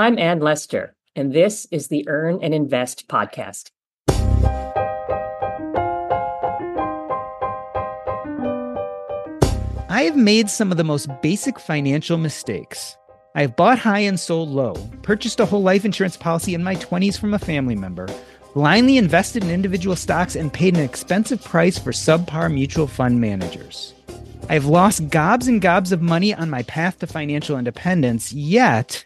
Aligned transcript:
I'm 0.00 0.16
Anne 0.16 0.38
Lester, 0.38 0.94
and 1.16 1.32
this 1.32 1.66
is 1.72 1.88
the 1.88 2.08
Earn 2.08 2.38
and 2.40 2.54
Invest 2.54 3.08
podcast. 3.08 3.72
I 9.88 10.02
have 10.04 10.14
made 10.14 10.50
some 10.50 10.70
of 10.70 10.76
the 10.76 10.84
most 10.84 11.08
basic 11.20 11.58
financial 11.58 12.16
mistakes. 12.16 12.96
I 13.34 13.40
have 13.40 13.56
bought 13.56 13.80
high 13.80 13.98
and 13.98 14.20
sold 14.20 14.50
low, 14.50 14.74
purchased 15.02 15.40
a 15.40 15.46
whole 15.46 15.64
life 15.64 15.84
insurance 15.84 16.16
policy 16.16 16.54
in 16.54 16.62
my 16.62 16.76
20s 16.76 17.18
from 17.18 17.34
a 17.34 17.38
family 17.40 17.74
member, 17.74 18.06
blindly 18.54 18.98
invested 18.98 19.42
in 19.42 19.50
individual 19.50 19.96
stocks, 19.96 20.36
and 20.36 20.52
paid 20.52 20.76
an 20.76 20.84
expensive 20.84 21.42
price 21.42 21.76
for 21.76 21.90
subpar 21.90 22.54
mutual 22.54 22.86
fund 22.86 23.20
managers. 23.20 23.94
I 24.48 24.54
have 24.54 24.66
lost 24.66 25.08
gobs 25.08 25.48
and 25.48 25.60
gobs 25.60 25.90
of 25.90 26.00
money 26.00 26.32
on 26.32 26.48
my 26.48 26.62
path 26.62 27.00
to 27.00 27.08
financial 27.08 27.58
independence, 27.58 28.32
yet 28.32 29.04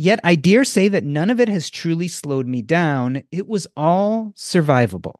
Yet 0.00 0.20
I 0.22 0.36
dare 0.36 0.62
say 0.62 0.86
that 0.86 1.02
none 1.02 1.28
of 1.28 1.40
it 1.40 1.48
has 1.48 1.68
truly 1.68 2.06
slowed 2.06 2.46
me 2.46 2.62
down. 2.62 3.24
It 3.32 3.48
was 3.48 3.66
all 3.76 4.32
survivable. 4.36 5.16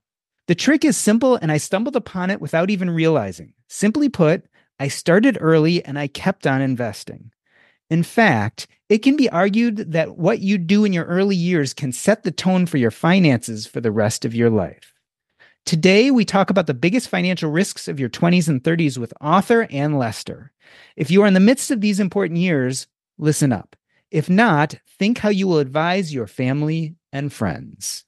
The 0.47 0.55
trick 0.55 0.85
is 0.85 0.97
simple, 0.97 1.35
and 1.35 1.51
I 1.51 1.57
stumbled 1.57 1.97
upon 1.97 2.31
it 2.31 2.41
without 2.41 2.71
even 2.71 2.89
realizing. 2.89 3.55
Simply 3.69 4.09
put, 4.09 4.45
I 4.79 4.87
started 4.87 5.37
early 5.41 5.85
and 5.85 5.99
I 5.99 6.07
kept 6.07 6.47
on 6.47 6.63
investing. 6.63 7.33
In 7.91 8.05
fact, 8.05 8.69
it 8.89 8.99
can 8.99 9.17
be 9.17 9.29
argued 9.29 9.93
that 9.93 10.17
what 10.17 10.39
you 10.39 10.59
do 10.59 10.85
in 10.85 10.93
your 10.93 11.07
early 11.07 11.35
years 11.35 11.75
can 11.75 11.91
set 11.91 12.23
the 12.23 12.31
tone 12.31 12.65
for 12.65 12.77
your 12.77 12.93
finances 12.93 13.67
for 13.67 13.81
the 13.81 13.91
rest 13.91 14.25
of 14.25 14.35
your 14.35 14.49
life. 14.49 14.95
Today, 15.67 16.13
we 16.13 16.25
talk 16.25 16.51
about 16.51 16.69
the 16.69 16.73
biggest 16.73 17.09
financial 17.09 17.51
risks 17.51 17.89
of 17.89 17.99
your 17.99 18.09
20s 18.09 18.49
and 18.49 18.63
30s 18.63 18.97
with 18.97 19.13
author 19.21 19.67
Anne 19.71 19.99
Lester. 19.99 20.53
If 20.97 21.11
you 21.11 21.23
are 21.25 21.27
in 21.27 21.35
the 21.35 21.41
midst 21.41 21.73
of 21.73 21.81
these 21.81 21.99
important 21.99 22.39
years, 22.39 22.87
listen 23.19 23.53
up. 23.53 23.75
If 24.11 24.31
not, 24.31 24.75
think 24.99 25.19
how 25.19 25.29
you 25.29 25.47
will 25.47 25.59
advise 25.59 26.15
your 26.15 26.27
family 26.27 26.97
and 27.13 27.33
friends. 27.33 28.05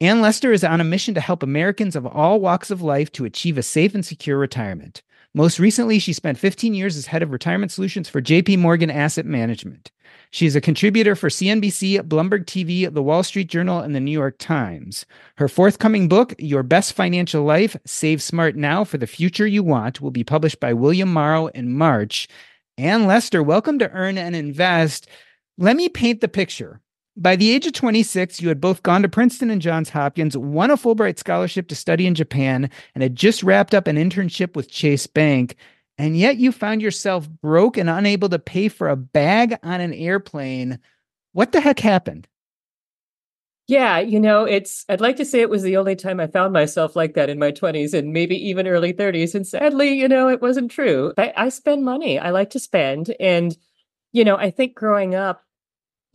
Anne 0.00 0.20
Lester 0.20 0.52
is 0.52 0.62
on 0.62 0.80
a 0.80 0.84
mission 0.84 1.14
to 1.14 1.20
help 1.20 1.42
Americans 1.42 1.96
of 1.96 2.06
all 2.06 2.38
walks 2.38 2.70
of 2.70 2.82
life 2.82 3.10
to 3.12 3.24
achieve 3.24 3.56
a 3.56 3.62
safe 3.62 3.94
and 3.94 4.04
secure 4.04 4.38
retirement. 4.38 5.02
Most 5.36 5.58
recently, 5.58 5.98
she 5.98 6.14
spent 6.14 6.38
15 6.38 6.72
years 6.72 6.96
as 6.96 7.04
head 7.04 7.22
of 7.22 7.30
retirement 7.30 7.70
solutions 7.70 8.08
for 8.08 8.22
JP 8.22 8.58
Morgan 8.58 8.90
Asset 8.90 9.26
Management. 9.26 9.92
She 10.30 10.46
is 10.46 10.56
a 10.56 10.62
contributor 10.62 11.14
for 11.14 11.28
CNBC, 11.28 12.00
Bloomberg 12.08 12.46
TV, 12.46 12.90
The 12.90 13.02
Wall 13.02 13.22
Street 13.22 13.48
Journal, 13.48 13.80
and 13.80 13.94
The 13.94 14.00
New 14.00 14.12
York 14.12 14.36
Times. 14.38 15.04
Her 15.36 15.46
forthcoming 15.46 16.08
book, 16.08 16.32
Your 16.38 16.62
Best 16.62 16.94
Financial 16.94 17.44
Life 17.44 17.76
Save 17.84 18.22
Smart 18.22 18.56
Now 18.56 18.82
for 18.82 18.96
the 18.96 19.06
Future 19.06 19.46
You 19.46 19.62
Want, 19.62 20.00
will 20.00 20.10
be 20.10 20.24
published 20.24 20.58
by 20.58 20.72
William 20.72 21.12
Morrow 21.12 21.48
in 21.48 21.70
March. 21.70 22.28
Anne 22.78 23.06
Lester, 23.06 23.42
welcome 23.42 23.78
to 23.80 23.90
Earn 23.90 24.16
and 24.16 24.34
Invest. 24.34 25.06
Let 25.58 25.76
me 25.76 25.90
paint 25.90 26.22
the 26.22 26.28
picture. 26.28 26.80
By 27.16 27.36
the 27.36 27.50
age 27.50 27.66
of 27.66 27.72
26, 27.72 28.42
you 28.42 28.48
had 28.48 28.60
both 28.60 28.82
gone 28.82 29.02
to 29.02 29.08
Princeton 29.08 29.50
and 29.50 29.62
Johns 29.62 29.88
Hopkins, 29.88 30.36
won 30.36 30.70
a 30.70 30.76
Fulbright 30.76 31.18
scholarship 31.18 31.68
to 31.68 31.74
study 31.74 32.06
in 32.06 32.14
Japan, 32.14 32.68
and 32.94 33.02
had 33.02 33.16
just 33.16 33.42
wrapped 33.42 33.74
up 33.74 33.86
an 33.86 33.96
internship 33.96 34.54
with 34.54 34.70
Chase 34.70 35.06
Bank 35.06 35.56
and 35.98 36.16
yet 36.16 36.36
you 36.36 36.52
found 36.52 36.82
yourself 36.82 37.28
broke 37.28 37.76
and 37.76 37.88
unable 37.88 38.28
to 38.28 38.38
pay 38.38 38.68
for 38.68 38.88
a 38.88 38.96
bag 38.96 39.58
on 39.62 39.80
an 39.80 39.94
airplane. 39.94 40.78
What 41.32 41.52
the 41.52 41.60
heck 41.60 41.80
happened? 41.80 42.28
Yeah, 43.68 43.98
you 43.98 44.20
know, 44.20 44.44
it's, 44.44 44.84
I'd 44.88 45.00
like 45.00 45.16
to 45.16 45.24
say 45.24 45.40
it 45.40 45.50
was 45.50 45.62
the 45.62 45.76
only 45.76 45.96
time 45.96 46.20
I 46.20 46.28
found 46.28 46.52
myself 46.52 46.94
like 46.94 47.14
that 47.14 47.28
in 47.28 47.38
my 47.38 47.50
20s 47.50 47.94
and 47.94 48.12
maybe 48.12 48.36
even 48.48 48.68
early 48.68 48.92
30s. 48.92 49.34
And 49.34 49.46
sadly, 49.46 49.94
you 49.94 50.06
know, 50.06 50.28
it 50.28 50.40
wasn't 50.40 50.70
true. 50.70 51.12
I, 51.18 51.32
I 51.36 51.48
spend 51.48 51.84
money, 51.84 52.18
I 52.18 52.30
like 52.30 52.50
to 52.50 52.60
spend. 52.60 53.14
And, 53.18 53.56
you 54.12 54.24
know, 54.24 54.36
I 54.36 54.50
think 54.50 54.76
growing 54.76 55.16
up, 55.16 55.42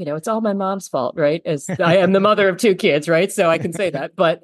you 0.02 0.06
know, 0.06 0.16
it's 0.16 0.28
all 0.28 0.42
my 0.42 0.54
mom's 0.54 0.88
fault, 0.88 1.16
right? 1.16 1.44
As 1.46 1.70
I 1.80 1.98
am 1.98 2.12
the 2.12 2.20
mother 2.20 2.50
of 2.50 2.58
two 2.58 2.74
kids, 2.74 3.08
right? 3.08 3.32
So 3.32 3.52
I 3.52 3.60
can 3.60 3.72
say 3.72 3.92
that. 3.92 4.16
But 4.22 4.44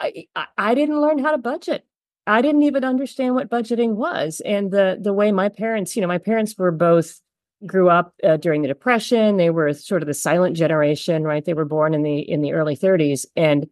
I, 0.00 0.26
I 0.56 0.74
didn't 0.74 1.00
learn 1.00 1.18
how 1.18 1.32
to 1.32 1.38
budget. 1.38 1.84
I 2.26 2.40
didn't 2.40 2.62
even 2.62 2.84
understand 2.84 3.34
what 3.34 3.50
budgeting 3.50 3.94
was. 3.94 4.40
And 4.44 4.70
the 4.70 4.98
the 4.98 5.12
way 5.12 5.30
my 5.30 5.50
parents, 5.50 5.94
you 5.94 6.00
know, 6.00 6.08
my 6.08 6.18
parents 6.18 6.56
were 6.56 6.72
both 6.72 7.20
grew 7.66 7.90
up 7.90 8.14
uh, 8.24 8.38
during 8.38 8.62
the 8.62 8.68
depression. 8.68 9.36
They 9.36 9.50
were 9.50 9.74
sort 9.74 10.02
of 10.02 10.06
the 10.06 10.14
silent 10.14 10.56
generation, 10.56 11.22
right? 11.24 11.44
They 11.44 11.54
were 11.54 11.66
born 11.66 11.92
in 11.92 12.02
the 12.02 12.18
in 12.18 12.40
the 12.40 12.52
early 12.54 12.76
30s 12.76 13.26
and 13.36 13.68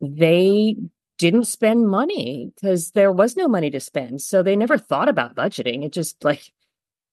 they 0.00 0.76
didn't 1.18 1.44
spend 1.44 1.88
money 1.88 2.52
because 2.54 2.92
there 2.92 3.12
was 3.12 3.36
no 3.36 3.48
money 3.48 3.70
to 3.70 3.80
spend. 3.80 4.22
So 4.22 4.42
they 4.42 4.54
never 4.54 4.78
thought 4.78 5.08
about 5.08 5.34
budgeting. 5.34 5.84
It 5.84 5.92
just 5.92 6.22
like 6.22 6.52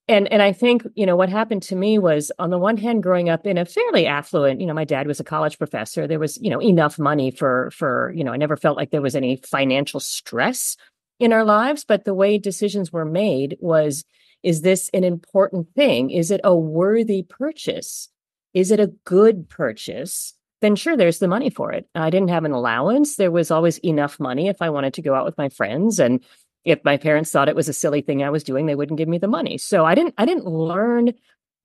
and 0.07 0.31
and 0.31 0.41
I 0.41 0.51
think 0.51 0.85
you 0.95 1.05
know 1.05 1.15
what 1.15 1.29
happened 1.29 1.63
to 1.63 1.75
me 1.75 1.97
was 1.97 2.31
on 2.39 2.49
the 2.49 2.57
one 2.57 2.77
hand 2.77 3.03
growing 3.03 3.29
up 3.29 3.45
in 3.45 3.57
a 3.57 3.65
fairly 3.65 4.05
affluent 4.05 4.59
you 4.59 4.67
know 4.67 4.73
my 4.73 4.85
dad 4.85 5.07
was 5.07 5.19
a 5.19 5.23
college 5.23 5.57
professor. 5.57 6.07
There 6.07 6.19
was 6.19 6.37
you 6.41 6.49
know 6.49 6.61
enough 6.61 6.99
money 6.99 7.31
for 7.31 7.71
for 7.71 8.13
you 8.15 8.23
know 8.23 8.33
I 8.33 8.37
never 8.37 8.57
felt 8.57 8.77
like 8.77 8.91
there 8.91 9.01
was 9.01 9.15
any 9.15 9.37
financial 9.37 9.99
stress 9.99 10.75
in 11.19 11.31
our 11.31 11.45
lives 11.45 11.85
but 11.85 12.05
the 12.05 12.13
way 12.13 12.37
decisions 12.37 12.91
were 12.91 13.05
made 13.05 13.57
was 13.59 14.03
is 14.43 14.61
this 14.61 14.89
an 14.93 15.05
important 15.05 15.73
thing? 15.73 16.11
Is 16.11 16.29
it 16.29 16.41
a 16.43 16.55
worthy 16.55 17.23
purchase? 17.23 18.09
Is 18.53 18.71
it 18.71 18.79
a 18.79 18.91
good 19.05 19.49
purchase? 19.49 20.33
Then 20.61 20.75
sure 20.75 20.95
there's 20.95 21.19
the 21.19 21.27
money 21.27 21.49
for 21.49 21.71
it. 21.71 21.87
I 21.95 22.09
didn't 22.09 22.29
have 22.29 22.45
an 22.45 22.51
allowance. 22.51 23.15
There 23.15 23.31
was 23.31 23.51
always 23.51 23.79
enough 23.79 24.19
money 24.19 24.47
if 24.47 24.61
I 24.61 24.69
wanted 24.69 24.93
to 24.95 25.01
go 25.01 25.15
out 25.15 25.25
with 25.25 25.37
my 25.37 25.49
friends 25.49 25.99
and 25.99 26.23
if 26.65 26.83
my 26.83 26.97
parents 26.97 27.31
thought 27.31 27.49
it 27.49 27.55
was 27.55 27.69
a 27.69 27.73
silly 27.73 28.01
thing 28.01 28.23
I 28.23 28.29
was 28.29 28.43
doing, 28.43 28.65
they 28.65 28.75
wouldn't 28.75 28.97
give 28.97 29.09
me 29.09 29.17
the 29.17 29.27
money. 29.27 29.57
So 29.57 29.85
I 29.85 29.95
didn't 29.95 30.15
I 30.17 30.25
didn't 30.25 30.47
learn 30.47 31.13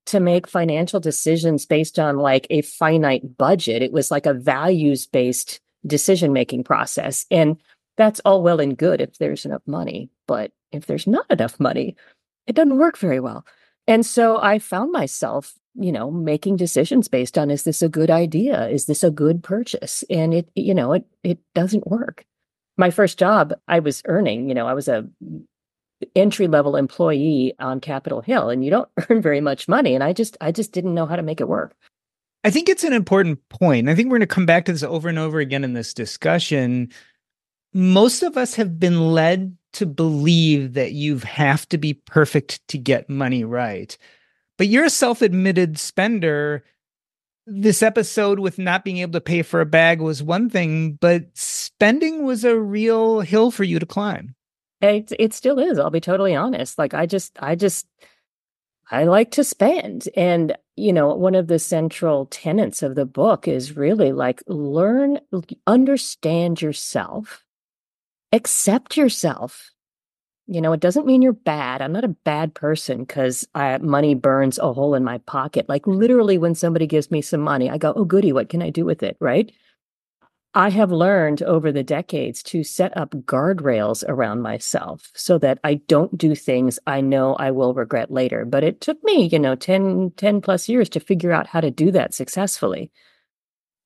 to 0.07 0.19
make 0.19 0.47
financial 0.47 0.99
decisions 0.99 1.65
based 1.65 1.99
on 1.99 2.17
like 2.17 2.47
a 2.49 2.61
finite 2.61 3.37
budget. 3.37 3.81
It 3.81 3.91
was 3.91 4.11
like 4.11 4.25
a 4.25 4.33
values 4.33 5.05
based 5.05 5.59
decision 5.85 6.33
making 6.33 6.63
process. 6.63 7.25
And 7.29 7.57
that's 7.95 8.19
all 8.21 8.41
well 8.41 8.59
and 8.59 8.77
good 8.77 9.01
if 9.01 9.17
there's 9.17 9.45
enough 9.45 9.61
money. 9.67 10.09
But 10.27 10.51
if 10.71 10.85
there's 10.85 11.07
not 11.07 11.25
enough 11.29 11.59
money, 11.59 11.95
it 12.47 12.55
doesn't 12.55 12.77
work 12.77 12.97
very 12.97 13.19
well. 13.19 13.45
And 13.87 14.05
so 14.05 14.39
I 14.41 14.59
found 14.59 14.91
myself, 14.91 15.53
you 15.75 15.91
know, 15.91 16.11
making 16.11 16.57
decisions 16.57 17.07
based 17.07 17.37
on 17.37 17.51
is 17.51 17.63
this 17.63 17.81
a 17.81 17.89
good 17.89 18.09
idea? 18.09 18.67
Is 18.67 18.85
this 18.85 19.03
a 19.03 19.11
good 19.11 19.43
purchase? 19.43 20.03
And 20.09 20.33
it, 20.33 20.49
you 20.55 20.73
know, 20.73 20.93
it 20.93 21.05
it 21.23 21.39
doesn't 21.53 21.87
work 21.87 22.25
my 22.79 22.89
first 22.89 23.19
job, 23.19 23.53
I 23.67 23.79
was 23.79 24.01
earning, 24.05 24.47
you 24.47 24.55
know, 24.55 24.65
I 24.65 24.73
was 24.73 24.87
a 24.87 25.05
entry 26.15 26.47
level 26.47 26.77
employee 26.77 27.53
on 27.59 27.81
Capitol 27.81 28.21
Hill 28.21 28.49
and 28.49 28.63
you 28.63 28.71
don't 28.71 28.89
earn 29.09 29.21
very 29.21 29.41
much 29.41 29.67
money 29.67 29.93
and 29.93 30.03
I 30.03 30.13
just 30.13 30.37
I 30.41 30.51
just 30.51 30.71
didn't 30.71 30.95
know 30.95 31.05
how 31.05 31.17
to 31.17 31.21
make 31.21 31.41
it 31.41 31.49
work. 31.49 31.75
I 32.45 32.49
think 32.49 32.69
it's 32.69 32.85
an 32.85 32.93
important 32.93 33.37
point. 33.49 33.89
I 33.89 33.95
think 33.95 34.07
we're 34.07 34.17
going 34.17 34.21
to 34.21 34.33
come 34.33 34.45
back 34.45 34.63
to 34.65 34.71
this 34.71 34.81
over 34.81 35.09
and 35.09 35.19
over 35.19 35.39
again 35.39 35.65
in 35.65 35.73
this 35.73 35.93
discussion. 35.93 36.89
Most 37.73 38.23
of 38.23 38.37
us 38.37 38.55
have 38.55 38.79
been 38.79 39.11
led 39.11 39.57
to 39.73 39.85
believe 39.85 40.73
that 40.73 40.93
you 40.93 41.17
have 41.19 41.67
to 41.69 41.77
be 41.77 41.93
perfect 41.93 42.65
to 42.69 42.77
get 42.77 43.09
money 43.09 43.43
right. 43.43 43.95
But 44.57 44.69
you're 44.69 44.85
a 44.85 44.89
self-admitted 44.89 45.77
spender 45.77 46.63
this 47.49 47.81
episode 47.81 48.39
with 48.39 48.59
not 48.59 48.83
being 48.83 48.97
able 48.97 49.13
to 49.13 49.21
pay 49.21 49.41
for 49.41 49.61
a 49.61 49.65
bag 49.65 50.01
was 50.01 50.21
one 50.21 50.49
thing, 50.49 50.93
but 50.93 51.25
spending 51.33 52.23
was 52.23 52.43
a 52.43 52.59
real 52.59 53.21
hill 53.21 53.51
for 53.51 53.63
you 53.63 53.79
to 53.79 53.85
climb. 53.85 54.35
It 54.81 55.11
it 55.19 55.33
still 55.33 55.59
is. 55.59 55.77
I'll 55.77 55.89
be 55.89 55.99
totally 55.99 56.35
honest. 56.35 56.77
Like 56.77 56.93
I 56.93 57.05
just 57.05 57.37
I 57.41 57.55
just 57.55 57.87
I 58.91 59.03
like 59.03 59.31
to 59.31 59.43
spend. 59.43 60.07
And 60.15 60.57
you 60.75 60.93
know, 60.93 61.13
one 61.13 61.35
of 61.35 61.47
the 61.47 61.59
central 61.59 62.27
tenets 62.27 62.81
of 62.81 62.95
the 62.95 63.05
book 63.05 63.47
is 63.47 63.75
really 63.75 64.11
like 64.11 64.41
learn 64.47 65.19
understand 65.67 66.61
yourself, 66.61 67.43
accept 68.31 68.95
yourself. 68.95 69.71
You 70.51 70.61
know, 70.61 70.73
it 70.73 70.79
doesn't 70.79 71.05
mean 71.05 71.21
you're 71.21 71.33
bad. 71.33 71.79
I'm 71.81 71.91
not 71.91 72.03
a 72.03 72.07
bad 72.09 72.55
person 72.55 72.99
because 73.01 73.47
money 73.81 74.15
burns 74.15 74.57
a 74.57 74.73
hole 74.73 74.95
in 74.95 75.03
my 75.03 75.19
pocket. 75.19 75.69
Like 75.69 75.85
literally, 75.85 76.39
when 76.39 76.55
somebody 76.55 76.87
gives 76.87 77.11
me 77.11 77.21
some 77.21 77.41
money, 77.41 77.69
I 77.69 77.77
go, 77.77 77.93
"Oh, 77.95 78.03
goody, 78.03 78.33
what 78.33 78.49
can 78.49 78.63
I 78.63 78.71
do 78.71 78.83
with 78.83 79.03
it?" 79.03 79.15
Right? 79.19 79.51
I 80.55 80.69
have 80.71 80.91
learned 80.91 81.43
over 81.43 81.71
the 81.71 81.83
decades 81.83 82.41
to 82.43 82.63
set 82.63 82.95
up 82.97 83.11
guardrails 83.11 84.03
around 84.07 84.41
myself 84.41 85.09
so 85.15 85.37
that 85.39 85.59
I 85.63 85.75
don't 85.75 86.17
do 86.17 86.35
things 86.35 86.79
I 86.87 87.01
know 87.01 87.35
I 87.35 87.51
will 87.51 87.73
regret 87.75 88.11
later. 88.11 88.45
But 88.45 88.63
it 88.63 88.81
took 88.81 89.03
me, 89.03 89.27
you 89.27 89.39
know, 89.39 89.55
10, 89.55 90.11
10 90.17 90.41
plus 90.41 90.67
years 90.67 90.89
to 90.89 90.99
figure 90.99 91.31
out 91.31 91.47
how 91.47 91.61
to 91.61 91.69
do 91.71 91.91
that 91.91 92.13
successfully. 92.15 92.91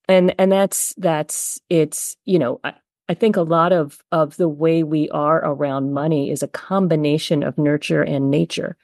And 0.09 0.35
and 0.39 0.51
that's 0.51 0.93
that's 0.97 1.59
it's, 1.69 2.17
you 2.25 2.39
know, 2.39 2.59
I, 2.63 2.73
I 3.09 3.13
think 3.13 3.35
a 3.35 3.41
lot 3.41 3.73
of 3.73 3.99
of 4.11 4.37
the 4.37 4.49
way 4.49 4.83
we 4.83 5.09
are 5.09 5.43
around 5.43 5.93
money 5.93 6.31
is 6.31 6.41
a 6.43 6.47
combination 6.47 7.43
of 7.43 7.57
nurture 7.57 8.01
and 8.01 8.31
nature. 8.31 8.77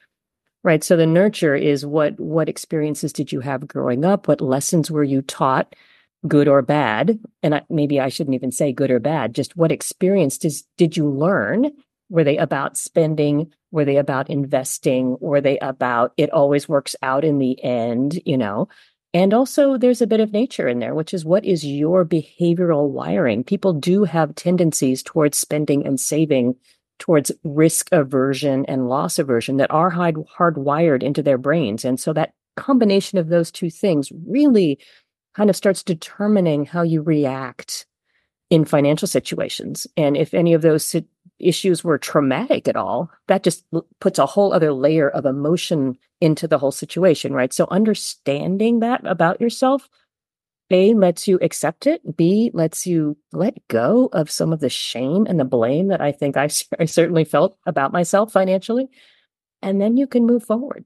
Right? 0.61 0.83
So 0.83 0.97
the 0.97 1.07
nurture 1.07 1.55
is 1.55 1.85
what 1.85 2.19
what 2.19 2.49
experiences 2.49 3.13
did 3.13 3.31
you 3.31 3.39
have 3.39 3.67
growing 3.67 4.03
up? 4.03 4.27
What 4.27 4.41
lessons 4.41 4.91
were 4.91 5.03
you 5.03 5.21
taught? 5.21 5.73
good 6.27 6.47
or 6.47 6.61
bad, 6.61 7.19
and 7.41 7.55
I, 7.55 7.61
maybe 7.69 7.99
I 7.99 8.09
shouldn't 8.09 8.35
even 8.35 8.51
say 8.51 8.73
good 8.73 8.91
or 8.91 8.99
bad, 8.99 9.33
just 9.33 9.55
what 9.55 9.71
experiences 9.71 10.65
did 10.77 10.97
you 10.97 11.07
learn? 11.09 11.71
Were 12.09 12.23
they 12.23 12.37
about 12.37 12.77
spending? 12.77 13.53
Were 13.71 13.85
they 13.85 13.97
about 13.97 14.29
investing? 14.29 15.17
Were 15.19 15.41
they 15.41 15.59
about 15.59 16.13
it 16.17 16.31
always 16.31 16.67
works 16.67 16.95
out 17.01 17.23
in 17.23 17.37
the 17.37 17.63
end, 17.63 18.19
you 18.25 18.37
know? 18.37 18.67
And 19.13 19.33
also, 19.33 19.77
there's 19.77 20.01
a 20.01 20.07
bit 20.07 20.19
of 20.19 20.33
nature 20.33 20.67
in 20.67 20.79
there, 20.79 20.93
which 20.93 21.13
is 21.13 21.25
what 21.25 21.43
is 21.43 21.65
your 21.65 22.05
behavioral 22.05 22.89
wiring? 22.89 23.43
People 23.43 23.73
do 23.73 24.03
have 24.03 24.35
tendencies 24.35 25.01
towards 25.01 25.37
spending 25.37 25.85
and 25.85 25.99
saving, 25.99 26.55
towards 26.99 27.31
risk 27.43 27.89
aversion 27.91 28.65
and 28.67 28.87
loss 28.87 29.17
aversion 29.17 29.57
that 29.57 29.71
are 29.71 29.89
hard, 29.89 30.15
hardwired 30.37 31.01
into 31.01 31.23
their 31.23 31.39
brains. 31.39 31.83
And 31.83 31.99
so, 31.99 32.13
that 32.13 32.33
combination 32.55 33.17
of 33.17 33.29
those 33.29 33.51
two 33.51 33.71
things 33.71 34.11
really 34.27 34.77
kind 35.35 35.49
of 35.49 35.55
starts 35.55 35.81
determining 35.81 36.65
how 36.65 36.83
you 36.83 37.01
react 37.01 37.87
in 38.49 38.65
financial 38.65 39.07
situations. 39.07 39.87
And 39.95 40.17
if 40.17 40.33
any 40.33 40.53
of 40.53 40.61
those 40.61 40.95
issues 41.39 41.83
were 41.83 41.97
traumatic 41.97 42.67
at 42.67 42.75
all, 42.75 43.09
that 43.27 43.43
just 43.43 43.65
puts 43.99 44.19
a 44.19 44.25
whole 44.25 44.53
other 44.53 44.71
layer 44.73 45.09
of 45.09 45.25
emotion 45.25 45.97
into 46.21 46.47
the 46.47 46.57
whole 46.57 46.71
situation, 46.71 47.33
right? 47.33 47.53
So 47.53 47.67
understanding 47.71 48.79
that 48.79 49.05
about 49.05 49.39
yourself, 49.39 49.89
A, 50.69 50.93
lets 50.93 51.27
you 51.27 51.39
accept 51.41 51.87
it. 51.87 52.17
B, 52.17 52.51
lets 52.53 52.85
you 52.85 53.17
let 53.31 53.67
go 53.67 54.09
of 54.13 54.29
some 54.29 54.51
of 54.51 54.59
the 54.59 54.69
shame 54.69 55.25
and 55.27 55.39
the 55.39 55.45
blame 55.45 55.87
that 55.87 56.01
I 56.01 56.11
think 56.11 56.37
I, 56.37 56.49
I 56.79 56.85
certainly 56.85 57.23
felt 57.23 57.57
about 57.65 57.91
myself 57.91 58.31
financially. 58.31 58.87
And 59.61 59.81
then 59.81 59.97
you 59.97 60.07
can 60.07 60.25
move 60.25 60.43
forward. 60.43 60.85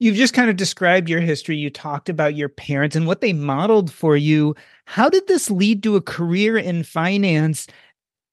You've 0.00 0.16
just 0.16 0.34
kind 0.34 0.50
of 0.50 0.56
described 0.56 1.08
your 1.08 1.20
history. 1.20 1.56
You 1.56 1.70
talked 1.70 2.08
about 2.08 2.34
your 2.34 2.48
parents 2.48 2.96
and 2.96 3.06
what 3.06 3.20
they 3.20 3.32
modeled 3.32 3.92
for 3.92 4.16
you. 4.16 4.56
How 4.86 5.08
did 5.08 5.28
this 5.28 5.50
lead 5.50 5.82
to 5.84 5.96
a 5.96 6.02
career 6.02 6.58
in 6.58 6.82
finance? 6.82 7.68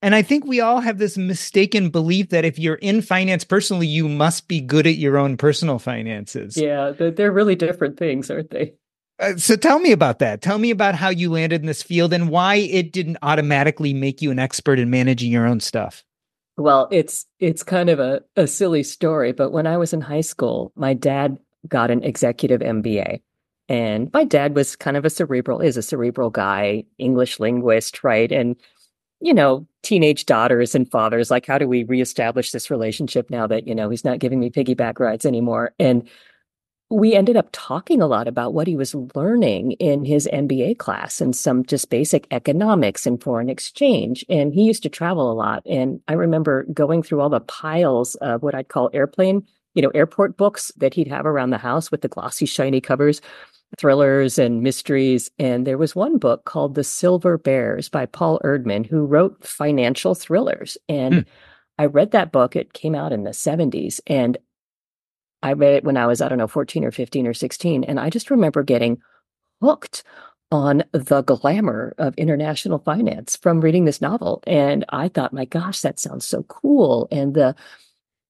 And 0.01 0.15
I 0.15 0.24
think 0.24 0.45
we 0.45 0.59
all 0.59 0.80
have 0.80 0.98
this 0.98 1.18
mistaken 1.18 1.89
belief 1.89 2.30
that 2.30 2.44
if 2.44 2.57
you're 2.57 2.75
in 2.75 3.01
finance 3.01 3.44
personally, 3.44 3.86
you 3.86 4.09
must 4.09 4.48
be 4.48 4.59
good 4.59 4.88
at 4.88 4.95
your 4.95 5.18
own 5.18 5.38
personal 5.38 5.77
finances. 5.77 6.57
Yeah, 6.57 6.92
they're 6.92 7.31
really 7.31 7.56
different 7.56 7.98
things, 7.98 8.31
aren't 8.31 8.50
they? 8.50 8.74
Uh, 9.19 9.38
so 9.38 9.56
tell 9.56 9.80
me 9.80 9.92
about 9.92 10.18
that. 10.19 10.42
Tell 10.42 10.57
me 10.57 10.71
about 10.71 10.95
how 10.95 11.09
you 11.09 11.30
landed 11.30 11.62
in 11.62 11.68
this 11.68 11.83
field 11.83 12.13
and 12.13 12.30
why 12.30 12.56
it 12.56 12.92
didn't 12.92 13.18
automatically 13.21 13.94
make 13.94 14.21
you 14.21 14.31
an 14.31 14.39
expert 14.39 14.80
in 14.80 14.89
managing 14.89 15.31
your 15.31 15.45
own 15.45 15.59
stuff. 15.59 16.04
Well, 16.57 16.88
it's 16.92 17.27
it's 17.39 17.63
kind 17.63 17.89
of 17.89 18.00
a, 18.00 18.21
a 18.36 18.47
silly 18.47 18.83
story, 18.83 19.31
but 19.31 19.51
when 19.51 19.68
I 19.68 19.77
was 19.77 19.94
in 19.94 20.01
high 20.01 20.21
school, 20.21 20.71
my 20.75 20.94
dad 20.94 21.38
got 21.68 21.92
an 21.92 22.04
executive 22.04 22.62
MBA. 22.62 23.21
And 23.69 24.12
my 24.13 24.25
dad 24.25 24.56
was 24.56 24.75
kind 24.75 24.97
of 24.97 25.06
a 25.06 25.09
cerebral, 25.09 25.62
is 25.62 25.77
a 25.77 25.81
cerebral 25.81 26.30
guy, 26.30 26.83
English 26.97 27.39
linguist, 27.39 28.04
right? 28.04 28.30
And, 28.31 28.57
you 29.21 29.33
know, 29.33 29.68
teenage 29.83 30.25
daughters 30.25 30.75
and 30.75 30.89
fathers, 30.89 31.31
like, 31.31 31.45
how 31.45 31.57
do 31.57 31.68
we 31.68 31.83
reestablish 31.83 32.51
this 32.51 32.69
relationship 32.69 33.29
now 33.29 33.47
that, 33.47 33.68
you 33.68 33.75
know, 33.75 33.89
he's 33.89 34.06
not 34.06 34.19
giving 34.19 34.39
me 34.39 34.50
piggyback 34.50 35.00
rides 35.00 35.25
anymore? 35.25 35.73
And 35.79 36.07
we 36.89 37.15
ended 37.15 37.38
up 37.38 37.47
talking 37.53 38.01
a 38.01 38.07
lot 38.07 38.27
about 38.27 38.53
what 38.53 38.68
he 38.68 38.75
was 38.75 38.94
learning 39.15 39.71
in 39.73 40.03
his 40.03 40.27
MBA 40.31 40.77
class 40.77 41.21
and 41.21 41.33
some 41.33 41.65
just 41.65 41.89
basic 41.89 42.27
economics 42.31 43.07
and 43.07 43.23
foreign 43.23 43.50
exchange. 43.50 44.25
And 44.27 44.53
he 44.53 44.63
used 44.63 44.83
to 44.83 44.89
travel 44.89 45.31
a 45.31 45.33
lot. 45.33 45.63
And 45.65 46.01
I 46.09 46.13
remember 46.13 46.65
going 46.73 47.01
through 47.01 47.21
all 47.21 47.29
the 47.29 47.39
piles 47.39 48.15
of 48.15 48.44
what 48.44 48.56
I'd 48.56 48.68
call 48.68 48.89
airplane 48.94 49.47
you 49.73 49.81
know, 49.81 49.89
airport 49.89 50.38
books 50.38 50.71
that 50.77 50.94
he'd 50.94 51.07
have 51.07 51.25
around 51.25 51.50
the 51.50 51.57
house 51.57 51.91
with 51.91 52.01
the 52.01 52.07
glossy, 52.07 52.45
shiny 52.45 52.81
covers, 52.81 53.21
thrillers 53.77 54.38
and 54.38 54.62
mysteries. 54.62 55.31
And 55.39 55.65
there 55.65 55.77
was 55.77 55.95
one 55.95 56.18
book 56.18 56.45
called 56.45 56.75
The 56.75 56.83
Silver 56.83 57.38
Bears 57.38 57.89
by 57.89 58.06
Paul 58.06 58.39
Erdman, 58.44 58.85
who 58.85 59.06
wrote 59.06 59.45
financial 59.45 60.15
thrillers. 60.15 60.77
And 60.89 61.13
mm. 61.13 61.25
I 61.77 61.85
read 61.85 62.12
that 62.12 62.31
book. 62.31 62.56
It 62.56 62.73
came 62.73 62.95
out 62.95 63.13
in 63.13 63.23
the 63.23 63.31
70s. 63.31 64.00
And 64.07 64.38
I 65.41 65.53
read 65.53 65.73
it 65.75 65.83
when 65.83 65.97
I 65.97 66.06
was, 66.06 66.21
I 66.21 66.29
don't 66.29 66.38
know, 66.38 66.47
14 66.47 66.83
or 66.83 66.91
15 66.91 67.25
or 67.27 67.33
16. 67.33 67.83
And 67.85 68.00
I 68.00 68.09
just 68.09 68.29
remember 68.29 68.63
getting 68.63 69.01
hooked 69.62 70.03
on 70.51 70.83
the 70.91 71.21
glamour 71.21 71.94
of 71.97 72.13
international 72.15 72.79
finance 72.79 73.38
from 73.38 73.62
reading 73.62 73.85
this 73.85 74.01
novel. 74.01 74.44
And 74.45 74.83
I 74.89 75.07
thought, 75.07 75.33
my 75.33 75.45
gosh, 75.45 75.79
that 75.81 76.00
sounds 76.00 76.25
so 76.25 76.44
cool. 76.44 77.07
And 77.09 77.33
the 77.33 77.56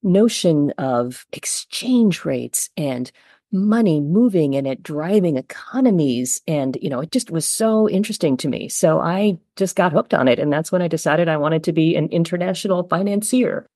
notion 0.04 0.72
of 0.78 1.26
exchange 1.32 2.26
rates 2.26 2.70
and 2.78 3.12
money 3.52 4.00
moving 4.00 4.56
and 4.56 4.66
it 4.66 4.82
driving 4.82 5.38
economies. 5.38 6.42
And 6.48 6.78
you 6.82 6.90
know 6.90 7.02
it 7.02 7.12
just 7.12 7.32
was 7.32 7.48
so 7.48 7.90
interesting 7.90 8.38
to 8.38 8.48
me. 8.48 8.70
So 8.70 9.00
i 9.00 9.38
just 9.56 9.76
got 9.76 9.92
hooked 9.92 10.14
on 10.14 10.28
it 10.28 10.40
and 10.40 10.52
that's 10.52 10.72
when 10.72 10.82
i 10.82 10.88
decided 10.88 11.28
i 11.28 11.38
wanted 11.38 11.64
to 11.66 11.74
be 11.74 11.96
an 11.96 12.08
international 12.08 12.88
financier. 12.88 13.68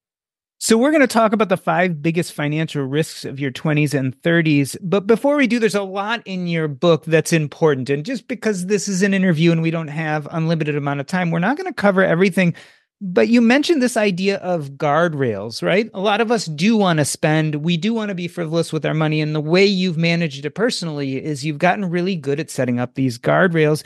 So 0.58 0.78
we're 0.78 0.92
going 0.92 1.02
to 1.02 1.08
talk 1.08 1.34
about 1.34 1.50
the 1.50 1.58
five 1.58 2.02
biggest 2.02 2.32
financial 2.32 2.84
risks 2.84 3.26
of 3.26 3.42
your 3.42 3.52
20s 3.52 3.94
and 3.94 4.20
30s 4.22 4.78
but 4.82 5.06
before 5.06 5.36
we 5.36 5.48
do 5.48 5.60
there's 5.60 5.76
a 5.76 5.84
lot 5.84 6.22
in 6.26 6.48
your 6.48 6.68
book 6.68 7.04
that's 7.06 7.34
important. 7.34 7.90
And 7.90 8.06
just 8.06 8.28
because 8.28 8.68
this 8.68 8.88
is 8.88 9.04
an 9.04 9.14
interview 9.14 9.52
and 9.52 9.62
we 9.62 9.72
don't 9.72 9.90
have 9.90 10.28
unlimited 10.32 10.76
amount 10.78 11.02
of 11.02 11.08
time 11.08 11.32
we're 11.32 11.40
not 11.40 11.58
going 11.58 11.68
to 11.68 11.74
cover 11.74 12.04
everything 12.04 12.56
but 13.02 13.28
you 13.28 13.42
mentioned 13.42 13.82
this 13.82 13.98
idea 13.98 14.38
of 14.38 14.72
guardrails, 14.72 15.62
right? 15.62 15.90
A 15.94 16.00
lot 16.00 16.22
of 16.22 16.32
us 16.32 16.46
do 16.46 16.78
want 16.78 17.00
to 17.00 17.06
spend, 17.06 17.56
we 17.56 17.78
do 17.78 17.94
want 17.94 18.10
to 18.10 18.16
be 18.16 18.28
frivolous 18.28 18.72
with 18.72 18.86
our 18.86 18.94
money. 18.94 19.22
And 19.22 19.36
the 19.36 19.42
way 19.42 19.66
you've 19.66 19.98
managed 19.98 20.46
it 20.46 20.52
personally 20.52 21.24
is 21.24 21.46
you've 21.46 21.58
gotten 21.58 21.90
really 21.90 22.16
good 22.16 22.40
at 22.40 22.50
setting 22.50 22.80
up 22.80 22.96
these 22.96 23.20
guardrails. 23.20 23.84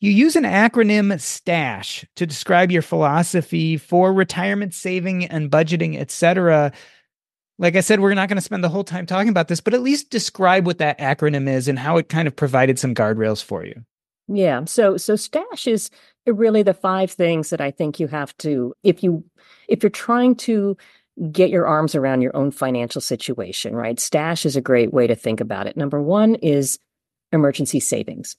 You 0.00 0.12
use 0.12 0.36
an 0.36 0.44
acronym 0.44 1.20
STASH 1.20 2.04
to 2.16 2.26
describe 2.26 2.70
your 2.70 2.82
philosophy 2.82 3.76
for 3.76 4.12
retirement 4.12 4.74
saving 4.74 5.24
and 5.24 5.50
budgeting, 5.50 5.98
etc. 5.98 6.72
Like 7.58 7.74
I 7.74 7.80
said, 7.80 8.00
we're 8.00 8.14
not 8.14 8.28
going 8.28 8.36
to 8.36 8.42
spend 8.42 8.62
the 8.62 8.68
whole 8.68 8.84
time 8.84 9.06
talking 9.06 9.30
about 9.30 9.48
this, 9.48 9.60
but 9.60 9.74
at 9.74 9.82
least 9.82 10.10
describe 10.10 10.66
what 10.66 10.78
that 10.78 10.98
acronym 10.98 11.48
is 11.48 11.68
and 11.68 11.78
how 11.78 11.96
it 11.96 12.08
kind 12.08 12.28
of 12.28 12.36
provided 12.36 12.78
some 12.78 12.94
guardrails 12.94 13.42
for 13.42 13.64
you. 13.64 13.82
Yeah. 14.28 14.64
So 14.64 14.96
so 14.96 15.16
stash 15.16 15.66
is 15.66 15.90
really 16.26 16.62
the 16.62 16.74
five 16.74 17.10
things 17.10 17.50
that 17.50 17.60
I 17.60 17.70
think 17.70 18.00
you 18.00 18.06
have 18.08 18.36
to 18.38 18.74
if 18.82 19.02
you 19.02 19.24
if 19.68 19.82
you're 19.82 19.90
trying 19.90 20.36
to 20.36 20.76
get 21.30 21.50
your 21.50 21.66
arms 21.66 21.94
around 21.94 22.22
your 22.22 22.36
own 22.36 22.50
financial 22.50 23.00
situation, 23.00 23.74
right? 23.74 24.00
Stash 24.00 24.44
is 24.44 24.56
a 24.56 24.60
great 24.60 24.92
way 24.92 25.06
to 25.06 25.14
think 25.14 25.40
about 25.40 25.66
it. 25.66 25.76
Number 25.76 26.02
1 26.02 26.36
is 26.36 26.78
emergency 27.32 27.78
savings. 27.78 28.36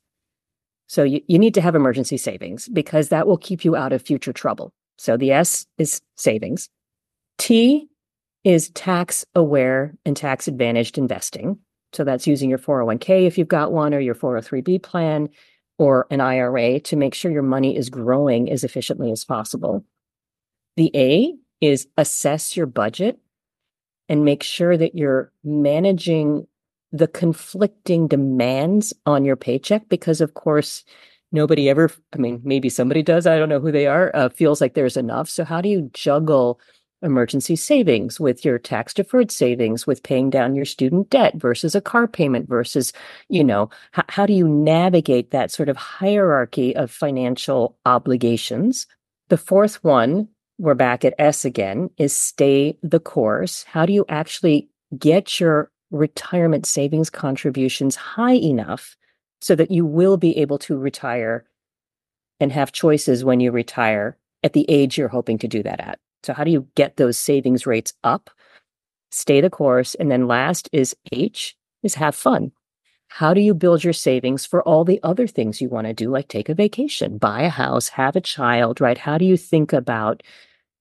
So 0.87 1.03
you, 1.03 1.21
you 1.27 1.39
need 1.39 1.53
to 1.53 1.61
have 1.61 1.75
emergency 1.75 2.17
savings 2.17 2.67
because 2.67 3.09
that 3.09 3.27
will 3.27 3.37
keep 3.37 3.63
you 3.63 3.75
out 3.75 3.93
of 3.93 4.01
future 4.01 4.33
trouble. 4.33 4.73
So 4.97 5.17
the 5.17 5.31
S 5.31 5.65
is 5.77 6.01
savings. 6.15 6.69
T 7.37 7.87
is 8.43 8.69
tax 8.69 9.25
aware 9.33 9.95
and 10.05 10.15
tax 10.15 10.47
advantaged 10.47 10.97
investing. 10.97 11.57
So 11.93 12.03
that's 12.03 12.27
using 12.27 12.49
your 12.49 12.59
401k 12.59 13.25
if 13.25 13.37
you've 13.37 13.47
got 13.47 13.71
one 13.71 13.93
or 13.93 13.99
your 13.99 14.15
403b 14.15 14.83
plan 14.83 15.29
or 15.77 16.07
an 16.09 16.21
IRA 16.21 16.79
to 16.81 16.95
make 16.95 17.13
sure 17.13 17.31
your 17.31 17.43
money 17.43 17.75
is 17.75 17.89
growing 17.89 18.49
as 18.49 18.63
efficiently 18.63 19.11
as 19.11 19.25
possible. 19.25 19.83
The 20.77 20.91
A 20.95 21.35
is 21.61 21.87
assess 21.97 22.55
your 22.55 22.65
budget 22.65 23.19
and 24.07 24.25
make 24.25 24.43
sure 24.43 24.77
that 24.77 24.95
you're 24.95 25.31
managing 25.43 26.47
the 26.91 27.07
conflicting 27.07 28.07
demands 28.07 28.93
on 29.05 29.25
your 29.25 29.35
paycheck 29.35 29.89
because 29.89 30.21
of 30.21 30.33
course 30.33 30.83
nobody 31.31 31.69
ever 31.69 31.91
i 32.13 32.17
mean 32.17 32.39
maybe 32.43 32.69
somebody 32.69 33.03
does 33.03 33.27
i 33.27 33.37
don't 33.37 33.49
know 33.49 33.59
who 33.59 33.71
they 33.71 33.87
are 33.87 34.11
uh, 34.13 34.29
feels 34.29 34.61
like 34.61 34.75
there's 34.75 34.95
enough 34.95 35.27
so 35.27 35.43
how 35.43 35.59
do 35.59 35.67
you 35.67 35.89
juggle 35.93 36.59
emergency 37.05 37.55
savings 37.55 38.19
with 38.19 38.43
your 38.43 38.57
tax 38.57 38.93
deferred 38.93 39.31
savings 39.31 39.87
with 39.87 40.03
paying 40.03 40.29
down 40.29 40.55
your 40.55 40.65
student 40.65 41.09
debt 41.09 41.35
versus 41.35 41.75
a 41.75 41.81
car 41.81 42.07
payment 42.07 42.49
versus 42.49 42.91
you 43.29 43.43
know 43.43 43.69
h- 43.97 44.05
how 44.09 44.25
do 44.25 44.33
you 44.33 44.47
navigate 44.47 45.31
that 45.31 45.51
sort 45.51 45.69
of 45.69 45.77
hierarchy 45.77 46.75
of 46.75 46.91
financial 46.91 47.77
obligations 47.85 48.87
the 49.29 49.37
fourth 49.37 49.83
one 49.83 50.27
we're 50.57 50.73
back 50.73 51.05
at 51.05 51.13
s 51.19 51.45
again 51.45 51.89
is 51.97 52.15
stay 52.15 52.77
the 52.81 52.99
course 52.99 53.63
how 53.63 53.85
do 53.85 53.93
you 53.93 54.05
actually 54.09 54.67
get 54.97 55.39
your 55.39 55.71
retirement 55.91 56.65
savings 56.65 57.09
contributions 57.09 57.95
high 57.95 58.33
enough 58.33 58.97
so 59.41 59.55
that 59.55 59.71
you 59.71 59.85
will 59.85 60.17
be 60.17 60.37
able 60.37 60.57
to 60.57 60.77
retire 60.77 61.45
and 62.39 62.51
have 62.51 62.71
choices 62.71 63.23
when 63.23 63.39
you 63.39 63.51
retire 63.51 64.17
at 64.43 64.53
the 64.53 64.65
age 64.69 64.97
you're 64.97 65.07
hoping 65.07 65.37
to 65.39 65.47
do 65.47 65.63
that 65.63 65.79
at. 65.79 65.99
So, 66.25 66.33
how 66.33 66.43
do 66.43 66.51
you 66.51 66.67
get 66.75 66.97
those 66.97 67.17
savings 67.17 67.65
rates 67.65 67.93
up? 68.03 68.29
Stay 69.11 69.41
the 69.41 69.49
course. 69.49 69.95
And 69.95 70.11
then 70.11 70.27
last 70.27 70.69
is 70.73 70.95
H 71.11 71.55
is 71.83 71.95
have 71.95 72.15
fun. 72.15 72.51
How 73.07 73.33
do 73.33 73.39
you 73.39 73.53
build 73.53 73.83
your 73.83 73.93
savings 73.93 74.45
for 74.45 74.63
all 74.63 74.83
the 74.83 74.99
other 75.03 75.27
things 75.27 75.61
you 75.61 75.69
want 75.69 75.87
to 75.87 75.93
do, 75.93 76.09
like 76.09 76.27
take 76.27 76.49
a 76.49 76.55
vacation, 76.55 77.17
buy 77.17 77.43
a 77.43 77.49
house, 77.49 77.87
have 77.89 78.15
a 78.15 78.21
child, 78.21 78.81
right? 78.81 78.97
How 78.97 79.17
do 79.17 79.25
you 79.25 79.37
think 79.37 79.71
about 79.71 80.23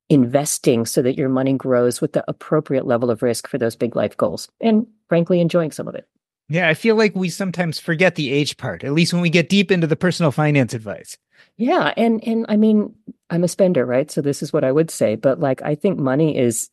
investing 0.09 0.87
so 0.87 1.03
that 1.03 1.17
your 1.17 1.29
money 1.29 1.53
grows 1.53 2.01
with 2.01 2.13
the 2.13 2.25
appropriate 2.29 2.87
level 2.87 3.11
of 3.11 3.23
risk 3.23 3.49
for 3.49 3.59
those 3.59 3.77
big 3.77 3.95
life 3.97 4.17
goals 4.17 4.49
and 4.61 4.87
frankly 5.09 5.41
enjoying 5.41 5.71
some 5.71 5.89
of 5.89 5.95
it 5.95 6.07
yeah 6.49 6.69
i 6.69 6.75
feel 6.75 6.97
like 6.97 7.15
we 7.15 7.29
sometimes 7.29 7.79
forget 7.79 8.15
the 8.15 8.33
age 8.33 8.57
part 8.57 8.85
at 8.85 8.93
least 8.93 9.13
when 9.13 9.23
we 9.23 9.31
get 9.31 9.49
deep 9.49 9.71
into 9.71 9.87
the 9.87 9.97
personal 9.97 10.31
finance 10.31 10.75
advice 10.75 11.17
yeah 11.57 11.93
and 11.97 12.23
and 12.27 12.47
i 12.49 12.57
mean 12.57 12.95
i'm 13.31 13.45
a 13.45 13.49
spender 13.49 13.85
right 13.85 14.11
so 14.11 14.21
this 14.21 14.43
is 14.43 14.53
what 14.53 14.65
i 14.65 14.73
would 14.73 14.91
say 14.91 15.15
but 15.15 15.41
like 15.41 15.63
i 15.63 15.75
think 15.75 15.99
money 15.99 16.37
is 16.37 16.71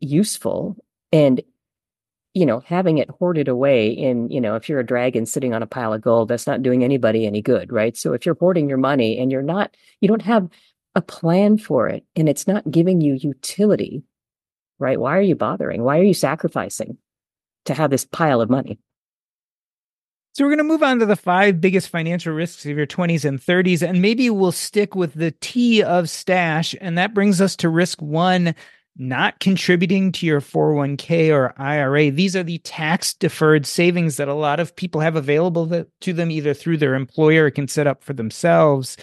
useful 0.00 0.76
and 1.12 1.40
you 2.34 2.44
know 2.44 2.60
having 2.60 2.98
it 2.98 3.08
hoarded 3.10 3.48
away 3.48 3.88
in 3.88 4.28
you 4.28 4.40
know 4.40 4.56
if 4.56 4.68
you're 4.68 4.80
a 4.80 4.86
dragon 4.86 5.24
sitting 5.24 5.54
on 5.54 5.62
a 5.62 5.66
pile 5.66 5.92
of 5.92 6.02
gold 6.02 6.28
that's 6.28 6.46
not 6.46 6.62
doing 6.62 6.84
anybody 6.84 7.26
any 7.26 7.40
good 7.40 7.72
right 7.72 7.96
so 7.96 8.12
if 8.12 8.26
you're 8.26 8.36
hoarding 8.38 8.68
your 8.68 8.78
money 8.78 9.18
and 9.18 9.32
you're 9.32 9.42
not 9.42 9.74
you 10.00 10.08
don't 10.08 10.22
have 10.22 10.48
a 10.96 11.02
plan 11.02 11.58
for 11.58 11.88
it 11.88 12.04
and 12.16 12.26
it's 12.26 12.48
not 12.48 12.68
giving 12.70 13.02
you 13.02 13.18
utility, 13.20 14.02
right? 14.78 14.98
Why 14.98 15.18
are 15.18 15.22
you 15.22 15.36
bothering? 15.36 15.82
Why 15.82 15.98
are 15.98 16.02
you 16.02 16.14
sacrificing 16.14 16.96
to 17.66 17.74
have 17.74 17.90
this 17.90 18.06
pile 18.06 18.40
of 18.40 18.48
money? 18.48 18.78
So 20.36 20.44
we're 20.44 20.50
going 20.50 20.58
to 20.58 20.64
move 20.64 20.82
on 20.82 20.98
to 20.98 21.06
the 21.06 21.16
five 21.16 21.62
biggest 21.62 21.88
financial 21.88 22.34
risks 22.34 22.66
of 22.66 22.76
your 22.76 22.86
20s 22.86 23.24
and 23.24 23.40
30s 23.40 23.80
and 23.80 24.02
maybe 24.02 24.28
we'll 24.28 24.52
stick 24.52 24.94
with 24.94 25.14
the 25.14 25.30
T 25.30 25.82
of 25.82 26.10
stash 26.10 26.74
and 26.78 26.98
that 26.98 27.14
brings 27.14 27.40
us 27.40 27.56
to 27.56 27.70
risk 27.70 28.02
1 28.02 28.54
not 28.98 29.40
contributing 29.40 30.12
to 30.12 30.26
your 30.26 30.42
401k 30.42 31.32
or 31.32 31.54
IRA. 31.56 32.10
These 32.10 32.36
are 32.36 32.42
the 32.42 32.58
tax 32.58 33.14
deferred 33.14 33.64
savings 33.64 34.18
that 34.18 34.28
a 34.28 34.34
lot 34.34 34.60
of 34.60 34.76
people 34.76 35.00
have 35.00 35.16
available 35.16 35.86
to 36.02 36.12
them 36.12 36.30
either 36.30 36.52
through 36.52 36.76
their 36.76 36.94
employer 36.94 37.46
or 37.46 37.50
can 37.50 37.66
set 37.66 37.86
up 37.86 38.04
for 38.04 38.12
themselves. 38.12 38.98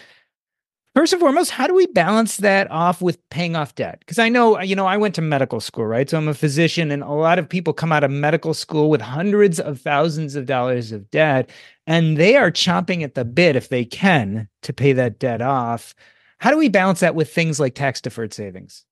First 0.96 1.12
and 1.12 1.20
foremost, 1.20 1.50
how 1.50 1.66
do 1.66 1.74
we 1.74 1.88
balance 1.88 2.38
that 2.38 2.70
off 2.70 3.02
with 3.02 3.18
paying 3.30 3.56
off 3.56 3.74
debt? 3.74 3.98
Because 4.00 4.20
I 4.20 4.30
know, 4.30 4.60
you 4.62 4.76
know, 4.76 4.86
I 4.86 4.96
went 4.96 5.16
to 5.16 5.22
medical 5.22 5.60
school, 5.60 5.88
right? 5.88 6.08
So 6.08 6.20
I'm 6.20 6.28
a 6.28 6.36
physician, 6.36 6.92
and 6.92 7.02
a 7.02 7.10
lot 7.10 7.40
of 7.40 7.50
people 7.50 7.74
come 7.74 7.92
out 7.92 8.04
of 8.04 8.12
medical 8.12 8.54
school 8.54 8.92
with 8.92 9.02
hundreds 9.02 9.60
of 9.60 9.82
thousands 9.82 10.36
of 10.36 10.46
dollars 10.46 10.92
of 10.92 11.10
debt, 11.10 11.50
and 11.88 12.16
they 12.16 12.36
are 12.36 12.52
chomping 12.52 13.02
at 13.02 13.16
the 13.16 13.26
bit 13.26 13.56
if 13.56 13.70
they 13.70 13.84
can 13.84 14.48
to 14.62 14.72
pay 14.72 14.94
that 14.94 15.18
debt 15.18 15.42
off. 15.42 15.96
How 16.38 16.52
do 16.52 16.58
we 16.58 16.70
balance 16.70 17.00
that 17.00 17.16
with 17.16 17.34
things 17.34 17.60
like 17.60 17.74
tax 17.74 18.00
deferred 18.00 18.34
savings? 18.34 18.86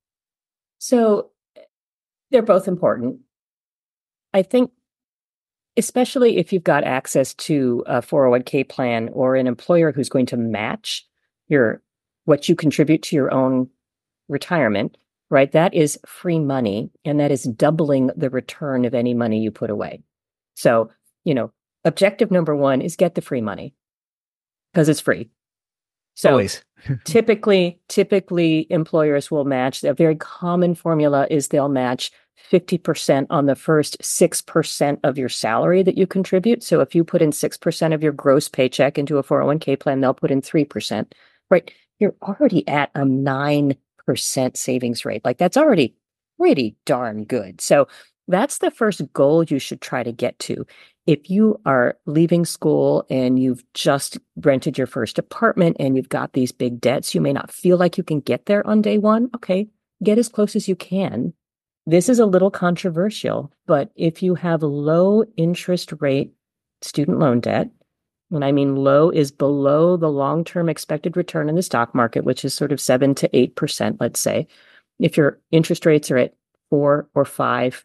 So 0.80 1.30
they're 2.32 2.42
both 2.42 2.68
important. 2.68 3.20
I 4.34 4.42
think, 4.42 4.72
especially 5.78 6.38
if 6.38 6.52
you've 6.52 6.64
got 6.64 6.84
access 6.84 7.36
to 7.36 7.84
a 7.86 8.02
401k 8.02 8.68
plan 8.68 9.10
or 9.14 9.36
an 9.36 9.46
employer 9.46 9.92
who's 9.92 10.10
going 10.10 10.26
to 10.28 10.38
match 10.38 11.06
your 11.48 11.84
what 12.26 12.48
you 12.48 12.56
contribute 12.56 13.04
to 13.04 13.16
your 13.16 13.34
own 13.34 13.70
retirement, 14.30 14.98
right? 15.30 15.52
That 15.52 15.74
is 15.74 16.00
free 16.06 16.40
money 16.40 16.92
and 17.06 17.20
that 17.20 17.32
is 17.32 17.44
doubling 17.44 18.12
the 18.16 18.30
return 18.30 18.86
of 18.86 18.94
any 18.94 19.14
money 19.14 19.40
you 19.40 19.52
put 19.52 19.70
away. 19.70 20.04
So, 20.56 20.92
you 21.24 21.34
know, 21.34 21.52
objective 21.84 22.32
number 22.32 22.56
one 22.56 22.82
is 22.82 22.96
get 22.96 23.16
the 23.16 23.22
free 23.22 23.42
money 23.42 23.74
because 24.74 24.90
it's 24.90 25.00
free. 25.00 25.30
So 26.16 26.32
Always. 26.32 26.64
typically, 27.06 27.80
typically 27.88 28.68
employers 28.70 29.32
will 29.32 29.46
match. 29.46 29.84
A 29.84 29.94
very 29.94 30.16
common 30.16 30.76
formula 30.76 31.28
is 31.30 31.48
they'll 31.48 31.70
match 31.70 32.12
50% 32.52 33.28
on 33.30 33.46
the 33.46 33.56
first 33.56 33.98
6% 34.02 35.00
of 35.04 35.18
your 35.18 35.30
salary 35.30 35.84
that 35.84 35.98
you 35.98 36.08
contribute. 36.08 36.64
So 36.64 36.82
if 36.82 36.96
you 36.96 37.04
put 37.04 37.22
in 37.22 37.32
6% 37.32 37.94
of 37.94 38.04
your 38.04 38.12
gross 38.12 38.50
paycheck 38.50 38.98
into 38.98 39.18
a 39.18 39.24
401k 39.24 39.80
plan, 39.80 40.02
they'll 40.02 40.14
put 40.14 40.32
in 40.32 40.42
3%. 40.42 41.12
Right 41.50 41.72
you're 42.02 42.16
already 42.24 42.68
at 42.68 42.92
a 42.96 43.02
9% 43.02 43.78
savings 44.58 45.06
rate. 45.06 45.24
Like 45.24 45.38
that's 45.38 45.58
already 45.58 45.96
pretty 46.38 46.76
darn 46.86 47.24
good. 47.24 47.62
So 47.62 47.88
that's 48.28 48.58
the 48.58 48.72
first 48.72 49.02
goal 49.14 49.44
you 49.44 49.60
should 49.60 49.82
try 49.82 50.04
to 50.04 50.12
get 50.12 50.38
to. 50.40 50.66
If 51.06 51.30
you 51.30 51.60
are 51.66 51.98
leaving 52.06 52.46
school 52.46 53.06
and 53.10 53.42
you've 53.42 53.64
just 53.74 54.18
rented 54.38 54.78
your 54.78 54.88
first 54.88 55.20
apartment 55.20 55.78
and 55.80 55.96
you've 55.96 56.10
got 56.10 56.34
these 56.34 56.52
big 56.52 56.80
debts, 56.80 57.14
you 57.14 57.22
may 57.22 57.34
not 57.34 57.52
feel 57.52 57.78
like 57.78 57.98
you 57.98 58.04
can 58.04 58.20
get 58.20 58.46
there 58.46 58.66
on 58.66 58.82
day 58.82 58.98
one. 58.98 59.30
Okay, 59.36 59.68
get 60.04 60.18
as 60.18 60.30
close 60.30 60.56
as 60.56 60.68
you 60.68 60.76
can. 60.76 61.34
This 61.88 62.10
is 62.10 62.20
a 62.20 62.26
little 62.26 62.52
controversial, 62.52 63.52
but 63.66 63.92
if 63.96 64.22
you 64.22 64.36
have 64.36 64.62
low 64.62 65.24
interest 65.38 65.94
rate 66.00 66.32
student 66.82 67.20
loan 67.20 67.40
debt, 67.40 67.70
when 68.32 68.44
I 68.44 68.54
mean 68.54 68.78
low 68.78 69.10
is 69.10 69.30
below 69.30 69.98
the 69.98 70.10
long 70.10 70.46
term 70.46 70.70
expected 70.70 71.18
return 71.18 71.50
in 71.50 71.56
the 71.56 71.62
stock 71.62 71.94
market, 71.94 72.24
which 72.24 72.46
is 72.46 72.54
sort 72.54 72.72
of 72.72 72.80
seven 72.80 73.14
to 73.16 73.28
8%, 73.28 73.98
let's 74.00 74.22
say. 74.22 74.48
If 75.00 75.18
your 75.18 75.38
interest 75.52 75.86
rates 75.86 76.10
are 76.10 76.18
at 76.18 76.34
four 76.70 77.10
or 77.14 77.26
five, 77.26 77.84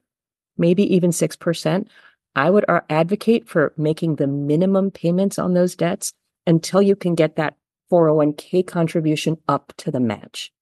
maybe 0.56 0.94
even 0.94 1.10
6%, 1.10 1.88
I 2.36 2.50
would 2.50 2.64
uh, 2.68 2.82
advocate 2.88 3.48
for 3.48 3.72
making 3.76 4.16
the 4.16 4.28
minimum 4.28 4.92
payments 4.92 5.36
on 5.36 5.54
those 5.54 5.74
debts 5.74 6.12
until 6.46 6.80
you 6.80 6.94
can 6.94 7.16
get 7.16 7.34
that 7.34 7.56
401k 7.90 8.64
contribution 8.68 9.38
up 9.48 9.72
to 9.78 9.90
the 9.90 9.98
match. 9.98 10.52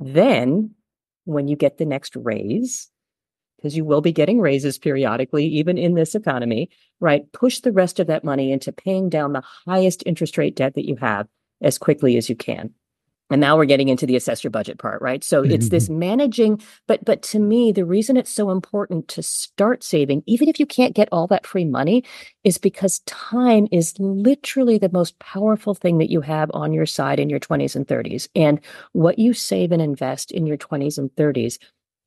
Then, 0.00 0.72
when 1.24 1.46
you 1.46 1.54
get 1.54 1.78
the 1.78 1.86
next 1.86 2.16
raise, 2.16 2.90
because 3.66 3.76
you 3.76 3.84
will 3.84 4.00
be 4.00 4.12
getting 4.12 4.40
raises 4.40 4.78
periodically, 4.78 5.44
even 5.44 5.76
in 5.76 5.94
this 5.94 6.14
economy, 6.14 6.70
right? 7.00 7.30
Push 7.32 7.60
the 7.60 7.72
rest 7.72 7.98
of 7.98 8.06
that 8.06 8.22
money 8.22 8.52
into 8.52 8.70
paying 8.70 9.08
down 9.08 9.32
the 9.32 9.42
highest 9.66 10.04
interest 10.06 10.38
rate 10.38 10.54
debt 10.54 10.76
that 10.76 10.86
you 10.86 10.94
have 10.94 11.26
as 11.60 11.76
quickly 11.76 12.16
as 12.16 12.28
you 12.28 12.36
can. 12.36 12.72
And 13.28 13.40
now 13.40 13.56
we're 13.56 13.64
getting 13.64 13.88
into 13.88 14.06
the 14.06 14.14
assess 14.14 14.44
your 14.44 14.52
budget 14.52 14.78
part, 14.78 15.02
right? 15.02 15.24
So 15.24 15.42
mm-hmm. 15.42 15.50
it's 15.50 15.70
this 15.70 15.88
managing, 15.88 16.62
but 16.86 17.04
but 17.04 17.22
to 17.22 17.40
me, 17.40 17.72
the 17.72 17.84
reason 17.84 18.16
it's 18.16 18.30
so 18.30 18.50
important 18.50 19.08
to 19.08 19.20
start 19.20 19.82
saving, 19.82 20.22
even 20.26 20.48
if 20.48 20.60
you 20.60 20.66
can't 20.66 20.94
get 20.94 21.08
all 21.10 21.26
that 21.26 21.44
free 21.44 21.64
money, 21.64 22.04
is 22.44 22.56
because 22.56 23.00
time 23.00 23.66
is 23.72 23.98
literally 23.98 24.78
the 24.78 24.92
most 24.92 25.18
powerful 25.18 25.74
thing 25.74 25.98
that 25.98 26.10
you 26.10 26.20
have 26.20 26.52
on 26.54 26.72
your 26.72 26.86
side 26.86 27.18
in 27.18 27.28
your 27.28 27.40
20s 27.40 27.74
and 27.74 27.88
30s. 27.88 28.28
And 28.36 28.60
what 28.92 29.18
you 29.18 29.32
save 29.32 29.72
and 29.72 29.82
invest 29.82 30.30
in 30.30 30.46
your 30.46 30.56
20s 30.56 30.96
and 30.96 31.10
30s 31.16 31.58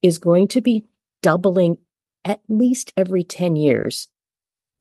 is 0.02 0.20
going 0.20 0.48
to 0.48 0.62
be 0.62 0.86
doubling 1.22 1.78
at 2.26 2.42
least 2.48 2.94
every 2.98 3.24
10 3.24 3.56
years. 3.56 4.08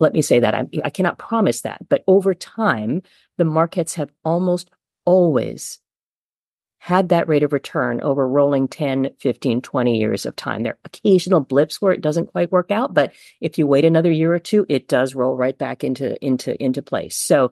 Let 0.00 0.12
me 0.12 0.22
say 0.22 0.40
that 0.40 0.54
I, 0.54 0.66
I 0.84 0.90
cannot 0.90 1.18
promise 1.18 1.62
that, 1.62 1.88
but 1.88 2.04
over 2.06 2.34
time, 2.34 3.02
the 3.36 3.44
markets 3.44 3.94
have 3.94 4.10
almost 4.24 4.70
always 5.04 5.80
had 6.78 7.08
that 7.08 7.28
rate 7.28 7.42
of 7.42 7.52
return 7.52 8.00
over 8.02 8.26
rolling 8.28 8.68
10, 8.68 9.10
15, 9.18 9.60
20 9.60 9.98
years 9.98 10.24
of 10.24 10.36
time. 10.36 10.62
There 10.62 10.74
are 10.74 10.78
occasional 10.84 11.40
blips 11.40 11.82
where 11.82 11.92
it 11.92 12.00
doesn't 12.00 12.32
quite 12.32 12.52
work 12.52 12.70
out, 12.70 12.94
but 12.94 13.12
if 13.40 13.58
you 13.58 13.66
wait 13.66 13.84
another 13.84 14.12
year 14.12 14.32
or 14.32 14.38
two, 14.38 14.64
it 14.68 14.88
does 14.88 15.14
roll 15.14 15.36
right 15.36 15.58
back 15.58 15.82
into 15.82 16.22
into 16.24 16.60
into 16.62 16.80
place. 16.80 17.16
So, 17.16 17.50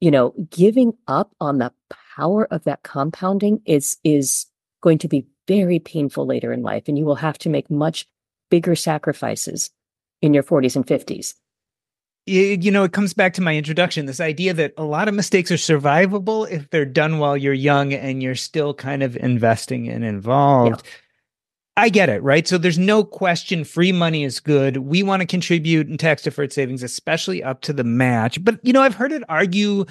you 0.00 0.10
know, 0.10 0.34
giving 0.50 0.94
up 1.06 1.34
on 1.40 1.58
the 1.58 1.72
power 2.16 2.46
of 2.50 2.64
that 2.64 2.82
compounding 2.82 3.60
is 3.66 3.98
is 4.02 4.46
going 4.80 4.98
to 4.98 5.08
be 5.08 5.26
very 5.46 5.78
painful 5.78 6.26
later 6.26 6.52
in 6.52 6.62
life 6.62 6.84
and 6.88 6.98
you 6.98 7.04
will 7.04 7.14
have 7.16 7.38
to 7.38 7.50
make 7.50 7.70
much 7.70 8.06
bigger 8.54 8.76
sacrifices 8.76 9.72
in 10.22 10.32
your 10.32 10.44
40s 10.44 10.76
and 10.76 10.86
50s. 10.86 11.34
You 12.24 12.70
know, 12.70 12.84
it 12.84 12.92
comes 12.92 13.12
back 13.12 13.34
to 13.34 13.42
my 13.42 13.56
introduction 13.56 14.06
this 14.06 14.20
idea 14.20 14.54
that 14.54 14.74
a 14.76 14.84
lot 14.84 15.08
of 15.08 15.14
mistakes 15.14 15.50
are 15.50 15.56
survivable 15.56 16.48
if 16.48 16.70
they're 16.70 16.84
done 16.84 17.18
while 17.18 17.36
you're 17.36 17.52
young 17.52 17.92
and 17.92 18.22
you're 18.22 18.36
still 18.36 18.74
kind 18.74 19.02
of 19.02 19.16
investing 19.16 19.88
and 19.88 20.04
involved. 20.04 20.86
Yeah. 20.86 20.92
I 21.76 21.88
get 21.88 22.08
it, 22.08 22.22
right? 22.22 22.46
So 22.46 22.56
there's 22.56 22.78
no 22.78 23.02
question 23.02 23.64
free 23.64 23.90
money 23.90 24.22
is 24.22 24.38
good. 24.38 24.76
We 24.76 25.02
want 25.02 25.22
to 25.22 25.26
contribute 25.26 25.88
in 25.88 25.98
tax 25.98 26.22
deferred 26.22 26.52
savings, 26.52 26.84
especially 26.84 27.42
up 27.42 27.62
to 27.62 27.72
the 27.72 27.82
match. 27.82 28.42
But, 28.44 28.60
you 28.62 28.72
know, 28.72 28.82
I've 28.82 28.94
heard 28.94 29.10
it 29.10 29.24
argue 29.28 29.84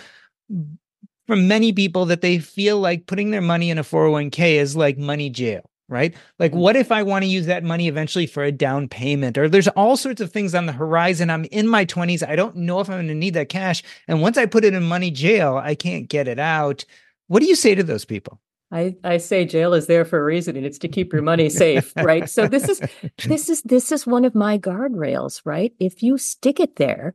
from 1.27 1.47
many 1.49 1.73
people 1.73 2.05
that 2.05 2.21
they 2.21 2.39
feel 2.39 2.79
like 2.79 3.07
putting 3.07 3.31
their 3.31 3.41
money 3.41 3.69
in 3.69 3.77
a 3.77 3.83
401k 3.83 4.53
is 4.53 4.77
like 4.77 4.97
money 4.97 5.29
jail, 5.29 5.69
right? 5.89 6.13
Like, 6.39 6.51
Mm-hmm. 6.51 6.59
what 6.61 6.75
if 6.75 6.91
I 6.91 7.03
want 7.03 7.23
to 7.23 7.29
use 7.29 7.45
that 7.47 7.63
money 7.63 7.87
eventually 7.87 8.25
for 8.27 8.43
a 8.43 8.51
down 8.51 8.87
payment? 8.87 9.37
Or 9.37 9.47
there's 9.49 9.67
all 9.69 9.97
sorts 9.97 10.21
of 10.21 10.31
things 10.31 10.55
on 10.55 10.65
the 10.65 10.71
horizon. 10.73 11.29
I'm 11.29 11.45
in 11.45 11.67
my 11.67 11.85
20s. 11.85 12.27
I 12.27 12.35
don't 12.35 12.55
know 12.55 12.79
if 12.79 12.89
I'm 12.89 12.97
going 12.97 13.07
to 13.07 13.13
need 13.15 13.33
that 13.35 13.49
cash. 13.49 13.83
And 14.07 14.21
once 14.21 14.37
I 14.37 14.45
put 14.45 14.65
it 14.65 14.73
in 14.73 14.83
money 14.83 15.11
jail, 15.11 15.57
I 15.57 15.75
can't 15.75 16.07
get 16.07 16.27
it 16.27 16.39
out. 16.39 16.85
What 17.27 17.39
do 17.41 17.45
you 17.47 17.55
say 17.55 17.75
to 17.75 17.83
those 17.83 18.05
people? 18.05 18.39
I, 18.71 18.95
I 19.03 19.17
say 19.17 19.45
jail 19.45 19.75
is 19.75 19.85
there 19.85 20.03
for 20.03 20.19
a 20.19 20.23
reason 20.23 20.55
and 20.57 20.65
it's 20.65 20.79
to 20.79 20.87
keep 20.87 21.13
your 21.13 21.21
money 21.21 21.47
safe, 21.49 21.93
right? 21.97 22.27
So 22.27 22.47
this 22.47 22.67
is 22.67 22.81
this 23.27 23.47
is 23.47 23.61
this 23.61 23.91
is 23.91 24.07
one 24.07 24.25
of 24.25 24.33
my 24.33 24.57
guardrails, 24.57 25.41
right? 25.45 25.73
If 25.79 26.01
you 26.01 26.17
stick 26.17 26.59
it 26.59 26.77
there, 26.77 27.13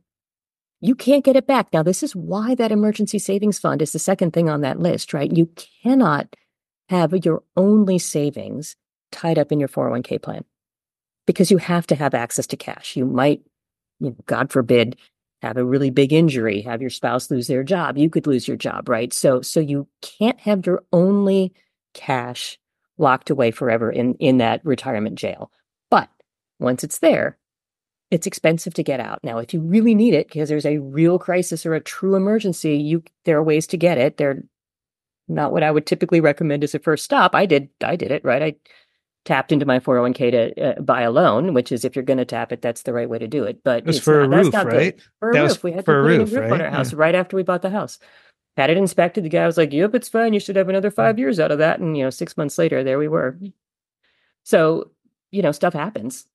you 0.79 0.95
can't 0.95 1.25
get 1.25 1.35
it 1.35 1.45
back. 1.47 1.73
Now, 1.73 1.83
this 1.83 2.01
is 2.01 2.15
why 2.15 2.55
that 2.55 2.71
emergency 2.71 3.19
savings 3.19 3.59
fund 3.59 3.81
is 3.81 3.91
the 3.91 3.99
second 3.99 4.31
thing 4.31 4.49
on 4.49 4.61
that 4.61 4.79
list, 4.79 5.13
right? 5.13 5.29
You 5.35 5.49
cannot 5.83 6.33
have 6.89 7.13
your 7.23 7.43
only 7.55 7.99
savings 7.99 8.75
tied 9.11 9.37
up 9.37 9.51
in 9.51 9.59
your 9.59 9.69
401k 9.69 10.21
plan 10.21 10.43
because 11.27 11.51
you 11.51 11.57
have 11.57 11.85
to 11.87 11.95
have 11.95 12.13
access 12.13 12.47
to 12.47 12.57
cash. 12.57 12.95
You 12.95 13.05
might, 13.05 13.41
you 13.99 14.09
know, 14.09 14.15
God 14.25 14.51
forbid, 14.51 14.97
have 15.41 15.57
a 15.57 15.63
really 15.63 15.89
big 15.89 16.11
injury, 16.11 16.61
have 16.61 16.81
your 16.81 16.89
spouse 16.89 17.31
lose 17.31 17.47
their 17.47 17.63
job. 17.63 17.97
You 17.97 18.09
could 18.09 18.27
lose 18.27 18.47
your 18.47 18.57
job, 18.57 18.89
right? 18.89 19.13
So, 19.13 19.41
so 19.41 19.59
you 19.59 19.87
can't 20.01 20.39
have 20.41 20.65
your 20.65 20.83
only 20.91 21.53
cash 21.93 22.57
locked 22.97 23.29
away 23.29 23.51
forever 23.51 23.89
in 23.89 24.15
in 24.15 24.39
that 24.39 24.65
retirement 24.65 25.15
jail. 25.15 25.51
But 25.89 26.09
once 26.59 26.83
it's 26.83 26.99
there, 26.99 27.37
it's 28.11 28.27
expensive 28.27 28.73
to 28.73 28.83
get 28.83 28.99
out. 28.99 29.19
Now, 29.23 29.37
if 29.37 29.53
you 29.53 29.61
really 29.61 29.95
need 29.95 30.13
it 30.13 30.27
because 30.27 30.49
there's 30.49 30.65
a 30.65 30.79
real 30.79 31.17
crisis 31.19 31.65
or 31.65 31.73
a 31.73 31.79
true 31.79 32.15
emergency, 32.15 32.75
you 32.75 33.03
there 33.25 33.37
are 33.37 33.43
ways 33.43 33.67
to 33.67 33.77
get 33.77 33.97
it. 33.97 34.17
They're 34.17 34.43
not 35.29 35.51
what 35.51 35.63
I 35.63 35.71
would 35.71 35.85
typically 35.85 36.19
recommend 36.21 36.63
as 36.63 36.73
a 36.75 36.79
first 36.79 37.05
stop. 37.05 37.35
I 37.35 37.45
did 37.45 37.69
I 37.83 37.95
did 37.95 38.11
it, 38.11 38.23
right? 38.25 38.41
I 38.41 38.55
tapped 39.25 39.51
into 39.51 39.65
my 39.65 39.79
401k 39.79 40.31
to 40.31 40.61
uh, 40.77 40.81
buy 40.81 41.01
a 41.01 41.11
loan, 41.11 41.53
which 41.53 41.71
is 41.71 41.83
if 41.85 41.95
you're 41.95 42.03
going 42.05 42.17
to 42.17 42.25
tap 42.25 42.51
it, 42.51 42.61
that's 42.61 42.83
the 42.83 42.93
right 42.93 43.09
way 43.09 43.19
to 43.19 43.27
do 43.27 43.43
it. 43.43 43.63
But 43.63 43.83
It 43.83 43.89
it's 43.89 43.99
for 43.99 44.21
a 44.21 44.27
not- 44.27 44.31
that's 44.37 44.45
roof, 44.45 44.53
not 44.53 44.69
good. 44.69 44.75
right? 44.77 45.01
For 45.19 45.29
a 45.29 45.33
That 45.33 45.41
roof. 45.43 45.63
We 45.63 45.71
had 45.73 45.85
to 45.85 45.91
a 45.91 46.03
put 46.03 46.11
in 46.11 46.19
roof, 46.21 46.31
roof 46.33 46.51
on 46.51 46.61
our 46.61 46.69
house 46.71 46.91
Yeah. 46.93 46.99
right 46.99 47.15
after 47.15 47.35
we 47.35 47.43
bought 47.43 47.61
the 47.61 47.69
house. 47.69 47.99
Had 48.57 48.69
it 48.69 48.77
inspected. 48.77 49.23
The 49.23 49.29
guy 49.29 49.45
was 49.45 49.57
like, 49.57 49.71
"Yep, 49.71 49.93
it's 49.95 50.09
fine. 50.09 50.33
You 50.33 50.39
should 50.39 50.55
have 50.55 50.67
another 50.69 50.89
five 50.91 51.15
Mm. 51.15 51.19
years 51.19 51.39
out 51.39 51.51
of 51.51 51.59
that." 51.59 51.79
And 51.79 51.95
you 51.97 52.03
know, 52.03 52.09
six 52.09 52.35
months 52.37 52.57
later, 52.57 52.83
there 52.83 52.97
we 52.97 53.07
were. 53.07 53.37
So 54.43 54.91
you 55.31 55.41
know, 55.41 55.51
stuff 55.51 55.73
happens. 55.73 56.25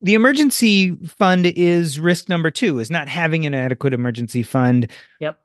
the 0.00 0.14
emergency 0.14 0.94
fund 1.06 1.46
is 1.46 1.98
risk 1.98 2.28
number 2.28 2.50
two 2.50 2.78
is 2.78 2.90
not 2.90 3.08
having 3.08 3.46
an 3.46 3.54
adequate 3.54 3.94
emergency 3.94 4.42
fund 4.42 4.90
Yep. 5.20 5.38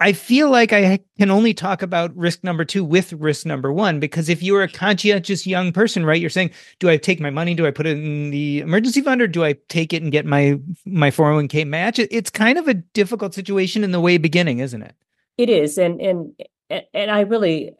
I 0.00 0.12
feel 0.12 0.50
like 0.50 0.72
i 0.72 0.98
can 1.18 1.30
only 1.30 1.54
talk 1.54 1.82
about 1.82 2.14
risk 2.16 2.42
number 2.42 2.64
two 2.64 2.82
with 2.82 3.12
risk 3.14 3.46
number 3.46 3.72
one 3.72 4.00
because 4.00 4.28
if 4.28 4.42
you're 4.42 4.62
a 4.62 4.68
conscientious 4.68 5.46
young 5.46 5.72
person 5.72 6.04
right 6.04 6.20
you're 6.20 6.30
saying 6.30 6.50
do 6.78 6.88
i 6.88 6.96
take 6.96 7.20
my 7.20 7.30
money? 7.30 7.54
Do 7.54 7.66
i 7.66 7.70
put 7.70 7.86
it 7.86 7.96
in 7.98 8.30
the 8.30 8.60
emergency 8.60 9.00
fund 9.00 9.22
or 9.22 9.26
do 9.26 9.44
i 9.44 9.54
take 9.68 9.92
it 9.92 10.02
and 10.02 10.12
get 10.12 10.26
my 10.26 10.58
my 10.84 11.10
401k 11.10 11.66
match? 11.66 11.98
It's 11.98 12.30
kind 12.30 12.58
of 12.58 12.68
a 12.68 12.74
difficult 12.74 13.34
situation 13.34 13.84
in 13.84 13.92
the 13.92 14.00
way 14.00 14.18
beginning 14.18 14.58
isn't 14.58 14.82
it? 14.82 14.94
It 15.36 15.48
is, 15.48 15.78
and 15.78 16.00
and 16.00 16.34
and 16.92 17.10
I 17.10 17.20
really 17.20 17.72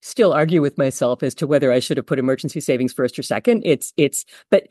still 0.00 0.32
argue 0.32 0.60
with 0.60 0.78
myself 0.78 1.22
as 1.22 1.34
to 1.36 1.46
whether 1.46 1.70
I 1.70 1.78
should 1.78 1.96
have 1.96 2.06
put 2.06 2.18
emergency 2.18 2.60
savings 2.60 2.92
first 2.92 3.18
or 3.18 3.22
second. 3.22 3.62
It's 3.64 3.92
it's, 3.96 4.24
but 4.50 4.68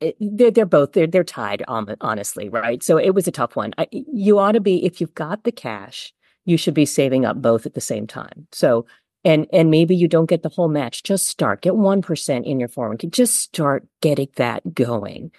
it, 0.00 0.16
they're 0.20 0.50
they're 0.50 0.66
both 0.66 0.92
they're 0.92 1.06
they're 1.06 1.24
tied. 1.24 1.62
Um, 1.68 1.88
honestly, 2.00 2.48
right? 2.48 2.82
So 2.82 2.98
it 2.98 3.14
was 3.14 3.26
a 3.26 3.32
tough 3.32 3.56
one. 3.56 3.74
I, 3.78 3.88
you 3.90 4.38
ought 4.38 4.52
to 4.52 4.60
be 4.60 4.84
if 4.84 5.00
you've 5.00 5.14
got 5.14 5.44
the 5.44 5.52
cash, 5.52 6.12
you 6.44 6.56
should 6.56 6.74
be 6.74 6.86
saving 6.86 7.24
up 7.24 7.40
both 7.40 7.66
at 7.66 7.74
the 7.74 7.80
same 7.80 8.06
time. 8.06 8.46
So. 8.52 8.86
And 9.24 9.48
and 9.52 9.68
maybe 9.68 9.96
you 9.96 10.06
don't 10.06 10.28
get 10.28 10.44
the 10.44 10.48
whole 10.48 10.68
match. 10.68 11.02
Just 11.02 11.26
start. 11.26 11.60
Get 11.60 11.74
one 11.74 12.02
percent 12.02 12.46
in 12.46 12.60
your 12.60 12.68
401k. 12.68 13.10
Just 13.10 13.40
start 13.40 13.84
getting 14.00 14.28
that 14.36 14.74
going 14.74 15.32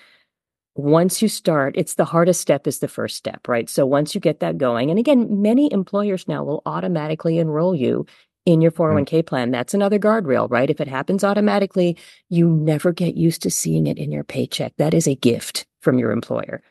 once 0.79 1.21
you 1.21 1.27
start, 1.27 1.75
it's 1.77 1.95
the 1.95 2.05
hardest 2.05 2.39
step 2.41 2.65
is 2.65 2.79
the 2.79 2.87
first 2.87 3.17
step, 3.17 3.47
right? 3.47 3.69
So 3.69 3.85
once 3.85 4.15
you 4.15 4.21
get 4.21 4.39
that 4.39 4.57
going, 4.57 4.89
and 4.89 4.97
again, 4.97 5.41
many 5.41 5.71
employers 5.71 6.27
now 6.27 6.43
will 6.43 6.61
automatically 6.65 7.37
enroll 7.37 7.75
you 7.75 8.05
in 8.45 8.61
your 8.61 8.71
401k 8.71 9.05
mm-hmm. 9.05 9.27
plan. 9.27 9.51
That's 9.51 9.73
another 9.73 9.99
guardrail, 9.99 10.49
right? 10.49 10.69
If 10.69 10.81
it 10.81 10.87
happens 10.87 11.23
automatically, 11.23 11.97
you 12.29 12.49
never 12.49 12.91
get 12.91 13.15
used 13.15 13.41
to 13.43 13.51
seeing 13.51 13.87
it 13.87 13.97
in 13.97 14.11
your 14.11 14.23
paycheck. 14.23 14.73
That 14.77 14.93
is 14.93 15.07
a 15.07 15.15
gift 15.15 15.65
from 15.81 15.99
your 15.99 16.11
employer. 16.11 16.61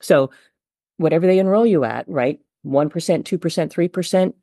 So 0.00 0.30
whatever 0.96 1.26
they 1.26 1.38
enroll 1.38 1.66
you 1.66 1.84
at, 1.84 2.08
right? 2.08 2.38
1%, 2.66 2.90
2%, 2.90 3.90
3%, 3.90 4.34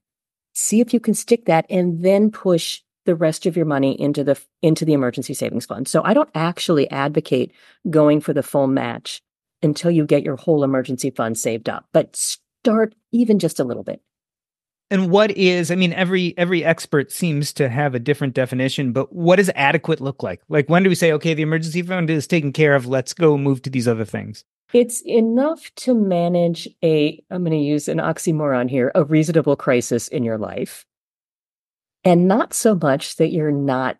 see 0.54 0.82
if 0.82 0.94
you 0.94 1.00
can 1.00 1.14
stick 1.14 1.46
that 1.46 1.66
and 1.70 2.04
then 2.04 2.32
push 2.32 2.82
the 3.06 3.16
rest 3.16 3.46
of 3.46 3.56
your 3.56 3.66
money 3.66 4.00
into 4.00 4.24
the 4.24 4.40
into 4.62 4.86
the 4.86 4.94
emergency 4.94 5.34
savings 5.34 5.66
fund. 5.66 5.88
So 5.88 6.04
I 6.04 6.14
don't 6.14 6.30
actually 6.36 6.90
advocate 6.92 7.52
going 7.90 8.22
for 8.22 8.32
the 8.32 8.44
full 8.44 8.68
match 8.68 9.22
until 9.64 9.90
you 9.92 10.06
get 10.06 10.24
your 10.24 10.36
whole 10.36 10.64
emergency 10.64 11.10
fund 11.10 11.38
saved 11.38 11.68
up, 11.68 11.88
but 11.94 12.16
start 12.16 12.94
even 13.12 13.40
just 13.40 13.60
a 13.60 13.64
little 13.64 13.84
bit. 13.84 14.02
And 14.92 15.10
what 15.10 15.32
is 15.32 15.72
i 15.72 15.76
mean 15.76 15.94
every 15.94 16.38
every 16.38 16.64
expert 16.64 17.12
seems 17.12 17.52
to 17.54 17.68
have 17.70 17.96
a 17.96 18.00
different 18.00 18.36
definition 18.36 18.92
but 18.92 19.12
what 19.12 19.38
does 19.38 19.50
adequate 19.56 20.00
look 20.02 20.22
like 20.22 20.42
like 20.50 20.70
when 20.70 20.84
do 20.84 20.90
we 20.90 20.96
say 20.96 21.12
okay 21.12 21.34
the 21.34 21.42
emergency 21.42 21.82
fund 21.82 22.10
is 22.12 22.28
taken 22.28 22.54
care 22.54 22.76
of 22.76 22.86
let's 22.86 23.14
go 23.14 23.38
move 23.38 23.62
to 23.64 23.70
these 23.72 23.88
other 23.88 24.06
things 24.06 24.46
It's 24.74 25.02
enough 25.06 25.70
to 25.84 25.94
manage 25.96 26.68
a 26.84 27.22
I'm 27.32 27.44
going 27.44 27.58
to 27.58 27.58
use 27.74 27.88
an 27.90 27.98
oxymoron 27.98 28.70
here, 28.70 28.92
a 28.96 29.04
reasonable 29.04 29.56
crisis 29.58 30.08
in 30.08 30.24
your 30.24 30.38
life. 30.38 30.86
And 32.04 32.28
not 32.28 32.54
so 32.54 32.76
much 32.76 33.18
that 33.18 33.32
you're 33.32 33.52
not 33.52 33.98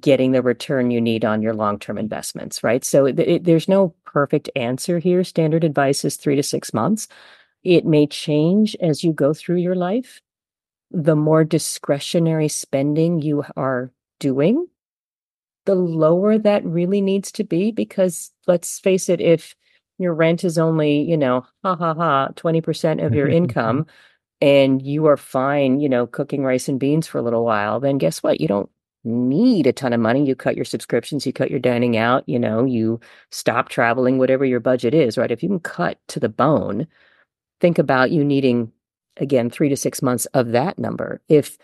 getting 0.00 0.32
the 0.32 0.42
return 0.42 0.90
you 0.90 1.00
need 1.00 1.24
on 1.24 1.42
your 1.42 1.54
long-term 1.54 1.98
investments, 1.98 2.64
right? 2.64 2.84
So 2.84 3.06
it, 3.06 3.18
it- 3.20 3.44
there's 3.44 3.68
no 3.68 3.94
perfect 4.06 4.48
answer 4.56 4.98
here. 4.98 5.22
Standard 5.24 5.62
advice 5.62 6.04
is 6.04 6.16
3 6.16 6.36
to 6.36 6.42
6 6.42 6.72
months. 6.74 7.06
It 7.62 7.84
may 7.84 8.06
change 8.06 8.76
as 8.80 9.04
you 9.04 9.12
go 9.12 9.34
through 9.34 9.58
your 9.58 9.76
life. 9.76 10.20
The 10.94 11.16
more 11.16 11.42
discretionary 11.42 12.48
spending 12.48 13.20
you 13.20 13.44
are 13.56 13.92
doing, 14.20 14.68
the 15.64 15.74
lower 15.74 16.38
that 16.38 16.64
really 16.64 17.00
needs 17.00 17.32
to 17.32 17.44
be 17.44 17.72
because 17.72 18.30
let's 18.46 18.78
face 18.78 19.08
it 19.08 19.20
if 19.20 19.54
your 19.98 20.14
rent 20.14 20.44
is 20.44 20.58
only 20.58 21.00
you 21.02 21.16
know 21.16 21.44
ha 21.62 21.76
ha 21.76 21.94
ha 21.94 22.28
20% 22.34 23.04
of 23.04 23.14
your 23.14 23.28
income 23.40 23.86
and 24.40 24.82
you 24.82 25.06
are 25.06 25.16
fine 25.16 25.80
you 25.80 25.88
know 25.88 26.06
cooking 26.06 26.44
rice 26.44 26.68
and 26.68 26.80
beans 26.80 27.06
for 27.06 27.18
a 27.18 27.22
little 27.22 27.44
while 27.44 27.80
then 27.80 27.98
guess 27.98 28.22
what? 28.22 28.40
You 28.40 28.48
don't 28.48 28.70
need 29.06 29.66
a 29.66 29.72
ton 29.72 29.92
of 29.92 30.00
money. 30.00 30.24
You 30.24 30.34
cut 30.34 30.56
your 30.56 30.64
subscriptions 30.64 31.26
you 31.26 31.32
cut 31.32 31.50
your 31.50 31.60
dining 31.60 31.96
out 31.96 32.24
you 32.26 32.38
know 32.38 32.64
you 32.64 33.00
stop 33.30 33.68
traveling 33.68 34.18
whatever 34.18 34.44
your 34.44 34.60
budget 34.60 34.94
is 34.94 35.16
right? 35.18 35.30
If 35.30 35.42
you 35.42 35.48
can 35.48 35.60
cut 35.60 35.98
to 36.08 36.20
the 36.20 36.28
bone 36.28 36.86
think 37.60 37.78
about 37.78 38.10
you 38.10 38.24
needing 38.24 38.70
again 39.16 39.50
3 39.50 39.68
to 39.68 39.76
6 39.76 40.02
months 40.02 40.26
of 40.26 40.52
that 40.52 40.78
number. 40.78 41.20
If 41.28 41.58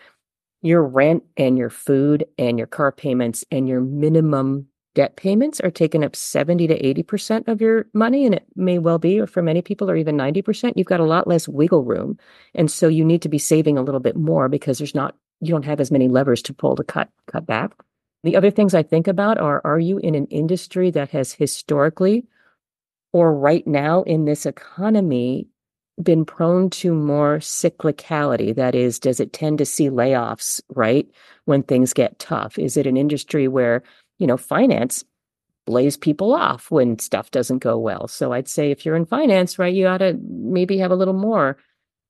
your 0.61 0.83
rent 0.83 1.23
and 1.37 1.57
your 1.57 1.69
food 1.69 2.25
and 2.37 2.57
your 2.57 2.67
car 2.67 2.91
payments 2.91 3.43
and 3.51 3.67
your 3.67 3.81
minimum 3.81 4.67
debt 4.93 5.15
payments 5.15 5.59
are 5.61 5.71
taking 5.71 6.03
up 6.03 6.15
70 6.15 6.67
to 6.67 7.03
80% 7.03 7.47
of 7.47 7.61
your 7.61 7.87
money 7.93 8.25
and 8.25 8.35
it 8.35 8.45
may 8.55 8.77
well 8.77 8.99
be 8.99 9.19
or 9.19 9.27
for 9.27 9.41
many 9.41 9.61
people 9.61 9.89
or 9.89 9.95
even 9.95 10.17
90% 10.17 10.73
you've 10.75 10.87
got 10.87 10.99
a 10.99 11.05
lot 11.05 11.27
less 11.27 11.47
wiggle 11.47 11.83
room. 11.83 12.19
And 12.53 12.69
so 12.69 12.87
you 12.87 13.05
need 13.05 13.21
to 13.21 13.29
be 13.29 13.37
saving 13.37 13.77
a 13.77 13.81
little 13.81 14.01
bit 14.01 14.15
more 14.15 14.49
because 14.49 14.77
there's 14.77 14.95
not 14.95 15.15
you 15.39 15.49
don't 15.49 15.65
have 15.65 15.79
as 15.79 15.91
many 15.91 16.07
levers 16.07 16.41
to 16.43 16.53
pull 16.53 16.75
to 16.75 16.83
cut 16.83 17.09
cut 17.27 17.45
back. 17.45 17.71
The 18.23 18.35
other 18.35 18.51
things 18.51 18.75
i 18.75 18.83
think 18.83 19.07
about 19.07 19.37
are 19.37 19.61
are 19.63 19.79
you 19.79 19.97
in 19.97 20.13
an 20.13 20.27
industry 20.27 20.91
that 20.91 21.09
has 21.09 21.33
historically 21.33 22.25
or 23.13 23.33
right 23.33 23.65
now 23.65 24.03
in 24.03 24.25
this 24.25 24.45
economy 24.45 25.47
been 26.01 26.25
prone 26.25 26.69
to 26.69 26.93
more 26.93 27.37
cyclicality. 27.39 28.55
That 28.55 28.75
is 28.75 28.99
does 28.99 29.19
it 29.19 29.33
tend 29.33 29.57
to 29.59 29.65
see 29.65 29.89
layoffs 29.89 30.61
right 30.69 31.07
when 31.45 31.63
things 31.63 31.93
get 31.93 32.19
tough? 32.19 32.57
Is 32.59 32.77
it 32.77 32.87
an 32.87 32.97
industry 32.97 33.47
where 33.47 33.83
you 34.19 34.27
know 34.27 34.37
finance 34.37 35.03
lays 35.67 35.97
people 35.97 36.33
off 36.33 36.71
when 36.71 36.99
stuff 36.99 37.31
doesn't 37.31 37.59
go 37.59 37.77
well? 37.77 38.07
So 38.07 38.33
i'd 38.33 38.47
say 38.47 38.71
if 38.71 38.85
you're 38.85 38.95
in 38.95 39.05
finance 39.05 39.59
right 39.59 39.73
you 39.73 39.87
ought 39.87 39.99
to 39.99 40.17
maybe 40.27 40.77
have 40.79 40.91
a 40.91 40.95
little 40.95 41.13
more 41.13 41.57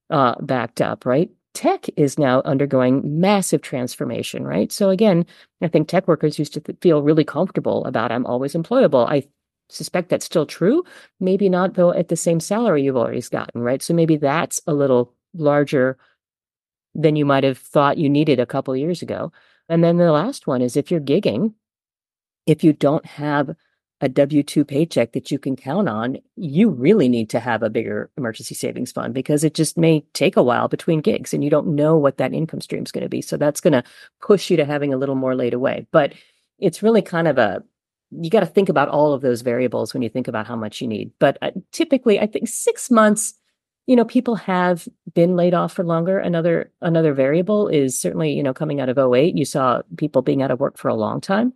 uh 0.09 0.35
backed 0.41 0.81
up 0.81 1.05
right? 1.05 1.29
Tech 1.53 1.87
is 1.97 2.17
now 2.17 2.41
undergoing 2.45 3.01
massive 3.19 3.61
transformation 3.61 4.45
right? 4.45 4.71
So 4.71 4.89
again 4.89 5.25
i 5.61 5.67
think 5.67 5.87
tech 5.87 6.07
workers 6.07 6.39
used 6.39 6.53
to 6.53 6.61
th- 6.61 6.79
feel 6.81 7.03
really 7.03 7.25
comfortable 7.25 7.85
about 7.85 8.11
i'm 8.11 8.25
always 8.25 8.53
employable. 8.53 9.07
I 9.09 9.23
suspect 9.71 10.09
that's 10.09 10.25
still 10.25 10.45
true 10.45 10.83
maybe 11.19 11.49
not 11.49 11.73
though 11.73 11.93
at 11.93 12.07
the 12.07 12.15
same 12.15 12.39
salary 12.39 12.83
you've 12.83 12.97
always 12.97 13.29
gotten 13.29 13.61
right 13.61 13.81
so 13.81 13.93
maybe 13.93 14.17
that's 14.17 14.61
a 14.67 14.73
little 14.73 15.13
larger 15.33 15.97
than 16.93 17.15
you 17.15 17.25
might 17.25 17.43
have 17.43 17.57
thought 17.57 17.97
you 17.97 18.09
needed 18.09 18.39
a 18.39 18.45
couple 18.45 18.75
years 18.75 19.01
ago 19.01 19.31
and 19.69 19.83
then 19.83 19.97
the 19.97 20.11
last 20.11 20.47
one 20.47 20.61
is 20.61 20.75
if 20.75 20.91
you're 20.91 20.99
gigging 20.99 21.53
if 22.45 22.63
you 22.63 22.73
don't 22.73 23.05
have 23.05 23.55
a 24.01 24.09
W 24.09 24.41
2 24.41 24.65
paycheck 24.65 25.11
that 25.13 25.29
you 25.29 25.37
can 25.37 25.55
count 25.55 25.87
on, 25.87 26.17
you 26.35 26.69
really 26.69 27.07
need 27.07 27.29
to 27.29 27.39
have 27.39 27.61
a 27.61 27.69
bigger 27.69 28.09
emergency 28.17 28.55
savings 28.55 28.91
fund 28.91 29.13
because 29.13 29.43
it 29.43 29.53
just 29.53 29.77
may 29.77 30.01
take 30.13 30.35
a 30.35 30.43
while 30.43 30.67
between 30.67 31.01
gigs 31.01 31.33
and 31.33 31.43
you 31.43 31.51
don't 31.51 31.67
know 31.67 31.95
what 31.95 32.17
that 32.17 32.33
income 32.33 32.61
stream 32.61 32.83
is 32.83 32.91
going 32.91 33.03
to 33.03 33.09
be. 33.09 33.21
So 33.21 33.37
that's 33.37 33.61
going 33.61 33.73
to 33.73 33.83
push 34.19 34.49
you 34.49 34.57
to 34.57 34.65
having 34.65 34.91
a 34.91 34.97
little 34.97 35.15
more 35.15 35.35
laid 35.35 35.53
away. 35.53 35.85
But 35.91 36.13
it's 36.57 36.81
really 36.81 37.03
kind 37.03 37.27
of 37.27 37.37
a, 37.37 37.63
you 38.11 38.29
got 38.29 38.41
to 38.41 38.45
think 38.45 38.69
about 38.69 38.89
all 38.89 39.13
of 39.13 39.21
those 39.21 39.41
variables 39.41 39.93
when 39.93 40.03
you 40.03 40.09
think 40.09 40.27
about 40.27 40.47
how 40.47 40.55
much 40.55 40.81
you 40.81 40.87
need. 40.87 41.11
But 41.19 41.37
uh, 41.41 41.51
typically, 41.71 42.19
I 42.19 42.27
think 42.27 42.47
six 42.47 42.91
months, 42.91 43.33
you 43.87 43.95
know, 43.95 44.05
people 44.05 44.35
have 44.35 44.87
been 45.13 45.35
laid 45.35 45.53
off 45.53 45.73
for 45.73 45.83
longer. 45.83 46.19
Another 46.19 46.71
another 46.81 47.13
variable 47.13 47.67
is 47.67 47.99
certainly, 47.99 48.33
you 48.33 48.43
know, 48.43 48.53
coming 48.53 48.81
out 48.81 48.89
of 48.89 48.97
08, 48.97 49.37
you 49.37 49.45
saw 49.45 49.81
people 49.97 50.21
being 50.21 50.41
out 50.41 50.51
of 50.51 50.59
work 50.59 50.77
for 50.77 50.89
a 50.89 50.95
long 50.95 51.21
time. 51.21 51.53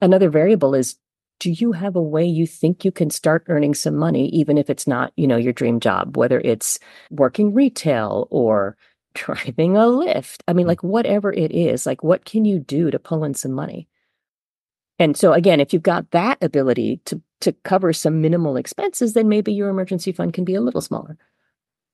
Another 0.00 0.30
variable 0.30 0.74
is 0.74 0.96
do 1.40 1.50
you 1.50 1.72
have 1.72 1.96
a 1.96 2.02
way 2.02 2.24
you 2.24 2.46
think 2.46 2.84
you 2.84 2.92
can 2.92 3.10
start 3.10 3.44
earning 3.48 3.74
some 3.74 3.96
money 3.96 4.28
even 4.28 4.58
if 4.58 4.70
it's 4.70 4.86
not 4.86 5.12
you 5.16 5.26
know 5.26 5.36
your 5.36 5.52
dream 5.52 5.80
job 5.80 6.16
whether 6.16 6.38
it's 6.40 6.78
working 7.10 7.52
retail 7.52 8.28
or 8.30 8.76
driving 9.14 9.76
a 9.76 9.80
Lyft 9.80 10.42
i 10.46 10.52
mean 10.52 10.66
like 10.66 10.84
whatever 10.84 11.32
it 11.32 11.50
is 11.50 11.86
like 11.86 12.04
what 12.04 12.24
can 12.24 12.44
you 12.44 12.58
do 12.60 12.90
to 12.90 12.98
pull 12.98 13.24
in 13.24 13.34
some 13.34 13.52
money 13.52 13.88
and 15.00 15.16
so 15.16 15.32
again 15.32 15.58
if 15.58 15.72
you've 15.72 15.82
got 15.82 16.08
that 16.12 16.38
ability 16.40 17.00
to 17.04 17.20
to 17.40 17.52
cover 17.64 17.92
some 17.92 18.20
minimal 18.20 18.56
expenses 18.56 19.14
then 19.14 19.28
maybe 19.28 19.52
your 19.52 19.68
emergency 19.68 20.12
fund 20.12 20.32
can 20.32 20.44
be 20.44 20.54
a 20.54 20.60
little 20.60 20.80
smaller 20.80 21.18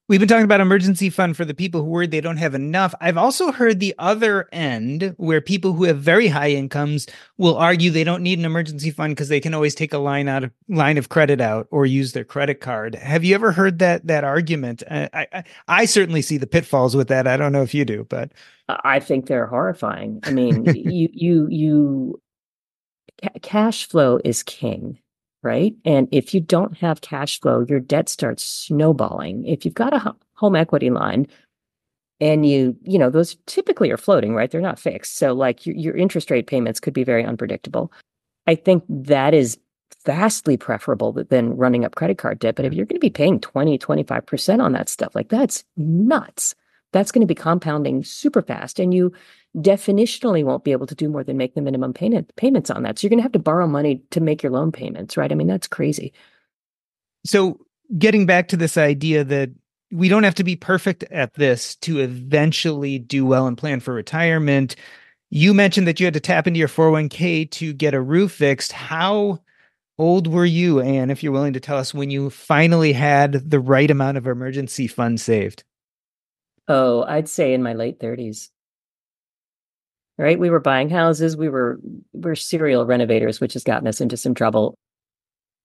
We've 0.09 0.21
been 0.21 0.29
talking 0.29 0.45
about 0.45 0.61
emergency 0.61 1.11
fund 1.11 1.37
for 1.37 1.45
the 1.45 1.53
people 1.53 1.81
who 1.83 1.89
worry 1.89 2.07
they 2.07 2.21
don't 2.21 2.37
have 2.37 2.55
enough. 2.55 2.95
I've 3.01 3.17
also 3.17 3.51
heard 3.51 3.81
the 3.81 3.93
other 3.99 4.49
end 4.53 5.15
where 5.17 5.41
people 5.41 5.73
who 5.73 5.83
have 5.83 5.99
very 5.99 6.29
high 6.29 6.51
incomes 6.51 7.09
will 7.39 7.57
argue 7.57 7.91
they 7.91 8.05
don't 8.05 8.23
need 8.23 8.39
an 8.39 8.45
emergency 8.45 8.93
fund 8.93 9.17
because 9.17 9.29
they 9.29 9.41
can 9.41 9.53
always 9.53 9.75
take 9.75 9.93
a 9.93 9.99
line 9.99 10.29
out 10.29 10.45
of 10.45 10.53
line 10.69 10.97
of 10.97 11.09
credit 11.09 11.41
out 11.41 11.67
or 11.73 11.87
use 11.87 12.13
their 12.13 12.23
credit 12.23 12.61
card. 12.61 12.95
Have 12.95 13.25
you 13.25 13.35
ever 13.35 13.51
heard 13.51 13.81
that 13.81 14.07
that 14.07 14.23
argument? 14.23 14.85
Uh, 14.89 15.09
I, 15.13 15.27
I, 15.33 15.45
I 15.67 15.85
certainly 15.87 16.23
see 16.23 16.39
the 16.39 16.47
pitfalls 16.47 16.95
with 16.95 17.09
that. 17.09 17.27
I 17.27 17.37
don't 17.37 17.51
know 17.51 17.63
if 17.63 17.75
you 17.75 17.85
do, 17.85 18.07
but 18.09 18.31
I 18.69 19.01
think 19.01 19.27
they're 19.27 19.49
horrifying. 19.49 20.21
I 20.23 20.31
mean, 20.31 20.67
you 20.73 21.09
you 21.13 21.49
you 21.49 22.23
cash 23.43 23.89
flow 23.89 24.21
is 24.25 24.43
king 24.43 24.99
right? 25.47 25.75
And 25.85 26.09
if 26.11 26.35
you 26.35 26.41
don't 26.41 26.77
have 26.79 27.03
cash 27.03 27.41
flow, 27.41 27.65
your 27.69 27.79
debt 27.79 28.09
starts 28.09 28.45
snowballing. 28.45 29.47
If 29.47 29.65
you've 29.65 29.75
got 29.75 29.95
a 29.95 30.15
home 30.35 30.57
equity 30.57 30.91
line 30.91 31.29
and 32.21 32.45
you, 32.45 32.77
you 32.83 32.99
know, 32.99 33.11
those 33.11 33.37
typically 33.47 33.93
are 33.93 33.97
floating, 33.97 34.35
right? 34.35 34.51
They're 34.51 34.61
not 34.61 34.81
fixed. 34.81 35.19
So 35.19 35.35
like 35.35 35.65
your, 35.65 35.77
your 35.77 35.97
interest 35.97 36.33
rate 36.33 36.49
payments 36.49 36.81
could 36.81 36.95
be 36.95 37.05
very 37.05 37.25
unpredictable. 37.25 37.93
I 38.49 38.57
think 38.57 38.83
that 38.89 39.35
is 39.35 39.57
vastly 40.05 40.57
preferable 40.57 41.13
than 41.13 41.57
running 41.57 41.85
up 41.85 41.95
credit 41.95 42.19
card 42.19 42.41
debt. 42.41 42.57
But 42.57 42.65
if 42.65 42.73
you're 42.73 42.87
going 42.87 42.97
to 42.97 43.01
be 43.01 43.09
paying 43.09 43.39
20, 43.39 43.79
25% 43.79 44.61
on 44.61 44.73
that 44.73 44.89
stuff, 44.89 45.15
like 45.15 45.29
that's 45.29 45.63
nuts. 45.77 46.57
That's 46.97 47.13
going 47.13 47.21
to 47.21 47.27
be 47.27 47.35
compounding 47.35 48.03
super 48.05 48.41
fast. 48.41 48.81
And 48.81 48.95
you 48.95 49.13
definitionally 49.55 50.43
won't 50.43 50.65
be 50.65 50.73
able 50.73 50.87
to 50.87 50.95
do 50.95 51.11
more 51.11 51.23
than 51.23 51.37
make 51.37 51.55
the 51.55 51.61
minimum 51.61 51.93
payment 51.93 52.35
payments 52.37 52.71
on 52.71 52.83
that. 52.85 52.99
So 52.99 53.05
you're 53.05 53.11
going 53.11 53.19
to 53.19 53.23
have 53.23 53.33
to 53.33 53.39
borrow 53.39 53.67
money 53.67 54.01
to 54.13 54.21
make 54.21 54.43
your 54.43 54.53
loan 54.53 54.73
payments, 54.73 55.17
right? 55.17 55.31
I 55.31 55.35
mean, 55.35 55.47
that's 55.47 55.69
crazy. 55.69 56.15
So 57.27 57.61
getting 57.99 58.25
back 58.25 58.49
to 58.49 58.57
this 58.57 58.79
idea 58.79 59.25
that 59.25 59.51
we 59.93 60.09
don't 60.09 60.23
have 60.23 60.35
to 60.37 60.45
be 60.45 60.57
perfect 60.57 61.05
at 61.11 61.35
this 61.35 61.77
to 61.77 62.01
eventually 62.01 62.99
do 62.99 63.27
well 63.27 63.47
and 63.47 63.59
plan 63.59 63.81
for 63.81 63.93
retirement. 63.93 64.75
You 65.29 65.53
mentioned 65.53 65.87
that 65.87 66.01
you 66.01 66.07
had 66.07 66.15
to 66.15 66.21
tap 66.21 66.47
into 66.47 66.59
your 66.59 66.69
401k 66.69 67.51
to 67.53 67.73
get 67.75 67.95
a 67.95 68.01
roof 68.01 68.33
fixed. 68.33 68.73
How 68.73 69.41
old 69.99 70.27
were 70.27 70.47
you, 70.47 70.81
Anne, 70.81 71.11
if 71.11 71.23
you're 71.23 71.33
willing 71.33 71.53
to 71.53 71.61
tell 71.61 71.79
us 71.79 71.95
when 71.95 72.11
you 72.11 72.31
finally 72.31 72.93
had 72.93 73.51
the 73.51 73.61
right 73.61 73.91
amount 73.91 74.17
of 74.17 74.27
emergency 74.27 74.87
funds 74.87 75.23
saved? 75.23 75.63
Oh, 76.69 77.05
I'd 77.05 77.29
say 77.29 77.55
in 77.55 77.63
my 77.63 77.75
late 77.75 78.01
30s 78.01 78.51
right? 80.19 80.39
We 80.39 80.51
were 80.51 80.61
buying 80.61 80.89
houses. 80.89 81.37
We 81.37 81.49
were 81.49 81.79
we're 82.13 82.35
serial 82.35 82.87
renovators, 82.87 83.41
which 83.41 83.53
has 83.55 83.65
gotten 83.65 83.89
us 83.89 84.01
into 84.01 84.17
some 84.17 84.35
trouble. 84.35 84.79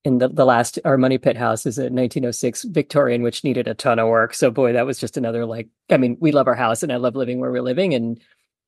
In 0.04 0.18
the, 0.18 0.30
the 0.30 0.46
last, 0.46 0.80
our 0.84 0.98
money 0.98 1.20
pit 1.20 1.38
house 1.38 1.66
is 1.66 1.78
a 1.78 1.84
1906 1.84 2.64
Victorian, 2.64 3.22
which 3.22 3.44
needed 3.44 3.68
a 3.68 3.76
ton 3.76 4.00
of 4.00 4.08
work. 4.08 4.34
So, 4.34 4.50
boy, 4.50 4.74
that 4.74 4.86
was 4.86 5.00
just 5.00 5.16
another 5.18 5.46
like. 5.46 5.70
I 5.92 5.98
mean, 5.98 6.18
we 6.20 6.32
love 6.32 6.48
our 6.48 6.56
house, 6.56 6.82
and 6.84 6.92
I 6.92 6.96
love 6.98 7.16
living 7.16 7.40
where 7.40 7.52
we're 7.52 7.62
living, 7.62 7.94
and 7.94 8.20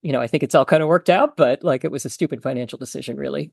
you 0.03 0.11
know, 0.11 0.21
I 0.21 0.27
think 0.27 0.43
it's 0.43 0.55
all 0.55 0.65
kind 0.65 0.83
of 0.83 0.89
worked 0.89 1.09
out. 1.09 1.35
But 1.37 1.63
like, 1.63 1.83
it 1.83 1.91
was 1.91 2.05
a 2.05 2.09
stupid 2.09 2.43
financial 2.43 2.77
decision, 2.77 3.17
really. 3.17 3.51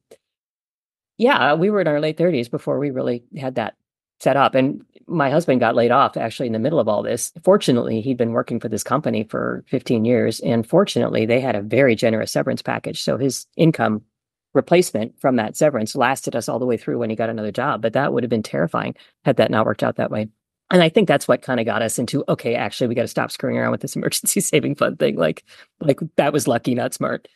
Yeah, 1.18 1.54
we 1.54 1.70
were 1.70 1.80
in 1.80 1.88
our 1.88 2.00
late 2.00 2.16
30s 2.16 2.50
before 2.50 2.78
we 2.78 2.90
really 2.90 3.24
had 3.36 3.56
that 3.56 3.76
set 4.20 4.36
up. 4.36 4.54
And 4.54 4.84
my 5.06 5.30
husband 5.30 5.60
got 5.60 5.74
laid 5.74 5.90
off 5.90 6.16
actually 6.16 6.46
in 6.46 6.52
the 6.52 6.58
middle 6.58 6.78
of 6.78 6.88
all 6.88 7.02
this. 7.02 7.32
Fortunately, 7.42 8.00
he'd 8.00 8.16
been 8.16 8.32
working 8.32 8.60
for 8.60 8.68
this 8.68 8.84
company 8.84 9.24
for 9.24 9.64
15 9.68 10.04
years. 10.04 10.40
And 10.40 10.66
fortunately, 10.66 11.26
they 11.26 11.40
had 11.40 11.56
a 11.56 11.62
very 11.62 11.96
generous 11.96 12.30
severance 12.30 12.62
package. 12.62 13.02
So 13.02 13.16
his 13.16 13.46
income 13.56 14.02
replacement 14.54 15.18
from 15.20 15.36
that 15.36 15.56
severance 15.56 15.94
lasted 15.96 16.36
us 16.36 16.48
all 16.48 16.58
the 16.58 16.66
way 16.66 16.76
through 16.76 16.98
when 16.98 17.10
he 17.10 17.16
got 17.16 17.30
another 17.30 17.52
job. 17.52 17.82
But 17.82 17.92
that 17.94 18.12
would 18.12 18.22
have 18.22 18.30
been 18.30 18.42
terrifying 18.42 18.94
had 19.24 19.36
that 19.36 19.50
not 19.50 19.66
worked 19.66 19.82
out 19.82 19.96
that 19.96 20.10
way. 20.10 20.28
And 20.72 20.82
I 20.82 20.88
think 20.88 21.08
that's 21.08 21.26
what 21.26 21.42
kind 21.42 21.58
of 21.58 21.66
got 21.66 21.82
us 21.82 21.98
into 21.98 22.24
okay, 22.28 22.54
actually, 22.54 22.86
we 22.86 22.94
got 22.94 23.02
to 23.02 23.08
stop 23.08 23.32
screwing 23.32 23.56
around 23.56 23.72
with 23.72 23.80
this 23.80 23.96
emergency 23.96 24.40
saving 24.40 24.76
fund 24.76 24.98
thing. 24.98 25.16
Like, 25.16 25.44
like 25.80 25.98
that 26.16 26.32
was 26.32 26.46
lucky, 26.46 26.74
not 26.74 26.94
smart. 26.94 27.26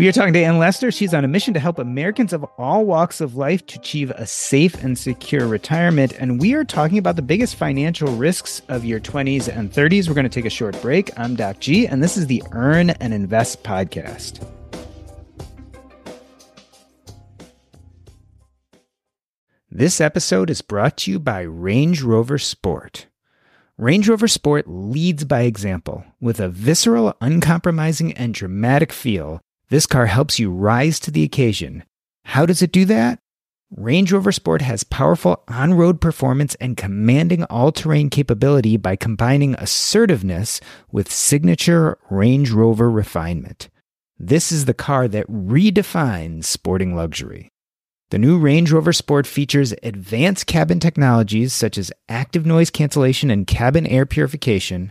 We 0.00 0.08
are 0.08 0.12
talking 0.12 0.32
to 0.32 0.42
Anne 0.42 0.58
Lester. 0.58 0.90
She's 0.90 1.12
on 1.12 1.26
a 1.26 1.28
mission 1.28 1.52
to 1.52 1.60
help 1.60 1.78
Americans 1.78 2.32
of 2.32 2.42
all 2.56 2.86
walks 2.86 3.20
of 3.20 3.36
life 3.36 3.66
to 3.66 3.78
achieve 3.78 4.10
a 4.12 4.26
safe 4.26 4.82
and 4.82 4.96
secure 4.96 5.46
retirement. 5.46 6.14
And 6.18 6.40
we 6.40 6.54
are 6.54 6.64
talking 6.64 6.96
about 6.96 7.16
the 7.16 7.22
biggest 7.22 7.56
financial 7.56 8.08
risks 8.16 8.62
of 8.68 8.82
your 8.82 8.98
20s 8.98 9.54
and 9.54 9.70
30s. 9.70 10.08
We're 10.08 10.14
going 10.14 10.24
to 10.24 10.30
take 10.30 10.46
a 10.46 10.48
short 10.48 10.80
break. 10.80 11.10
I'm 11.18 11.34
Doc 11.34 11.60
G, 11.60 11.86
and 11.86 12.02
this 12.02 12.16
is 12.16 12.28
the 12.28 12.42
Earn 12.52 12.88
and 12.88 13.12
Invest 13.12 13.62
podcast. 13.62 14.42
This 19.70 20.00
episode 20.00 20.48
is 20.48 20.62
brought 20.62 20.96
to 20.96 21.10
you 21.10 21.18
by 21.18 21.42
Range 21.42 22.00
Rover 22.00 22.38
Sport. 22.38 23.06
Range 23.76 24.08
Rover 24.08 24.28
Sport 24.28 24.66
leads 24.66 25.26
by 25.26 25.42
example 25.42 26.06
with 26.22 26.40
a 26.40 26.48
visceral, 26.48 27.14
uncompromising, 27.20 28.14
and 28.14 28.32
dramatic 28.32 28.94
feel 28.94 29.42
this 29.70 29.86
car 29.86 30.06
helps 30.06 30.38
you 30.38 30.50
rise 30.50 31.00
to 31.00 31.10
the 31.10 31.22
occasion. 31.22 31.84
How 32.24 32.44
does 32.44 32.60
it 32.60 32.72
do 32.72 32.84
that? 32.86 33.20
Range 33.76 34.12
Rover 34.12 34.32
Sport 34.32 34.62
has 34.62 34.82
powerful 34.82 35.44
on 35.46 35.74
road 35.74 36.00
performance 36.00 36.56
and 36.56 36.76
commanding 36.76 37.44
all 37.44 37.70
terrain 37.70 38.10
capability 38.10 38.76
by 38.76 38.96
combining 38.96 39.54
assertiveness 39.54 40.60
with 40.90 41.12
signature 41.12 41.96
Range 42.10 42.50
Rover 42.50 42.90
refinement. 42.90 43.68
This 44.18 44.50
is 44.50 44.64
the 44.64 44.74
car 44.74 45.06
that 45.06 45.30
redefines 45.30 46.44
sporting 46.44 46.96
luxury. 46.96 47.48
The 48.10 48.18
new 48.18 48.38
Range 48.38 48.72
Rover 48.72 48.92
Sport 48.92 49.24
features 49.24 49.72
advanced 49.84 50.48
cabin 50.48 50.80
technologies 50.80 51.52
such 51.52 51.78
as 51.78 51.92
active 52.08 52.44
noise 52.44 52.70
cancellation 52.70 53.30
and 53.30 53.46
cabin 53.46 53.86
air 53.86 54.04
purification, 54.04 54.90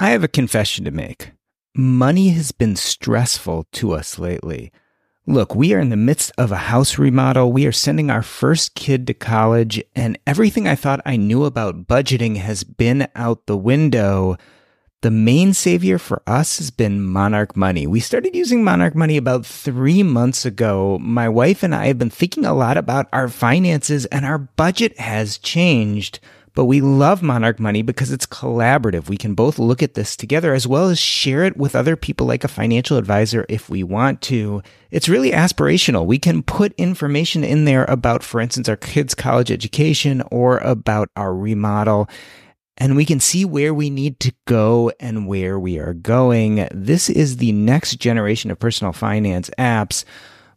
I 0.00 0.10
have 0.10 0.22
a 0.22 0.28
confession 0.28 0.84
to 0.84 0.92
make. 0.92 1.32
Money 1.74 2.28
has 2.28 2.52
been 2.52 2.76
stressful 2.76 3.66
to 3.72 3.92
us 3.92 4.16
lately. 4.16 4.70
Look, 5.26 5.56
we 5.56 5.74
are 5.74 5.80
in 5.80 5.90
the 5.90 5.96
midst 5.96 6.30
of 6.38 6.52
a 6.52 6.56
house 6.56 6.98
remodel. 6.98 7.52
We 7.52 7.66
are 7.66 7.72
sending 7.72 8.08
our 8.08 8.22
first 8.22 8.76
kid 8.76 9.08
to 9.08 9.14
college, 9.14 9.82
and 9.96 10.16
everything 10.24 10.68
I 10.68 10.76
thought 10.76 11.00
I 11.04 11.16
knew 11.16 11.44
about 11.44 11.88
budgeting 11.88 12.36
has 12.36 12.62
been 12.62 13.08
out 13.16 13.46
the 13.46 13.56
window. 13.56 14.36
The 15.02 15.10
main 15.10 15.52
savior 15.52 15.98
for 15.98 16.22
us 16.28 16.58
has 16.58 16.70
been 16.70 17.02
Monarch 17.02 17.56
Money. 17.56 17.88
We 17.88 17.98
started 17.98 18.36
using 18.36 18.62
Monarch 18.62 18.94
Money 18.94 19.16
about 19.16 19.44
three 19.44 20.04
months 20.04 20.46
ago. 20.46 20.98
My 21.00 21.28
wife 21.28 21.64
and 21.64 21.74
I 21.74 21.86
have 21.86 21.98
been 21.98 22.08
thinking 22.08 22.44
a 22.44 22.54
lot 22.54 22.76
about 22.76 23.08
our 23.12 23.28
finances, 23.28 24.06
and 24.06 24.24
our 24.24 24.38
budget 24.38 24.96
has 25.00 25.38
changed 25.38 26.20
But 26.58 26.64
we 26.64 26.80
love 26.80 27.22
Monarch 27.22 27.60
Money 27.60 27.82
because 27.82 28.10
it's 28.10 28.26
collaborative. 28.26 29.08
We 29.08 29.16
can 29.16 29.34
both 29.34 29.60
look 29.60 29.80
at 29.80 29.94
this 29.94 30.16
together 30.16 30.54
as 30.54 30.66
well 30.66 30.88
as 30.88 30.98
share 30.98 31.44
it 31.44 31.56
with 31.56 31.76
other 31.76 31.94
people 31.94 32.26
like 32.26 32.42
a 32.42 32.48
financial 32.48 32.96
advisor 32.96 33.46
if 33.48 33.70
we 33.70 33.84
want 33.84 34.22
to. 34.22 34.64
It's 34.90 35.08
really 35.08 35.30
aspirational. 35.30 36.04
We 36.04 36.18
can 36.18 36.42
put 36.42 36.72
information 36.72 37.44
in 37.44 37.64
there 37.64 37.84
about, 37.84 38.24
for 38.24 38.40
instance, 38.40 38.68
our 38.68 38.74
kids' 38.76 39.14
college 39.14 39.52
education 39.52 40.20
or 40.32 40.58
about 40.58 41.10
our 41.14 41.32
remodel 41.32 42.10
and 42.76 42.96
we 42.96 43.04
can 43.04 43.20
see 43.20 43.44
where 43.44 43.72
we 43.72 43.88
need 43.88 44.18
to 44.18 44.34
go 44.48 44.90
and 44.98 45.28
where 45.28 45.60
we 45.60 45.78
are 45.78 45.94
going. 45.94 46.66
This 46.72 47.08
is 47.08 47.36
the 47.36 47.52
next 47.52 48.00
generation 48.00 48.50
of 48.50 48.58
personal 48.58 48.92
finance 48.92 49.48
apps. 49.58 50.04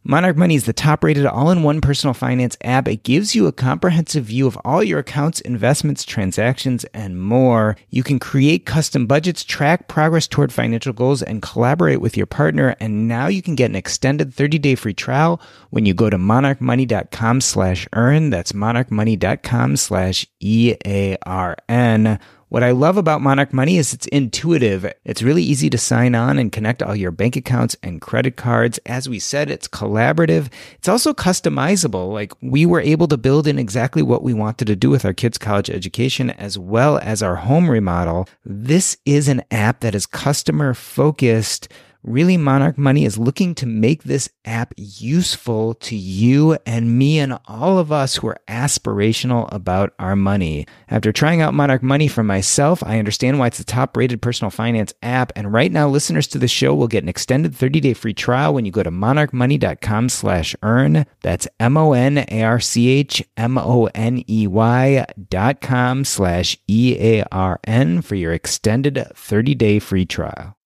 Monarch 0.04 0.36
Money 0.36 0.56
is 0.56 0.64
the 0.64 0.72
top 0.72 1.04
rated 1.04 1.26
all 1.26 1.50
in 1.50 1.62
one 1.62 1.80
personal 1.80 2.12
finance 2.12 2.56
app. 2.64 2.88
It 2.88 3.04
gives 3.04 3.36
you 3.36 3.46
a 3.46 3.52
comprehensive 3.52 4.24
view 4.24 4.48
of 4.48 4.58
all 4.64 4.82
your 4.82 4.98
accounts, 4.98 5.40
investments, 5.40 6.04
transactions, 6.04 6.84
and 6.86 7.22
more. 7.22 7.76
You 7.88 8.02
can 8.02 8.18
create 8.18 8.66
custom 8.66 9.06
budgets, 9.06 9.44
track 9.44 9.86
progress 9.86 10.26
toward 10.26 10.52
financial 10.52 10.92
goals, 10.92 11.22
and 11.22 11.40
collaborate 11.40 12.00
with 12.00 12.16
your 12.16 12.26
partner. 12.26 12.74
And 12.80 13.06
now 13.06 13.28
you 13.28 13.42
can 13.42 13.54
get 13.54 13.70
an 13.70 13.76
extended 13.76 14.34
30 14.34 14.58
day 14.58 14.74
free 14.74 14.92
trial 14.92 15.40
when 15.70 15.86
you 15.86 15.94
go 15.94 16.10
to 16.10 16.18
monarchmoney.com 16.18 17.40
slash 17.40 17.86
earn. 17.92 18.30
That's 18.30 18.50
monarchmoney.com 18.50 19.76
slash 19.76 20.26
E 20.40 20.74
A 20.84 21.16
R 21.24 21.56
N. 21.68 22.18
What 22.52 22.62
I 22.62 22.72
love 22.72 22.98
about 22.98 23.22
Monarch 23.22 23.54
Money 23.54 23.78
is 23.78 23.94
it's 23.94 24.06
intuitive. 24.08 24.84
It's 25.06 25.22
really 25.22 25.42
easy 25.42 25.70
to 25.70 25.78
sign 25.78 26.14
on 26.14 26.38
and 26.38 26.52
connect 26.52 26.82
all 26.82 26.94
your 26.94 27.10
bank 27.10 27.34
accounts 27.34 27.78
and 27.82 27.98
credit 27.98 28.36
cards. 28.36 28.78
As 28.84 29.08
we 29.08 29.18
said, 29.20 29.50
it's 29.50 29.66
collaborative. 29.66 30.50
It's 30.74 30.86
also 30.86 31.14
customizable. 31.14 32.12
Like 32.12 32.34
we 32.42 32.66
were 32.66 32.82
able 32.82 33.08
to 33.08 33.16
build 33.16 33.46
in 33.46 33.58
exactly 33.58 34.02
what 34.02 34.22
we 34.22 34.34
wanted 34.34 34.66
to 34.66 34.76
do 34.76 34.90
with 34.90 35.06
our 35.06 35.14
kids' 35.14 35.38
college 35.38 35.70
education 35.70 36.28
as 36.28 36.58
well 36.58 36.98
as 36.98 37.22
our 37.22 37.36
home 37.36 37.70
remodel. 37.70 38.28
This 38.44 38.98
is 39.06 39.28
an 39.28 39.44
app 39.50 39.80
that 39.80 39.94
is 39.94 40.04
customer 40.04 40.74
focused 40.74 41.68
Really, 42.04 42.36
Monarch 42.36 42.76
Money 42.76 43.04
is 43.04 43.16
looking 43.16 43.54
to 43.54 43.64
make 43.64 44.02
this 44.02 44.28
app 44.44 44.74
useful 44.76 45.74
to 45.74 45.94
you 45.94 46.58
and 46.66 46.98
me 46.98 47.20
and 47.20 47.38
all 47.46 47.78
of 47.78 47.92
us 47.92 48.16
who 48.16 48.26
are 48.26 48.40
aspirational 48.48 49.48
about 49.52 49.94
our 50.00 50.16
money. 50.16 50.66
After 50.88 51.12
trying 51.12 51.40
out 51.40 51.54
Monarch 51.54 51.80
Money 51.80 52.08
for 52.08 52.24
myself, 52.24 52.82
I 52.82 52.98
understand 52.98 53.38
why 53.38 53.46
it's 53.46 53.58
the 53.58 53.64
top 53.64 53.96
rated 53.96 54.20
personal 54.20 54.50
finance 54.50 54.92
app. 55.00 55.30
And 55.36 55.52
right 55.52 55.70
now, 55.70 55.86
listeners 55.88 56.26
to 56.28 56.38
the 56.38 56.48
show 56.48 56.74
will 56.74 56.88
get 56.88 57.04
an 57.04 57.08
extended 57.08 57.54
30 57.54 57.78
day 57.78 57.94
free 57.94 58.14
trial 58.14 58.52
when 58.52 58.64
you 58.64 58.72
go 58.72 58.82
to 58.82 58.90
monarchmoney.com 58.90 60.08
slash 60.08 60.56
earn. 60.64 61.06
That's 61.20 61.46
M 61.60 61.76
O 61.76 61.92
N 61.92 62.18
A 62.18 62.42
R 62.42 62.58
C 62.58 62.88
H 62.88 63.22
M 63.36 63.56
O 63.56 63.88
N 63.94 64.24
E 64.28 64.48
Y 64.48 65.06
dot 65.28 65.60
com 65.60 66.04
slash 66.04 66.58
E 66.66 66.96
A 66.98 67.24
R 67.30 67.60
N 67.62 68.02
for 68.02 68.16
your 68.16 68.32
extended 68.32 69.06
30 69.14 69.54
day 69.54 69.78
free 69.78 70.04
trial. 70.04 70.56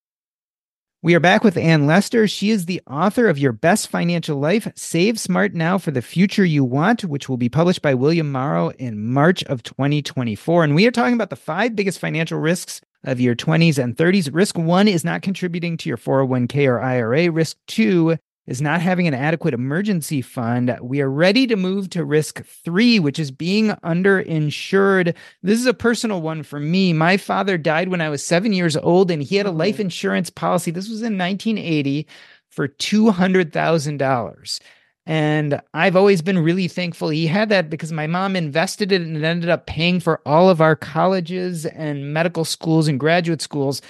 We 1.07 1.15
are 1.15 1.21
back 1.21 1.45
with 1.45 1.55
Anne 1.55 1.87
Lester. 1.87 2.27
She 2.27 2.49
is 2.49 2.65
the 2.65 2.81
author 2.85 3.29
of 3.29 3.39
Your 3.39 3.53
Best 3.53 3.87
Financial 3.87 4.37
Life 4.37 4.67
Save 4.75 5.17
Smart 5.17 5.53
Now 5.53 5.77
for 5.77 5.89
the 5.89 6.01
Future 6.01 6.43
You 6.43 6.65
Want, 6.65 7.05
which 7.05 7.29
will 7.29 7.37
be 7.37 7.47
published 7.47 7.81
by 7.81 7.93
William 7.93 8.29
Morrow 8.29 8.71
in 8.71 9.13
March 9.13 9.41
of 9.45 9.63
2024. 9.63 10.65
And 10.65 10.75
we 10.75 10.85
are 10.85 10.91
talking 10.91 11.13
about 11.13 11.29
the 11.29 11.37
five 11.37 11.77
biggest 11.77 11.99
financial 11.99 12.39
risks 12.39 12.81
of 13.05 13.21
your 13.21 13.37
20s 13.37 13.81
and 13.81 13.95
30s. 13.95 14.29
Risk 14.33 14.57
one 14.57 14.89
is 14.89 15.05
not 15.05 15.21
contributing 15.21 15.77
to 15.77 15.87
your 15.87 15.97
401k 15.97 16.67
or 16.67 16.81
IRA. 16.81 17.31
Risk 17.31 17.55
two 17.67 18.17
is 18.47 18.61
not 18.61 18.81
having 18.81 19.07
an 19.07 19.13
adequate 19.13 19.53
emergency 19.53 20.21
fund. 20.21 20.75
We 20.81 21.01
are 21.01 21.09
ready 21.09 21.45
to 21.47 21.55
move 21.55 21.89
to 21.91 22.05
risk 22.05 22.43
three, 22.45 22.97
which 22.97 23.19
is 23.19 23.29
being 23.29 23.69
underinsured. 23.83 25.13
This 25.43 25.59
is 25.59 25.65
a 25.65 25.73
personal 25.73 26.21
one 26.21 26.43
for 26.43 26.59
me. 26.59 26.93
My 26.93 27.17
father 27.17 27.57
died 27.57 27.89
when 27.89 28.01
I 28.01 28.09
was 28.09 28.23
seven 28.23 28.53
years 28.53 28.77
old, 28.77 29.11
and 29.11 29.21
he 29.21 29.35
had 29.35 29.45
a 29.45 29.51
life 29.51 29.75
mm-hmm. 29.75 29.83
insurance 29.83 30.29
policy. 30.29 30.71
This 30.71 30.89
was 30.89 31.01
in 31.01 31.17
1980 31.17 32.07
for 32.49 32.69
$200,000. 32.69 34.59
And 35.05 35.61
I've 35.73 35.95
always 35.95 36.21
been 36.21 36.39
really 36.39 36.67
thankful 36.67 37.07
he 37.07 37.27
had 37.27 37.47
that 37.47 37.69
because 37.69 37.93
my 37.93 38.07
mom 38.07 38.35
invested 38.35 38.91
it 38.91 39.01
and 39.01 39.15
it 39.15 39.23
ended 39.23 39.49
up 39.49 39.65
paying 39.65 40.01
for 40.01 40.21
all 40.25 40.49
of 40.49 40.59
our 40.59 40.75
colleges 40.75 41.65
and 41.65 42.13
medical 42.13 42.43
schools 42.43 42.89
and 42.89 42.99
graduate 42.99 43.41
schools. 43.41 43.81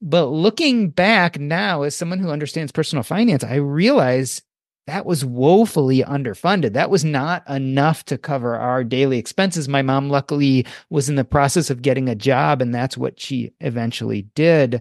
But 0.00 0.26
looking 0.26 0.90
back 0.90 1.38
now, 1.38 1.82
as 1.82 1.94
someone 1.94 2.18
who 2.18 2.30
understands 2.30 2.72
personal 2.72 3.02
finance, 3.02 3.42
I 3.42 3.56
realize 3.56 4.42
that 4.86 5.04
was 5.04 5.24
woefully 5.24 6.02
underfunded. 6.02 6.72
That 6.72 6.88
was 6.88 7.04
not 7.04 7.48
enough 7.48 8.04
to 8.06 8.16
cover 8.16 8.56
our 8.56 8.84
daily 8.84 9.18
expenses. 9.18 9.68
My 9.68 9.82
mom, 9.82 10.08
luckily, 10.08 10.66
was 10.88 11.10
in 11.10 11.16
the 11.16 11.24
process 11.24 11.68
of 11.68 11.82
getting 11.82 12.08
a 12.08 12.14
job, 12.14 12.62
and 12.62 12.74
that's 12.74 12.96
what 12.96 13.20
she 13.20 13.52
eventually 13.60 14.22
did. 14.34 14.80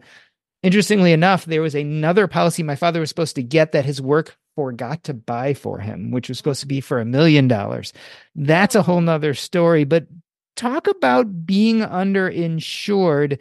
Interestingly 0.63 1.11
enough, 1.11 1.45
there 1.45 1.61
was 1.61 1.75
another 1.75 2.27
policy 2.27 2.63
my 2.63 2.75
father 2.75 2.99
was 2.99 3.09
supposed 3.09 3.35
to 3.35 3.43
get 3.43 3.73
that 3.73 3.85
his 3.85 4.01
work 4.01 4.37
forgot 4.55 5.03
to 5.03 5.13
buy 5.13 5.53
for 5.53 5.79
him, 5.79 6.09
which 6.11 6.29
was 6.29 6.37
supposed 6.37 6.61
to 6.61 6.67
be 6.67 6.79
for 6.79 6.99
a 6.99 7.05
million 7.05 7.47
dollars. 7.47 7.91
That's 8.35 8.75
a 8.75 8.81
whole 8.81 9.01
nother 9.01 9.33
story. 9.33 9.83
But 9.83 10.07
talk 10.55 10.87
about 10.87 11.45
being 11.45 11.81
underinsured 11.81 13.39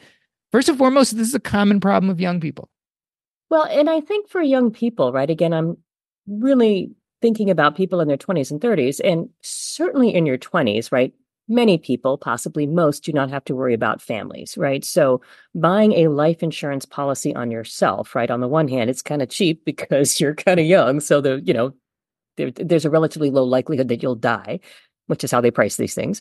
First 0.52 0.68
and 0.68 0.78
foremost, 0.78 1.16
this 1.16 1.28
is 1.28 1.35
a 1.35 1.40
common 1.40 1.80
problem 1.80 2.11
of 2.11 2.20
young 2.20 2.40
people. 2.40 2.68
Well, 3.50 3.64
and 3.64 3.88
I 3.88 4.00
think 4.00 4.28
for 4.28 4.42
young 4.42 4.70
people, 4.70 5.12
right? 5.12 5.30
Again, 5.30 5.52
I'm 5.52 5.76
really 6.26 6.90
thinking 7.22 7.50
about 7.50 7.76
people 7.76 8.00
in 8.00 8.09
their 8.09 8.16
20s 8.16 8.50
and 8.50 8.61
30s, 8.61 9.00
and 9.04 9.28
certainly 9.42 10.14
in 10.14 10.26
your 10.26 10.38
20s, 10.38 10.90
right? 10.92 11.12
Many 11.48 11.78
people, 11.78 12.18
possibly 12.18 12.66
most, 12.66 13.04
do 13.04 13.12
not 13.12 13.30
have 13.30 13.44
to 13.44 13.54
worry 13.54 13.72
about 13.72 14.02
families, 14.02 14.56
right? 14.59 14.85
So 14.85 15.20
buying 15.54 15.92
a 15.92 16.09
life 16.09 16.42
insurance 16.42 16.85
policy 16.85 17.35
on 17.35 17.50
yourself, 17.50 18.14
right? 18.14 18.30
On 18.30 18.40
the 18.40 18.48
one 18.48 18.66
hand, 18.66 18.90
it's 18.90 19.02
kind 19.02 19.22
of 19.22 19.28
cheap 19.28 19.64
because 19.64 20.20
you're 20.20 20.35
kind 20.35 20.59
of 20.59 20.66
young. 20.66 21.00
So 21.00 21.20
the, 21.20 21.40
you 21.44 21.54
know, 21.54 21.72
there, 22.37 22.50
there's 22.50 22.85
a 22.85 22.90
relatively 22.90 23.30
low 23.30 23.44
likelihood 23.44 23.88
that 23.88 24.02
you'll 24.02 24.14
die, 24.16 24.61
which 25.06 25.24
is 25.24 25.30
how 25.30 25.40
they 25.40 25.50
price 25.50 25.76
these 25.76 25.94
things. 25.94 26.20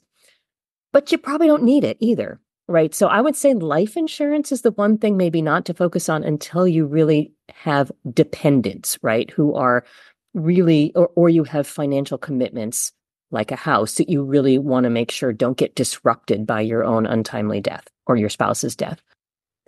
But 0.93 1.11
you 1.11 1.17
probably 1.17 1.47
don't 1.47 1.63
need 1.63 1.83
it 1.83 1.97
either, 1.99 2.39
right? 2.67 2.93
So 2.95 3.07
I 3.07 3.21
would 3.21 3.35
say 3.35 3.53
life 3.53 3.95
insurance 3.95 4.51
is 4.51 4.61
the 4.61 4.71
one 4.71 4.97
thing 4.97 5.17
maybe 5.17 5.41
not 5.41 5.65
to 5.65 5.73
focus 5.73 6.09
on 6.09 6.23
until 6.23 6.67
you 6.67 6.85
really 6.85 7.31
have 7.51 7.91
dependents, 8.11 8.97
right? 9.01 9.29
Who 9.31 9.53
are 9.55 9.85
really, 10.33 10.91
or, 10.95 11.09
or 11.15 11.29
you 11.29 11.43
have 11.43 11.67
financial 11.67 12.17
commitments 12.17 12.91
like 13.31 13.51
a 13.51 13.55
house 13.55 13.95
that 13.95 14.09
you 14.09 14.23
really 14.23 14.57
want 14.57 14.85
to 14.85 14.89
make 14.89 15.11
sure 15.11 15.33
don't 15.33 15.57
get 15.57 15.75
disrupted 15.75 16.45
by 16.45 16.61
your 16.61 16.83
own 16.83 17.05
untimely 17.05 17.61
death 17.61 17.87
or 18.07 18.15
your 18.15 18.29
spouse's 18.29 18.75
death. 18.75 19.01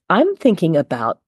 I'm 0.10 0.36
thinking 0.36 0.76
about, 0.76 1.20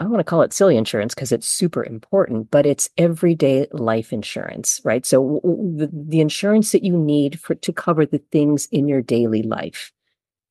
I 0.00 0.04
want 0.06 0.20
to 0.20 0.24
call 0.24 0.42
it 0.42 0.52
silly 0.52 0.76
insurance 0.76 1.14
because 1.14 1.32
it's 1.32 1.46
super 1.46 1.84
important, 1.84 2.50
but 2.50 2.66
it's 2.66 2.88
everyday 2.98 3.68
life 3.72 4.12
insurance, 4.12 4.80
right? 4.84 5.04
So 5.06 5.40
the, 5.76 5.88
the 5.92 6.20
insurance 6.20 6.72
that 6.72 6.82
you 6.82 6.96
need 6.96 7.38
for 7.38 7.54
to 7.54 7.72
cover 7.72 8.06
the 8.06 8.22
things 8.32 8.66
in 8.72 8.88
your 8.88 9.02
daily 9.02 9.42
life 9.42 9.92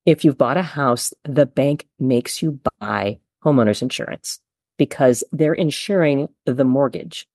if 0.04 0.24
you've 0.24 0.38
bought 0.38 0.56
a 0.56 0.62
house, 0.62 1.12
the 1.24 1.46
bank 1.46 1.86
makes 1.98 2.42
you 2.42 2.58
buy 2.80 3.18
homeowners 3.44 3.82
insurance 3.82 4.40
because 4.78 5.22
they're 5.32 5.54
insuring 5.54 6.28
the 6.44 6.64
mortgage, 6.64 7.26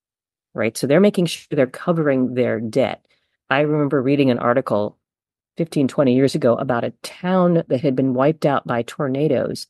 right? 0.53 0.77
So 0.77 0.88
they're 0.88 0.99
making 0.99 1.27
sure 1.27 1.47
they're 1.51 1.67
covering 1.67 2.34
their 2.34 2.60
debt. 2.60 3.06
I 3.49 3.62
remember 3.62 4.01
reading 4.01 4.30
an 4.30 4.39
article 4.39 4.97
15, 5.58 5.88
20 5.88 6.13
years 6.13 6.36
ago 6.36 6.56
about 6.56 6.84
a 6.84 6.93
town 7.03 7.63
that 7.67 7.82
had 7.82 7.95
been 7.95 8.13
wiped 8.13 8.45
out 8.45 8.67
by 8.67 8.84
tornadoes. 8.84 9.67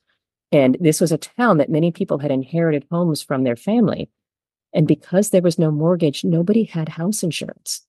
And 0.51 0.77
this 0.79 0.99
was 0.99 1.11
a 1.11 1.17
town 1.17 1.57
that 1.57 1.69
many 1.69 1.91
people 1.91 2.17
had 2.17 2.31
inherited 2.31 2.85
homes 2.91 3.21
from 3.21 3.43
their 3.43 3.55
family. 3.55 4.09
And 4.73 4.87
because 4.87 5.29
there 5.29 5.41
was 5.41 5.59
no 5.59 5.71
mortgage, 5.71 6.23
nobody 6.23 6.63
had 6.63 6.89
house 6.89 7.23
insurance. 7.23 7.85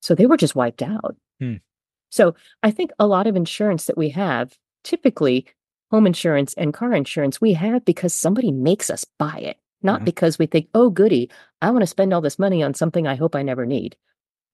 So 0.00 0.14
they 0.14 0.26
were 0.26 0.36
just 0.36 0.56
wiped 0.56 0.82
out. 0.82 1.16
Hmm. 1.40 1.56
So 2.12 2.34
I 2.62 2.70
think 2.70 2.90
a 2.98 3.06
lot 3.06 3.26
of 3.26 3.36
insurance 3.36 3.86
that 3.86 3.96
we 3.96 4.10
have, 4.10 4.56
typically 4.84 5.46
home 5.90 6.06
insurance 6.06 6.52
and 6.54 6.72
car 6.72 6.92
insurance, 6.92 7.40
we 7.40 7.54
have 7.54 7.84
because 7.86 8.12
somebody 8.12 8.52
makes 8.52 8.90
us 8.90 9.04
buy 9.18 9.38
it, 9.38 9.56
not 9.82 9.96
mm-hmm. 9.96 10.04
because 10.04 10.38
we 10.38 10.44
think, 10.44 10.68
oh, 10.74 10.90
goody, 10.90 11.30
I 11.62 11.70
want 11.70 11.82
to 11.82 11.86
spend 11.86 12.12
all 12.12 12.20
this 12.20 12.38
money 12.38 12.62
on 12.62 12.74
something 12.74 13.06
I 13.06 13.14
hope 13.14 13.34
I 13.34 13.42
never 13.42 13.64
need. 13.64 13.96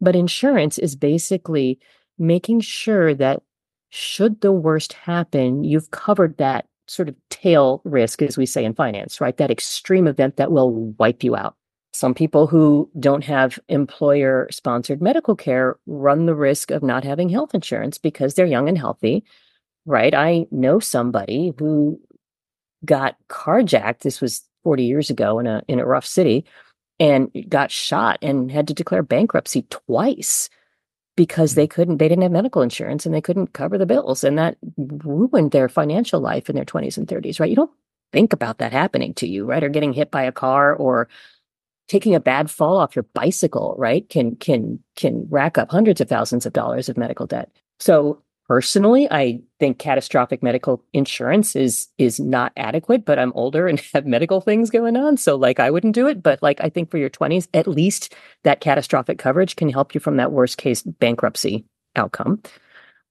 But 0.00 0.14
insurance 0.14 0.78
is 0.78 0.94
basically 0.94 1.80
making 2.16 2.60
sure 2.60 3.12
that 3.14 3.42
should 3.90 4.40
the 4.40 4.52
worst 4.52 4.92
happen, 4.92 5.64
you've 5.64 5.90
covered 5.90 6.36
that 6.38 6.66
sort 6.86 7.08
of 7.08 7.16
tail 7.28 7.82
risk, 7.84 8.22
as 8.22 8.38
we 8.38 8.46
say 8.46 8.64
in 8.64 8.74
finance, 8.74 9.20
right? 9.20 9.36
That 9.36 9.50
extreme 9.50 10.06
event 10.06 10.36
that 10.36 10.52
will 10.52 10.92
wipe 10.98 11.24
you 11.24 11.34
out. 11.34 11.56
Some 11.92 12.14
people 12.14 12.46
who 12.46 12.90
don't 12.98 13.24
have 13.24 13.58
employer 13.68 14.48
sponsored 14.50 15.02
medical 15.02 15.34
care 15.34 15.76
run 15.86 16.26
the 16.26 16.34
risk 16.34 16.70
of 16.70 16.82
not 16.82 17.04
having 17.04 17.28
health 17.28 17.54
insurance 17.54 17.98
because 17.98 18.34
they're 18.34 18.46
young 18.46 18.68
and 18.68 18.78
healthy, 18.78 19.24
right? 19.86 20.14
I 20.14 20.46
know 20.50 20.80
somebody 20.80 21.54
who 21.58 22.00
got 22.84 23.16
carjacked. 23.28 24.00
This 24.00 24.20
was 24.20 24.44
40 24.64 24.84
years 24.84 25.10
ago 25.10 25.38
in 25.38 25.46
a 25.46 25.62
in 25.66 25.80
a 25.80 25.86
rough 25.86 26.06
city 26.06 26.44
and 27.00 27.30
got 27.48 27.70
shot 27.70 28.18
and 28.22 28.50
had 28.50 28.68
to 28.68 28.74
declare 28.74 29.02
bankruptcy 29.02 29.62
twice 29.70 30.50
because 31.16 31.54
they 31.54 31.66
mm. 31.66 31.70
couldn't 31.70 31.98
they 31.98 32.08
didn't 32.08 32.22
have 32.22 32.32
medical 32.32 32.62
insurance 32.62 33.06
and 33.06 33.14
they 33.14 33.20
couldn't 33.20 33.52
cover 33.52 33.78
the 33.78 33.86
bills 33.86 34.24
and 34.24 34.38
that 34.38 34.56
ruined 34.76 35.50
their 35.50 35.68
financial 35.68 36.20
life 36.20 36.48
in 36.48 36.56
their 36.56 36.64
20s 36.64 36.96
and 36.96 37.06
30s 37.06 37.40
right 37.40 37.50
you 37.50 37.56
don't 37.56 37.70
think 38.12 38.32
about 38.32 38.58
that 38.58 38.72
happening 38.72 39.12
to 39.14 39.26
you 39.26 39.44
right 39.44 39.62
or 39.62 39.68
getting 39.68 39.92
hit 39.92 40.10
by 40.10 40.22
a 40.22 40.32
car 40.32 40.74
or 40.74 41.08
taking 41.88 42.14
a 42.14 42.20
bad 42.20 42.50
fall 42.50 42.76
off 42.76 42.94
your 42.94 43.06
bicycle 43.14 43.74
right 43.78 44.08
can 44.08 44.36
can 44.36 44.78
can 44.96 45.26
rack 45.30 45.58
up 45.58 45.70
hundreds 45.70 46.00
of 46.00 46.08
thousands 46.08 46.46
of 46.46 46.52
dollars 46.52 46.88
of 46.88 46.96
medical 46.96 47.26
debt. 47.26 47.50
So 47.80 48.22
personally 48.48 49.06
i 49.10 49.38
think 49.60 49.78
catastrophic 49.78 50.42
medical 50.42 50.82
insurance 50.94 51.54
is 51.54 51.88
is 51.98 52.18
not 52.18 52.50
adequate 52.56 53.04
but 53.04 53.18
i'm 53.18 53.32
older 53.34 53.68
and 53.68 53.78
have 53.94 54.06
medical 54.06 54.40
things 54.40 54.70
going 54.70 54.96
on 54.96 55.18
so 55.18 55.36
like 55.36 55.60
i 55.60 55.70
wouldn't 55.70 55.94
do 55.94 56.06
it. 56.08 56.22
But 56.22 56.42
like 56.42 56.60
i 56.60 56.68
think 56.68 56.90
for 56.90 56.98
your 56.98 57.10
20s 57.10 57.46
at 57.54 57.68
least 57.68 58.14
that 58.44 58.60
catastrophic 58.60 59.18
coverage 59.18 59.56
can 59.56 59.68
help 59.68 59.94
you 59.94 60.00
from 60.00 60.16
that 60.16 60.32
worst 60.32 60.58
case 60.58 60.82
bankruptcy 60.82 61.64
outcome. 61.96 62.42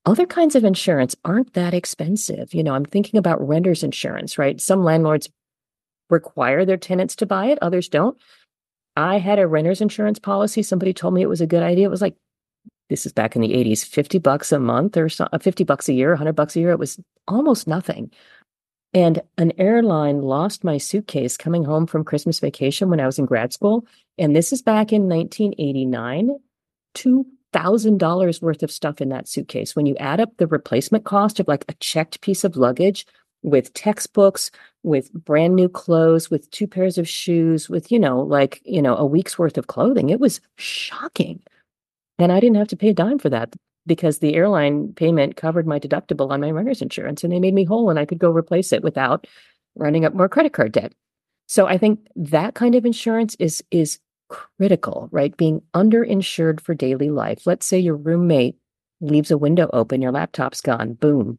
Other 0.06 0.26
kinds 0.26 0.56
of 0.56 0.64
insurance 0.64 1.16
aren't 1.26 1.54
that 1.54 1.74
expensive. 1.74 2.54
You 2.54 2.64
know 2.64 2.74
i'm 2.74 2.86
thinking 2.86 3.18
about 3.18 3.46
renters 3.48 3.84
insurance 3.84 4.38
right? 4.38 4.60
Some 4.60 4.84
landlords 4.84 5.30
require 6.10 6.66
their 6.66 6.78
tenants 6.78 7.16
to 7.18 7.26
buy 7.26 7.48
it 7.48 7.60
others 7.62 7.90
don't 7.90 8.18
i 8.98 9.20
had 9.20 9.40
a 9.40 9.48
renters 9.48 9.80
insurance 9.80 10.20
policy. 10.20 10.64
Somebody 10.64 10.94
told 10.94 11.14
me 11.14 11.22
it 11.22 11.30
was 11.30 11.40
a 11.40 11.48
good 11.48 11.64
idea. 11.64 11.86
It 11.86 11.92
was 11.92 12.02
like 12.02 12.16
this 12.90 13.06
is 13.06 13.14
back 13.14 13.36
in 13.36 13.42
the 13.42 13.54
80s 13.54 13.86
50 13.86 14.20
bucks 14.20 14.52
a 14.52 14.60
month 14.60 14.98
or 14.98 15.10
so, 15.10 15.28
uh, 15.32 15.38
50 15.40 15.64
bucks 15.64 15.88
a 15.88 15.94
year 15.94 16.10
100 16.10 16.34
bucks 16.34 16.56
a 16.56 16.60
year. 16.60 16.72
It 16.72 16.80
was 16.80 17.00
almost 17.28 17.68
nothing. 17.68 18.12
And 18.94 19.22
an 19.38 19.52
airline 19.58 20.22
lost 20.22 20.64
my 20.64 20.78
suitcase 20.78 21.38
coming 21.38 21.64
home 21.64 21.86
from 21.86 22.04
christmas 22.04 22.40
vacation 22.40 22.90
when 22.90 23.00
i 23.00 23.06
was 23.06 23.20
in 23.20 23.26
grad 23.26 23.54
school. 23.54 23.86
And 24.18 24.36
this 24.36 24.52
is 24.52 24.62
back 24.62 24.92
in 24.92 25.08
1989 25.08 26.40
$2000 26.96 28.42
worth 28.42 28.64
of 28.64 28.72
stuff 28.72 29.02
in 29.02 29.10
that 29.10 29.28
suitcase. 29.28 29.76
When 29.76 29.86
you 29.86 29.96
add 29.98 30.20
up 30.20 30.36
the 30.38 30.48
replacement 30.48 31.06
cost 31.06 31.40
of 31.40 31.48
like 31.48 31.66
a 31.70 31.76
checked 31.76 32.22
piece 32.22 32.44
of 32.44 32.58
luggage 32.58 33.06
with 33.44 33.74
textbooks 33.74 34.52
with 34.84 35.12
brand 35.14 35.56
new 35.56 35.70
clothes 35.70 36.30
with 36.30 36.50
two 36.52 36.68
pairs 36.68 36.98
of 36.98 37.08
shoes 37.08 37.70
with 37.70 37.92
you 37.92 38.00
know 38.00 38.22
like 38.22 38.62
you 38.66 38.82
know 38.82 38.96
a 38.98 39.06
week's 39.06 39.38
worth 39.38 39.58
of 39.58 39.68
clothing 39.68 40.10
it 40.10 40.20
was 40.20 40.42
shocking 40.58 41.40
and 42.20 42.32
I 42.32 42.40
didn't 42.40 42.58
have 42.58 42.68
to 42.70 42.78
pay 42.78 42.90
a 42.90 42.94
dime 42.94 43.20
for 43.20 43.30
that 43.30 43.54
because 43.86 44.20
the 44.20 44.36
airline 44.36 44.94
payment 44.94 45.38
covered 45.38 45.66
my 45.66 45.80
deductible 45.80 46.30
on 46.30 46.42
my 46.42 46.52
renter's 46.52 46.82
insurance 46.82 47.24
and 47.24 47.32
they 47.32 47.40
made 47.40 47.54
me 47.54 47.64
whole 47.64 47.90
and 47.90 48.00
I 48.00 48.06
could 48.06 48.20
go 48.20 48.32
replace 48.32 48.74
it 48.74 48.84
without 48.84 49.28
running 49.76 50.06
up 50.06 50.14
more 50.14 50.30
credit 50.30 50.54
card 50.54 50.74
debt. 50.74 50.94
So 51.48 51.68
I 51.68 51.78
think 51.78 52.08
that 52.16 52.56
kind 52.56 52.76
of 52.76 52.86
insurance 52.86 53.36
is 53.40 53.64
is 53.72 54.00
critical, 54.30 55.08
right? 55.12 55.36
Being 55.38 55.62
underinsured 55.74 56.60
for 56.60 56.76
daily 56.76 57.10
life. 57.10 57.48
Let's 57.48 57.66
say 57.66 57.80
your 57.80 57.96
roommate 57.96 58.58
leaves 59.00 59.32
a 59.32 59.38
window 59.38 59.70
open, 59.72 60.02
your 60.02 60.12
laptop's 60.12 60.60
gone, 60.60 60.94
boom, 60.94 61.38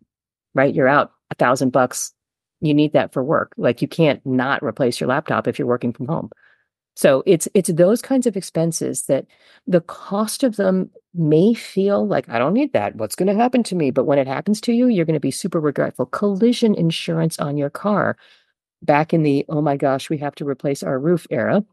right? 0.55 0.75
You're 0.75 0.89
out 0.89 1.13
thousand 1.39 1.71
bucks. 1.71 2.13
You 2.61 2.75
need 2.75 2.93
that 2.93 3.13
for 3.13 3.23
work. 3.23 3.53
Like 3.57 3.81
you 3.83 3.89
can't 3.89 4.25
not 4.27 4.63
replace 4.63 5.01
your 5.01 5.09
laptop 5.09 5.47
if 5.47 5.59
you're 5.59 5.69
working 5.69 5.93
from 5.93 6.07
home. 6.07 6.31
So 6.97 7.23
it's 7.27 7.47
it's 7.55 7.71
those 7.73 8.03
kinds 8.03 8.27
of 8.27 8.37
expenses 8.37 9.05
that 9.07 9.27
the 9.69 9.81
cost 9.81 10.43
of 10.43 10.57
them 10.57 10.91
may 11.15 11.55
feel 11.55 12.07
like 12.07 12.29
I 12.29 12.39
don't 12.39 12.55
need 12.55 12.73
that. 12.73 12.97
What's 12.97 13.15
going 13.15 13.29
to 13.29 13.41
happen 13.41 13.63
to 13.65 13.77
me? 13.77 13.93
But 13.93 14.05
when 14.05 14.19
it 14.19 14.27
happens 14.27 14.61
to 14.63 14.73
you, 14.73 14.89
you're 14.89 15.05
going 15.05 15.15
to 15.15 15.21
be 15.21 15.31
super 15.31 15.61
regretful. 15.61 16.07
Collision 16.07 16.75
insurance 16.75 17.39
on 17.39 17.57
your 17.57 17.71
car. 17.71 18.17
Back 18.83 19.15
in 19.15 19.23
the 19.23 19.45
oh 19.49 19.63
my 19.63 19.77
gosh, 19.77 20.11
we 20.11 20.19
have 20.19 20.35
to 20.37 20.45
replace 20.45 20.83
our 20.83 20.99
roof 20.99 21.27
era, 21.31 21.65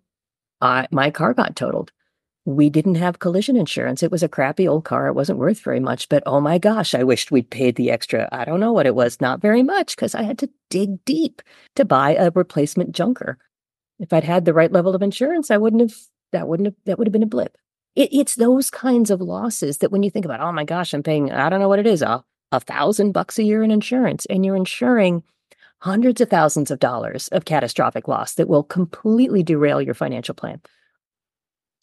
I, 0.61 0.87
my 0.91 1.11
car 1.11 1.33
got 1.33 1.55
totaled. 1.55 1.91
We 2.45 2.69
didn't 2.69 2.95
have 2.95 3.19
collision 3.19 3.57
insurance. 3.57 4.03
It 4.03 4.11
was 4.11 4.21
a 4.21 4.29
crappy 4.29 4.67
old 4.67 4.85
car. 4.85 5.07
It 5.07 5.13
wasn't 5.13 5.39
worth 5.39 5.59
very 5.61 5.79
much, 5.79 6.09
but 6.09 6.23
oh 6.25 6.39
my 6.39 6.59
gosh, 6.59 6.93
I 6.93 7.03
wished 7.03 7.31
we'd 7.31 7.49
paid 7.49 7.75
the 7.75 7.89
extra. 7.89 8.29
I 8.31 8.45
don't 8.45 8.59
know 8.59 8.71
what 8.71 8.85
it 8.85 8.95
was, 8.95 9.19
not 9.19 9.41
very 9.41 9.63
much, 9.63 9.95
because 9.95 10.13
I 10.13 10.21
had 10.21 10.37
to 10.39 10.49
dig 10.69 11.03
deep 11.05 11.41
to 11.75 11.85
buy 11.85 12.15
a 12.15 12.31
replacement 12.33 12.91
junker 12.91 13.39
if 13.99 14.11
I'd 14.11 14.23
had 14.23 14.45
the 14.45 14.53
right 14.53 14.71
level 14.71 14.95
of 14.95 15.01
insurance, 15.01 15.51
I 15.51 15.57
wouldn't 15.57 15.81
have, 15.81 15.97
that 16.31 16.47
wouldn't 16.47 16.67
have, 16.67 16.75
that 16.85 16.97
would 16.97 17.07
have 17.07 17.13
been 17.13 17.23
a 17.23 17.27
blip. 17.27 17.57
It, 17.95 18.09
it's 18.11 18.35
those 18.35 18.69
kinds 18.69 19.09
of 19.09 19.21
losses 19.21 19.77
that 19.77 19.91
when 19.91 20.03
you 20.03 20.09
think 20.09 20.25
about, 20.25 20.41
oh 20.41 20.51
my 20.51 20.63
gosh, 20.63 20.93
I'm 20.93 21.03
paying, 21.03 21.31
I 21.31 21.49
don't 21.49 21.59
know 21.59 21.69
what 21.69 21.79
it 21.79 21.87
is, 21.87 22.01
a, 22.01 22.23
a 22.51 22.59
thousand 22.59 23.13
bucks 23.13 23.39
a 23.39 23.43
year 23.43 23.63
in 23.63 23.71
insurance, 23.71 24.25
and 24.27 24.45
you're 24.45 24.55
insuring 24.55 25.23
hundreds 25.79 26.21
of 26.21 26.29
thousands 26.29 26.71
of 26.71 26.79
dollars 26.79 27.27
of 27.29 27.45
catastrophic 27.45 28.07
loss 28.07 28.33
that 28.35 28.47
will 28.47 28.63
completely 28.63 29.43
derail 29.43 29.81
your 29.81 29.93
financial 29.93 30.35
plan. 30.35 30.61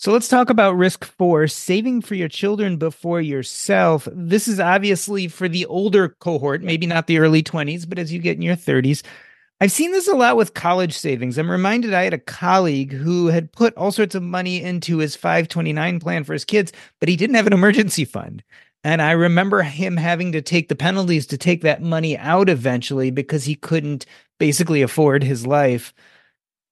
So 0.02 0.10
let's 0.10 0.26
talk 0.26 0.50
about 0.50 0.76
risk 0.76 1.04
four 1.04 1.46
saving 1.46 2.02
for 2.02 2.16
your 2.16 2.28
children 2.28 2.76
before 2.76 3.20
yourself. 3.20 4.08
This 4.10 4.48
is 4.48 4.58
obviously 4.58 5.28
for 5.28 5.48
the 5.48 5.64
older 5.66 6.08
cohort, 6.08 6.60
maybe 6.60 6.86
not 6.86 7.06
the 7.06 7.18
early 7.18 7.40
20s, 7.40 7.88
but 7.88 8.00
as 8.00 8.12
you 8.12 8.18
get 8.18 8.34
in 8.34 8.42
your 8.42 8.56
30s. 8.56 9.04
I've 9.60 9.70
seen 9.70 9.92
this 9.92 10.08
a 10.08 10.16
lot 10.16 10.36
with 10.36 10.54
college 10.54 10.98
savings. 10.98 11.38
I'm 11.38 11.48
reminded 11.48 11.94
I 11.94 12.02
had 12.02 12.14
a 12.14 12.18
colleague 12.18 12.92
who 12.92 13.28
had 13.28 13.52
put 13.52 13.76
all 13.76 13.92
sorts 13.92 14.16
of 14.16 14.24
money 14.24 14.60
into 14.60 14.98
his 14.98 15.14
529 15.14 16.00
plan 16.00 16.24
for 16.24 16.32
his 16.32 16.44
kids, 16.44 16.72
but 16.98 17.08
he 17.08 17.14
didn't 17.14 17.36
have 17.36 17.46
an 17.46 17.52
emergency 17.52 18.04
fund. 18.04 18.42
And 18.82 19.00
I 19.00 19.12
remember 19.12 19.62
him 19.62 19.96
having 19.96 20.32
to 20.32 20.42
take 20.42 20.68
the 20.68 20.74
penalties 20.74 21.28
to 21.28 21.38
take 21.38 21.62
that 21.62 21.80
money 21.80 22.18
out 22.18 22.48
eventually 22.48 23.12
because 23.12 23.44
he 23.44 23.54
couldn't 23.54 24.06
basically 24.40 24.82
afford 24.82 25.22
his 25.22 25.46
life. 25.46 25.94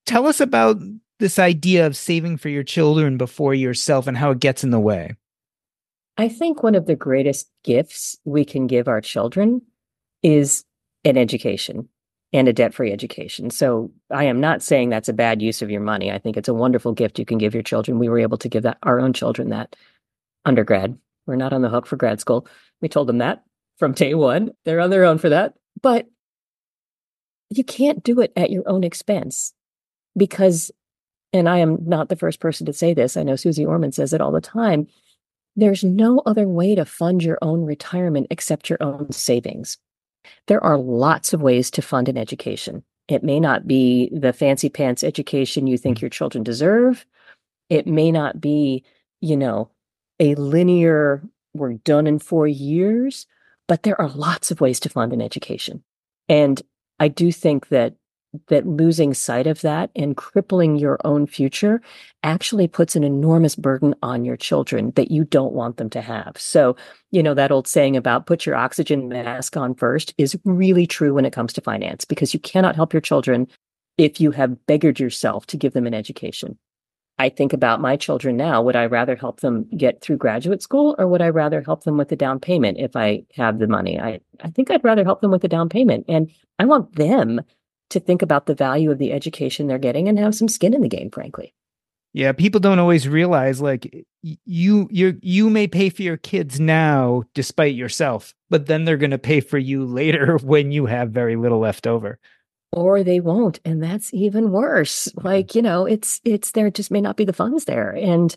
Tell 0.05 0.27
us 0.27 0.41
about 0.41 0.79
this 1.21 1.39
idea 1.39 1.87
of 1.87 1.97
saving 1.97 2.39
for 2.39 2.49
your 2.49 2.65
children 2.65 3.17
before 3.17 3.55
yourself 3.55 4.07
and 4.07 4.17
how 4.17 4.33
it 4.33 4.41
gets 4.41 4.65
in 4.65 4.71
the 4.71 4.81
way. 4.81 5.15
I 6.19 6.29
think 6.29 6.63
one 6.63 6.75
of 6.75 6.87
the 6.87 6.97
greatest 6.97 7.49
gifts 7.65 8.19
we 8.25 8.45
can 8.45 8.67
give 8.67 8.89
our 8.89 9.01
children 9.01 9.63
is 10.23 10.65
an 11.05 11.17
education 11.17 11.89
and 12.33 12.47
a 12.47 12.53
debt 12.53 12.75
free 12.75 12.93
education. 12.93 13.51
So 13.51 13.91
I 14.11 14.25
am 14.25 14.41
not 14.41 14.63
saying 14.63 14.91
that's 14.91 15.09
a 15.09 15.15
bad 15.15 15.41
use 15.41 15.63
of 15.63 15.71
your 15.71 15.81
money. 15.81 16.13
I 16.13 16.19
think 16.19 16.37
it's 16.37 16.49
a 16.49 16.55
wonderful 16.55 16.93
gift 16.93 17.19
you 17.19 17.25
can 17.25 17.39
give 17.39 17.55
your 17.55 17.63
children. 17.63 17.99
We 17.99 18.09
were 18.09 18.19
able 18.19 18.39
to 18.39 18.49
give 18.49 18.63
that 18.65 18.79
our 18.83 19.01
own 19.01 19.13
children 19.13 19.51
that 19.51 19.77
undergrad. 20.45 20.99
We're 21.27 21.37
not 21.37 21.53
on 21.53 21.63
the 21.63 21.69
hook 21.69 21.87
for 21.87 21.97
grad 21.97 22.21
school. 22.21 22.47
We 22.81 22.89
told 22.89 23.09
them 23.09 23.19
that 23.19 23.45
from 23.79 23.93
day 23.93 24.15
one. 24.15 24.51
They're 24.65 24.81
on 24.81 24.91
their 24.91 25.05
own 25.05 25.19
for 25.19 25.31
that. 25.31 25.55
But 25.83 26.07
you 27.51 27.65
can't 27.65 28.03
do 28.05 28.21
it 28.21 28.33
at 28.37 28.51
your 28.51 28.69
own 28.69 28.85
expense 28.85 29.53
because, 30.17 30.71
and 31.33 31.49
I 31.49 31.59
am 31.59 31.79
not 31.87 32.09
the 32.09 32.17
first 32.17 32.41
person 32.41 32.67
to 32.67 32.73
say 32.73 32.95
this. 32.95 33.17
I 33.17 33.23
know 33.23 33.37
Suze 33.37 33.59
Orman 33.59 33.93
says 33.93 34.13
it 34.13 34.21
all 34.21 34.33
the 34.33 34.41
time. 34.41 34.87
There's 35.57 35.85
no 35.85 36.23
other 36.27 36.49
way 36.49 36.75
to 36.75 36.85
fund 36.85 37.23
your 37.23 37.39
own 37.43 37.65
retirement 37.65 38.29
except 38.31 38.71
your 38.71 38.83
own 38.83 39.13
savings. 39.13 39.79
There 40.47 40.63
are 40.63 40.79
lots 40.79 41.33
of 41.33 41.43
ways 41.43 41.71
to 41.73 41.83
fund 41.83 42.09
an 42.09 42.19
education. 42.19 42.83
It 43.09 43.25
may 43.25 43.41
not 43.41 43.67
be 43.67 44.11
the 44.13 44.33
fancy 44.33 44.69
pants 44.69 45.03
education 45.03 45.67
you 45.67 45.77
think 45.77 46.01
your 46.01 46.11
children 46.11 46.45
deserve. 46.45 47.05
It 47.69 47.87
may 47.87 48.13
not 48.13 48.41
be, 48.41 48.85
you 49.21 49.37
know, 49.37 49.71
a 50.21 50.35
linear, 50.37 51.23
we're 51.55 51.75
done 51.75 52.07
in 52.07 52.19
four 52.19 52.47
years, 52.47 53.27
but 53.67 53.83
there 53.83 54.01
are 54.01 54.09
lots 54.09 54.51
of 54.51 54.61
ways 54.61 54.79
to 54.81 54.89
fund 54.89 55.13
an 55.13 55.23
education. 55.23 55.83
And 56.29 56.61
I 57.01 57.09
do 57.09 57.33
think 57.33 57.69
that 57.69 57.95
that 58.49 58.67
losing 58.67 59.13
sight 59.13 59.47
of 59.47 59.61
that 59.63 59.91
and 59.97 60.17
crippling 60.17 60.77
your 60.77 60.99
own 61.05 61.27
future 61.27 61.83
actually 62.23 62.69
puts 62.69 62.95
an 62.95 63.03
enormous 63.03 63.57
burden 63.57 63.95
on 64.03 64.25
your 64.25 64.37
children 64.37 64.93
that 64.93 65.11
you 65.11 65.25
don't 65.25 65.53
want 65.53 65.79
them 65.79 65.91
to 65.91 66.01
have. 66.01 66.33
So, 66.37 66.77
you 67.11 67.23
know, 67.23 67.35
that 67.35 67.51
old 67.51 67.67
saying 67.67 67.97
about 67.97 68.27
put 68.27 68.47
your 68.47 68.55
oxygen 68.55 69.09
mask 69.09 69.57
on 69.57 69.75
first 69.75 70.15
is 70.17 70.39
really 70.45 70.87
true 70.87 71.15
when 71.15 71.25
it 71.25 71.33
comes 71.33 71.53
to 71.55 71.61
finance 71.61 72.05
because 72.05 72.33
you 72.33 72.41
cannot 72.41 72.77
help 72.77 72.93
your 72.93 73.01
children 73.01 73.49
if 73.99 74.21
you 74.21 74.31
have 74.31 74.57
beggared 74.67 74.99
yourself 74.99 75.47
to 75.47 75.57
give 75.57 75.73
them 75.73 75.87
an 75.87 75.95
education. 75.95 76.57
I 77.19 77.29
think 77.29 77.53
about 77.53 77.83
my 77.83 77.97
children 77.97 78.39
now. 78.39 78.63
Would 78.63 78.77
I 78.77 78.87
rather 78.87 79.15
help 79.15 79.41
them 79.41 79.69
get 79.77 80.01
through 80.01 80.17
graduate 80.17 80.63
school 80.63 80.95
or 80.99 81.07
would 81.07 81.21
I 81.21 81.29
rather 81.29 81.61
help 81.61 81.85
them 81.85 81.99
with 81.99 82.09
the 82.09 82.17
down 82.17 82.41
payment 82.41 82.79
if 82.79 82.97
I 82.97 83.25
have 83.35 83.59
the 83.59 83.67
money? 83.67 84.01
I, 84.01 84.21
I 84.43 84.49
think 84.49 84.71
I'd 84.71 84.85
rather 84.85 85.05
help 85.05 85.21
them 85.21 85.31
with 85.31 85.43
the 85.43 85.49
down 85.49 85.69
payment. 85.69 86.07
And 86.09 86.31
I 86.59 86.65
want 86.65 86.97
them 86.97 87.43
to 87.91 88.01
think 88.01 88.23
about 88.23 88.47
the 88.47 88.55
value 88.55 88.91
of 88.91 88.99
the 88.99 89.13
education 89.13 89.67
they're 89.67 89.79
getting 89.79 90.09
and 90.09 90.19
have 90.19 90.35
some 90.35 90.49
skin 90.49 90.75
in 90.75 90.83
the 90.83 90.89
game, 90.89 91.11
frankly. 91.11 91.55
Yeah, 92.13 92.33
people 92.33 92.61
don't 92.61 92.81
always 92.81 93.07
realize 93.07 93.61
like 93.61 94.05
you 94.23 94.89
you 94.91 95.19
you 95.23 95.49
may 95.49 95.69
pay 95.69 95.91
for 95.91 96.03
your 96.03 96.17
kids 96.17 96.59
now 96.59 97.23
despite 97.35 97.75
yourself, 97.75 98.35
but 98.49 98.67
then 98.67 98.85
they're 98.85 98.97
going 98.97 99.13
to 99.13 99.19
pay 99.19 99.41
for 99.41 99.59
you 99.59 99.85
later 99.85 100.37
when 100.43 100.73
you 100.73 100.87
have 100.87 101.11
very 101.11 101.37
little 101.37 101.61
left 101.61 101.87
over. 101.87 102.19
Or 102.73 103.03
they 103.03 103.19
won't, 103.21 103.59
and 103.65 103.83
that's 103.83 104.15
even 104.15 104.53
worse. 104.53 105.09
Mm-hmm. 105.09 105.27
Like, 105.27 105.55
you 105.55 105.63
know, 105.63 105.87
it's 105.87 106.21
it's 106.25 106.53
there 106.53 106.71
just 106.71 106.91
may 106.91 107.01
not 107.01 107.17
be 107.17 107.25
the 107.25 107.33
funds 107.33 107.65
there. 107.65 107.91
And 107.91 108.35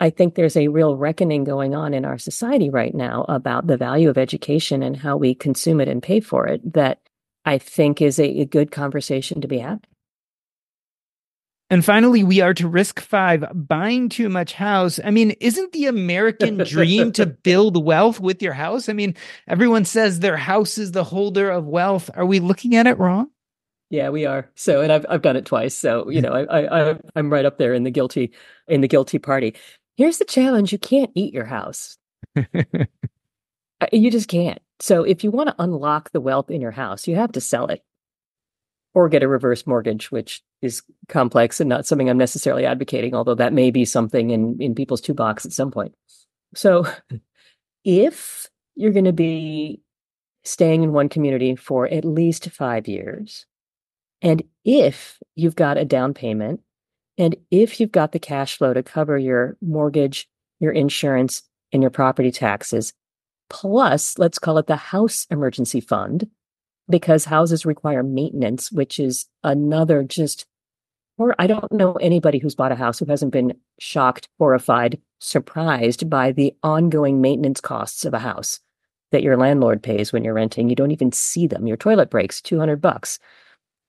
I 0.00 0.10
think 0.10 0.34
there's 0.34 0.56
a 0.56 0.68
real 0.68 0.96
reckoning 0.96 1.44
going 1.44 1.74
on 1.74 1.94
in 1.94 2.04
our 2.04 2.18
society 2.18 2.68
right 2.68 2.94
now 2.94 3.24
about 3.28 3.66
the 3.66 3.76
value 3.76 4.10
of 4.10 4.18
education 4.18 4.82
and 4.82 4.96
how 4.96 5.16
we 5.16 5.34
consume 5.34 5.80
it 5.80 5.88
and 5.88 6.02
pay 6.02 6.20
for 6.20 6.46
it 6.46 6.74
that 6.74 7.00
I 7.44 7.58
think 7.58 8.00
is 8.00 8.18
a, 8.18 8.40
a 8.40 8.44
good 8.44 8.70
conversation 8.70 9.40
to 9.40 9.48
be 9.48 9.58
had. 9.58 9.86
And 11.70 11.84
finally, 11.84 12.22
we 12.22 12.40
are 12.40 12.54
to 12.54 12.68
risk 12.68 13.00
five 13.00 13.44
buying 13.52 14.08
too 14.08 14.28
much 14.28 14.52
house. 14.52 15.00
I 15.02 15.10
mean, 15.10 15.30
isn't 15.40 15.72
the 15.72 15.86
American 15.86 16.58
dream 16.58 17.10
to 17.12 17.26
build 17.42 17.82
wealth 17.82 18.20
with 18.20 18.42
your 18.42 18.52
house? 18.52 18.88
I 18.88 18.92
mean, 18.92 19.16
everyone 19.48 19.84
says 19.84 20.20
their 20.20 20.36
house 20.36 20.78
is 20.78 20.92
the 20.92 21.04
holder 21.04 21.50
of 21.50 21.66
wealth. 21.66 22.10
Are 22.14 22.26
we 22.26 22.38
looking 22.38 22.76
at 22.76 22.86
it 22.86 22.98
wrong? 22.98 23.30
Yeah, 23.90 24.10
we 24.10 24.26
are. 24.26 24.50
So, 24.54 24.82
and 24.82 24.92
I've 24.92 25.06
I've 25.08 25.22
done 25.22 25.36
it 25.36 25.46
twice. 25.46 25.74
So, 25.74 26.10
you 26.10 26.20
know, 26.20 26.32
I 26.32 26.90
I 26.90 26.98
I'm 27.16 27.32
right 27.32 27.44
up 27.44 27.58
there 27.58 27.74
in 27.74 27.82
the 27.82 27.90
guilty 27.90 28.32
in 28.68 28.80
the 28.80 28.88
guilty 28.88 29.18
party. 29.18 29.54
Here's 29.96 30.18
the 30.18 30.24
challenge: 30.24 30.72
you 30.72 30.78
can't 30.78 31.10
eat 31.14 31.34
your 31.34 31.46
house. 31.46 31.96
Uh, 33.80 33.88
you 33.92 34.08
just 34.08 34.28
can't. 34.28 34.60
So, 34.80 35.04
if 35.04 35.22
you 35.22 35.30
want 35.30 35.48
to 35.48 35.54
unlock 35.58 36.10
the 36.10 36.20
wealth 36.20 36.50
in 36.50 36.60
your 36.60 36.72
house, 36.72 37.06
you 37.06 37.16
have 37.16 37.32
to 37.32 37.40
sell 37.40 37.66
it 37.66 37.82
or 38.94 39.08
get 39.08 39.22
a 39.22 39.28
reverse 39.28 39.66
mortgage, 39.66 40.10
which 40.10 40.42
is 40.62 40.82
complex 41.08 41.60
and 41.60 41.68
not 41.68 41.84
something 41.84 42.08
I'm 42.08 42.16
necessarily 42.16 42.64
advocating, 42.64 43.14
although 43.14 43.34
that 43.34 43.52
may 43.52 43.70
be 43.70 43.84
something 43.84 44.30
in, 44.30 44.56
in 44.60 44.74
people's 44.74 45.00
toolbox 45.00 45.44
at 45.44 45.52
some 45.52 45.70
point. 45.70 45.94
So 46.54 46.86
if 47.84 48.48
you're 48.76 48.92
going 48.92 49.04
to 49.04 49.12
be 49.12 49.80
staying 50.44 50.82
in 50.82 50.92
one 50.92 51.08
community 51.08 51.56
for 51.56 51.88
at 51.88 52.04
least 52.04 52.48
five 52.50 52.86
years, 52.86 53.46
and 54.22 54.42
if 54.64 55.18
you've 55.34 55.56
got 55.56 55.76
a 55.76 55.84
down 55.84 56.14
payment, 56.14 56.60
and 57.18 57.36
if 57.50 57.80
you've 57.80 57.92
got 57.92 58.12
the 58.12 58.18
cash 58.18 58.56
flow 58.56 58.72
to 58.72 58.82
cover 58.82 59.18
your 59.18 59.56
mortgage, 59.60 60.28
your 60.60 60.72
insurance, 60.72 61.42
and 61.72 61.82
your 61.82 61.90
property 61.90 62.30
taxes, 62.30 62.92
plus 63.54 64.18
let's 64.18 64.40
call 64.40 64.58
it 64.58 64.66
the 64.66 64.74
house 64.74 65.28
emergency 65.30 65.80
fund, 65.80 66.28
because 66.90 67.24
houses 67.24 67.64
require 67.64 68.02
maintenance, 68.02 68.72
which 68.72 68.98
is 68.98 69.26
another 69.44 70.02
just, 70.02 70.44
or 71.18 71.36
I 71.38 71.46
don't 71.46 71.70
know 71.70 71.92
anybody 71.94 72.38
who's 72.38 72.56
bought 72.56 72.72
a 72.72 72.76
house 72.76 72.98
who 72.98 73.04
hasn't 73.04 73.32
been 73.32 73.54
shocked, 73.78 74.28
horrified, 74.40 75.00
surprised 75.20 76.10
by 76.10 76.32
the 76.32 76.52
ongoing 76.64 77.20
maintenance 77.20 77.60
costs 77.60 78.04
of 78.04 78.12
a 78.12 78.18
house 78.18 78.58
that 79.12 79.22
your 79.22 79.36
landlord 79.36 79.84
pays 79.84 80.12
when 80.12 80.24
you're 80.24 80.34
renting. 80.34 80.68
You 80.68 80.74
don't 80.74 80.90
even 80.90 81.12
see 81.12 81.46
them. 81.46 81.68
Your 81.68 81.76
toilet 81.76 82.10
breaks 82.10 82.42
200 82.42 82.80
bucks. 82.80 83.20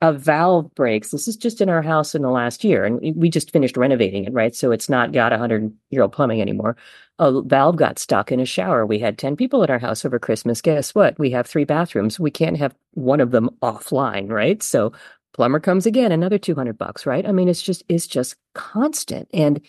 A 0.01 0.11
valve 0.11 0.73
breaks. 0.75 1.11
This 1.11 1.27
is 1.27 1.37
just 1.37 1.61
in 1.61 1.69
our 1.69 1.81
house 1.81 2.15
in 2.15 2.21
the 2.21 2.29
last 2.29 2.63
year, 2.63 2.83
and 2.85 2.99
we 3.15 3.29
just 3.29 3.51
finished 3.51 3.77
renovating 3.77 4.25
it, 4.25 4.33
right? 4.33 4.53
So 4.55 4.71
it's 4.71 4.89
not 4.89 5.13
got 5.13 5.33
a 5.33 5.37
hundred 5.37 5.73
year 5.89 6.01
old 6.01 6.11
plumbing 6.11 6.41
anymore 6.41 6.75
a 7.19 7.41
valve 7.41 7.77
got 7.77 7.99
stuck 7.99 8.31
in 8.31 8.39
a 8.39 8.45
shower. 8.45 8.85
We 8.85 8.99
had 8.99 9.17
10 9.17 9.35
people 9.35 9.63
at 9.63 9.69
our 9.69 9.79
house 9.79 10.03
over 10.03 10.19
Christmas. 10.19 10.61
Guess 10.61 10.93
what? 10.93 11.17
We 11.17 11.31
have 11.31 11.47
three 11.47 11.63
bathrooms. 11.63 12.19
We 12.19 12.31
can't 12.31 12.57
have 12.57 12.75
one 12.91 13.21
of 13.21 13.31
them 13.31 13.49
offline, 13.61 14.29
right? 14.29 14.61
So 14.61 14.91
plumber 15.33 15.59
comes 15.59 15.85
again, 15.85 16.11
another 16.11 16.37
200 16.37 16.77
bucks, 16.77 17.05
right? 17.05 17.25
I 17.25 17.31
mean, 17.31 17.47
it's 17.47 17.61
just, 17.61 17.83
it's 17.87 18.07
just 18.07 18.35
constant. 18.53 19.29
And 19.33 19.61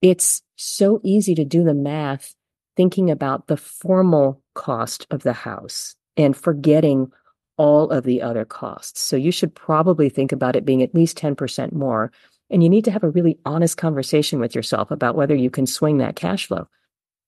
it's 0.00 0.42
so 0.56 1.00
easy 1.04 1.34
to 1.34 1.44
do 1.44 1.64
the 1.64 1.74
math 1.74 2.34
thinking 2.76 3.10
about 3.10 3.46
the 3.46 3.58
formal 3.58 4.42
cost 4.54 5.06
of 5.10 5.22
the 5.22 5.34
house 5.34 5.96
and 6.16 6.34
forgetting 6.34 7.12
all 7.60 7.90
of 7.90 8.04
the 8.04 8.22
other 8.22 8.46
costs. 8.46 9.02
So 9.02 9.16
you 9.16 9.30
should 9.30 9.54
probably 9.54 10.08
think 10.08 10.32
about 10.32 10.56
it 10.56 10.64
being 10.64 10.82
at 10.82 10.94
least 10.94 11.18
10% 11.18 11.72
more 11.72 12.10
and 12.48 12.62
you 12.62 12.70
need 12.70 12.86
to 12.86 12.90
have 12.90 13.04
a 13.04 13.10
really 13.10 13.38
honest 13.44 13.76
conversation 13.76 14.40
with 14.40 14.54
yourself 14.54 14.90
about 14.90 15.14
whether 15.14 15.34
you 15.34 15.50
can 15.50 15.66
swing 15.66 15.98
that 15.98 16.16
cash 16.16 16.46
flow, 16.46 16.66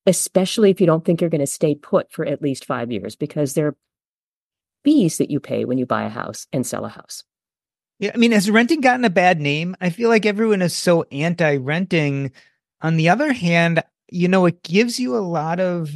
especially 0.07 0.71
if 0.71 0.81
you 0.81 0.87
don't 0.87 1.05
think 1.05 1.21
you're 1.21 1.29
going 1.29 1.41
to 1.41 1.47
stay 1.47 1.75
put 1.75 2.11
for 2.11 2.27
at 2.27 2.41
least 2.41 2.65
five 2.65 2.91
years, 2.91 3.15
because 3.15 3.53
there 3.53 3.69
are 3.69 3.77
fees 4.85 5.19
that 5.19 5.31
you 5.31 5.39
pay 5.39 5.67
when 5.67 5.77
you 5.77 5.85
buy 5.85 6.05
a 6.05 6.09
house 6.09 6.47
and 6.51 6.67
sell 6.67 6.87
a 6.87 6.89
house. 6.89 7.23
Yeah. 8.01 8.11
I 8.15 8.19
mean, 8.19 8.33
has 8.33 8.51
renting 8.51 8.81
gotten 8.81 9.05
a 9.05 9.11
bad 9.11 9.39
name? 9.39 9.77
I 9.83 9.91
feel 9.91 10.09
like 10.09 10.27
everyone 10.27 10.63
is 10.63 10.75
so 10.75 11.05
anti 11.13 11.57
renting. 11.57 12.33
On 12.81 12.97
the 12.97 13.11
other 13.11 13.33
hand, 13.33 13.85
you 14.11 14.27
know, 14.27 14.47
it 14.47 14.65
gives 14.65 14.99
you 14.99 15.15
a 15.15 15.21
lot 15.21 15.61
of 15.61 15.95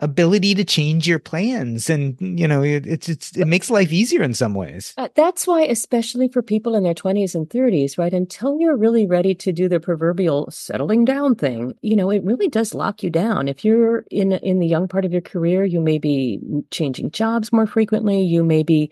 ability 0.00 0.54
to 0.54 0.64
change 0.64 1.06
your 1.06 1.18
plans 1.18 1.90
and 1.90 2.16
you 2.20 2.48
know 2.48 2.62
it, 2.62 2.86
it's 2.86 3.08
it's 3.08 3.36
it 3.36 3.44
makes 3.46 3.70
life 3.70 3.92
easier 3.92 4.22
in 4.22 4.34
some 4.34 4.54
ways. 4.54 4.94
Uh, 4.96 5.08
that's 5.14 5.46
why 5.46 5.62
especially 5.62 6.28
for 6.28 6.42
people 6.42 6.74
in 6.74 6.82
their 6.82 6.94
20s 6.94 7.34
and 7.34 7.48
30s 7.48 7.98
right 7.98 8.12
until 8.12 8.58
you're 8.58 8.76
really 8.76 9.06
ready 9.06 9.34
to 9.34 9.52
do 9.52 9.68
the 9.68 9.80
proverbial 9.80 10.50
settling 10.50 11.04
down 11.04 11.34
thing 11.34 11.74
you 11.82 11.94
know 11.94 12.10
it 12.10 12.24
really 12.24 12.48
does 12.48 12.74
lock 12.74 13.02
you 13.02 13.10
down. 13.10 13.48
If 13.48 13.64
you're 13.64 14.04
in 14.10 14.32
in 14.32 14.58
the 14.58 14.66
young 14.66 14.88
part 14.88 15.04
of 15.04 15.12
your 15.12 15.20
career 15.20 15.64
you 15.64 15.80
may 15.80 15.98
be 15.98 16.40
changing 16.70 17.10
jobs 17.10 17.52
more 17.52 17.66
frequently. 17.66 18.22
You 18.22 18.42
may 18.42 18.62
be 18.62 18.90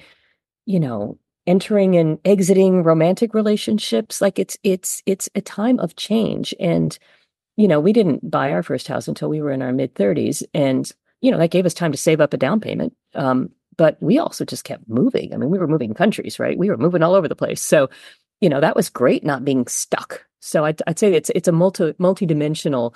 you 0.67 0.79
know 0.79 1.19
entering 1.49 1.97
and 1.97 2.19
exiting 2.27 2.83
romantic 2.83 3.33
relationships. 3.33 4.21
Like 4.21 4.39
it's 4.39 4.57
it's 4.63 5.03
it's 5.07 5.29
a 5.35 5.41
time 5.41 5.81
of 5.81 5.97
change. 5.97 6.55
And 6.61 6.97
you 7.59 7.67
know, 7.67 7.81
we 7.81 7.93
didn't 7.93 8.31
buy 8.31 8.53
our 8.53 8.63
first 8.63 8.87
house 8.87 9.09
until 9.09 9.29
we 9.29 9.43
were 9.43 9.51
in 9.51 9.63
our 9.63 9.73
mid 9.73 9.95
30s. 9.97 10.45
And, 10.55 10.91
you 11.21 11.31
know, 11.31 11.39
that 11.39 11.51
gave 11.51 11.67
us 11.67 11.75
time 11.75 11.91
to 11.91 11.99
save 11.99 12.21
up 12.21 12.33
a 12.33 12.37
down 12.37 12.61
payment. 12.61 12.95
Um, 13.17 13.51
but 13.77 14.01
we 14.01 14.17
also 14.17 14.45
just 14.45 14.63
kept 14.63 14.89
moving. 14.89 15.35
I 15.35 15.37
mean, 15.37 15.51
we 15.51 15.59
were 15.59 15.67
moving 15.67 15.93
countries, 15.93 16.39
right? 16.39 16.57
We 16.57 16.71
were 16.71 16.77
moving 16.77 17.03
all 17.03 17.15
over 17.15 17.27
the 17.27 17.35
place. 17.35 17.61
So, 17.61 17.91
you 18.41 18.49
know, 18.49 18.61
that 18.61 18.77
was 18.77 18.89
great 18.89 19.25
not 19.25 19.45
being 19.45 19.67
stuck. 19.67 20.25
So 20.41 20.65
I'd, 20.65 20.81
I'd 20.87 21.01
say 21.01 21.13
it's 21.15 21.31
it's 21.35 21.49
a 21.49 21.53
multi 21.53 21.95
multi-dimensional 21.99 22.95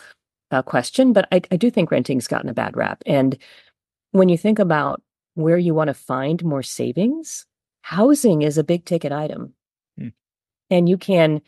uh, 0.52 0.62
question, 0.62 1.12
but 1.12 1.26
I, 1.32 1.42
I 1.50 1.56
do 1.56 1.68
think 1.68 1.90
renting's 1.90 2.28
gotten 2.28 2.48
a 2.48 2.54
bad 2.54 2.76
rap. 2.76 3.02
And 3.04 3.36
when 4.12 4.28
you 4.28 4.38
think 4.38 4.60
about 4.60 5.02
where 5.34 5.58
you 5.58 5.74
want 5.74 5.88
to 5.88 5.94
find 5.94 6.44
more 6.44 6.62
savings, 6.62 7.46
housing 7.80 8.42
is 8.42 8.58
a 8.58 8.64
big 8.64 8.84
ticket 8.84 9.10
item. 9.10 9.54
Hmm. 9.98 10.08
And 10.70 10.88
you 10.88 10.96
can 10.96 11.42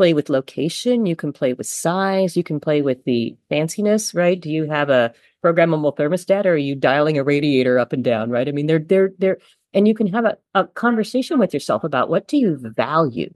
play 0.00 0.14
with 0.14 0.30
location, 0.30 1.04
you 1.04 1.14
can 1.14 1.30
play 1.30 1.52
with 1.52 1.66
size, 1.66 2.34
you 2.34 2.42
can 2.42 2.58
play 2.58 2.80
with 2.80 3.04
the 3.04 3.36
fanciness, 3.50 4.14
right? 4.14 4.40
Do 4.40 4.50
you 4.50 4.64
have 4.64 4.88
a 4.88 5.12
programmable 5.44 5.94
thermostat 5.94 6.46
or 6.46 6.52
are 6.52 6.56
you 6.56 6.74
dialing 6.74 7.18
a 7.18 7.22
radiator 7.22 7.78
up 7.78 7.92
and 7.92 8.02
down, 8.02 8.30
right? 8.30 8.48
I 8.48 8.52
mean, 8.52 8.66
they're 8.66 8.78
they're 8.78 9.10
they're 9.18 9.36
and 9.74 9.86
you 9.86 9.94
can 9.94 10.06
have 10.06 10.24
a, 10.24 10.38
a 10.54 10.64
conversation 10.68 11.38
with 11.38 11.52
yourself 11.52 11.84
about 11.84 12.08
what 12.08 12.28
do 12.28 12.38
you 12.38 12.56
value? 12.58 13.30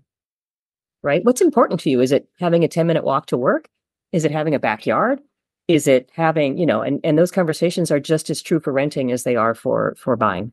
Right? 1.03 1.23
What's 1.23 1.43
important 1.43 1.81
to 1.81 1.91
you? 1.91 2.01
Is 2.01 2.13
it 2.13 2.31
having 2.41 2.65
a 2.65 2.69
10 2.69 2.87
minute 2.87 3.05
walk 3.05 3.27
to 3.27 3.37
work? 3.37 3.69
Is 4.13 4.25
it 4.25 4.31
having 4.31 4.55
a 4.55 4.59
backyard? 4.59 5.21
Is 5.69 5.87
it 5.87 6.09
having, 6.15 6.57
you 6.57 6.65
know, 6.65 6.81
and, 6.81 6.99
and 7.05 7.19
those 7.19 7.31
conversations 7.31 7.91
are 7.91 8.01
just 8.01 8.31
as 8.31 8.41
true 8.41 8.59
for 8.59 8.73
renting 8.73 9.13
as 9.13 9.25
they 9.25 9.37
are 9.37 9.55
for 9.55 9.97
for 9.99 10.17
buying. 10.17 10.53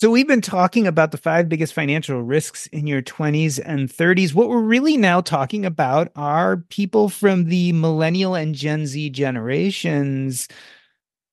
So 0.00 0.10
we've 0.10 0.28
been 0.28 0.40
talking 0.40 0.86
about 0.86 1.10
the 1.10 1.18
five 1.18 1.48
biggest 1.48 1.72
financial 1.74 2.22
risks 2.22 2.68
in 2.68 2.86
your 2.86 3.02
20s 3.02 3.58
and 3.58 3.88
30s. 3.88 4.32
What 4.32 4.48
we're 4.48 4.60
really 4.60 4.96
now 4.96 5.20
talking 5.20 5.66
about 5.66 6.12
are 6.14 6.58
people 6.68 7.08
from 7.08 7.46
the 7.46 7.72
millennial 7.72 8.36
and 8.36 8.54
Gen 8.54 8.86
Z 8.86 9.10
generations. 9.10 10.46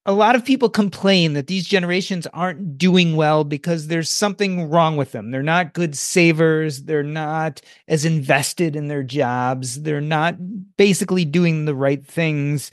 A 0.07 0.13
lot 0.13 0.36
of 0.36 0.45
people 0.45 0.70
complain 0.70 1.34
that 1.34 1.47
these 1.47 1.68
generations 1.68 2.28
aren't 2.34 2.78
doing 2.78 3.16
well 3.16 3.43
because 3.43 3.88
there's 3.88 4.09
something 4.09 4.70
wrong 4.70 4.97
with 4.97 5.11
them. 5.11 5.32
They're 5.32 5.43
not 5.43 5.74
good 5.74 5.95
savers. 5.95 6.84
They're 6.84 7.03
not 7.03 7.61
as 7.88 8.05
invested 8.05 8.76
in 8.76 8.88
their 8.88 9.03
jobs. 9.03 9.84
They're 9.84 10.01
not 10.01 10.36
basically 10.78 11.26
doing 11.26 11.66
the 11.66 11.76
right 11.76 12.05
things. 12.05 12.72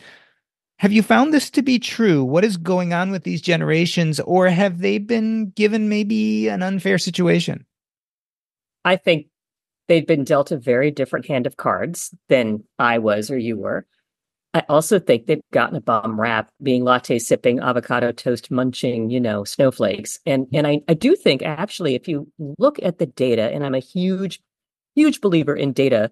Have 0.82 0.90
you 0.90 1.04
found 1.04 1.32
this 1.32 1.48
to 1.50 1.62
be 1.62 1.78
true? 1.78 2.24
What 2.24 2.44
is 2.44 2.56
going 2.56 2.92
on 2.92 3.12
with 3.12 3.22
these 3.22 3.40
generations, 3.40 4.18
or 4.18 4.48
have 4.48 4.80
they 4.80 4.98
been 4.98 5.50
given 5.50 5.88
maybe 5.88 6.48
an 6.48 6.60
unfair 6.60 6.98
situation? 6.98 7.64
I 8.84 8.96
think 8.96 9.28
they've 9.86 10.04
been 10.04 10.24
dealt 10.24 10.50
a 10.50 10.56
very 10.56 10.90
different 10.90 11.26
hand 11.26 11.46
of 11.46 11.56
cards 11.56 12.12
than 12.28 12.64
I 12.80 12.98
was 12.98 13.30
or 13.30 13.38
you 13.38 13.58
were. 13.58 13.86
I 14.54 14.64
also 14.68 14.98
think 14.98 15.26
they've 15.26 15.40
gotten 15.52 15.76
a 15.76 15.80
bum 15.80 16.20
rap 16.20 16.50
being 16.60 16.82
latte 16.82 17.20
sipping, 17.20 17.60
avocado 17.60 18.10
toast 18.10 18.50
munching, 18.50 19.08
you 19.08 19.20
know, 19.20 19.44
snowflakes. 19.44 20.18
And 20.26 20.48
and 20.52 20.66
I, 20.66 20.80
I 20.88 20.94
do 20.94 21.14
think 21.14 21.44
actually, 21.44 21.94
if 21.94 22.08
you 22.08 22.26
look 22.58 22.82
at 22.82 22.98
the 22.98 23.06
data, 23.06 23.52
and 23.54 23.64
I'm 23.64 23.76
a 23.76 23.78
huge, 23.78 24.40
huge 24.96 25.20
believer 25.20 25.54
in 25.54 25.74
data, 25.74 26.10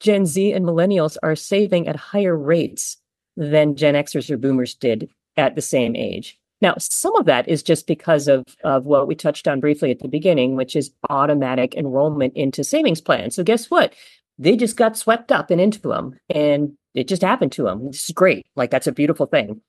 Gen 0.00 0.26
Z 0.26 0.52
and 0.52 0.66
millennials 0.66 1.16
are 1.22 1.34
saving 1.34 1.88
at 1.88 1.96
higher 1.96 2.36
rates 2.36 2.98
than 3.36 3.76
Gen 3.76 3.94
Xers 3.94 4.30
or 4.30 4.36
boomers 4.36 4.74
did 4.74 5.08
at 5.36 5.54
the 5.54 5.62
same 5.62 5.96
age. 5.96 6.38
Now, 6.60 6.76
some 6.78 7.14
of 7.16 7.26
that 7.26 7.46
is 7.48 7.62
just 7.62 7.86
because 7.86 8.28
of, 8.28 8.44
of 8.62 8.86
what 8.86 9.06
we 9.06 9.14
touched 9.14 9.48
on 9.48 9.60
briefly 9.60 9.90
at 9.90 9.98
the 9.98 10.08
beginning, 10.08 10.56
which 10.56 10.76
is 10.76 10.92
automatic 11.10 11.74
enrollment 11.74 12.34
into 12.36 12.64
savings 12.64 13.00
plans. 13.00 13.34
So, 13.34 13.42
guess 13.42 13.70
what? 13.70 13.92
They 14.38 14.56
just 14.56 14.76
got 14.76 14.96
swept 14.96 15.30
up 15.30 15.50
and 15.50 15.60
into 15.60 15.80
them, 15.80 16.18
and 16.30 16.72
it 16.94 17.06
just 17.06 17.22
happened 17.22 17.52
to 17.52 17.64
them. 17.64 17.86
This 17.86 18.08
is 18.08 18.14
great. 18.14 18.46
Like, 18.56 18.70
that's 18.70 18.86
a 18.86 18.92
beautiful 18.92 19.26
thing. 19.26 19.60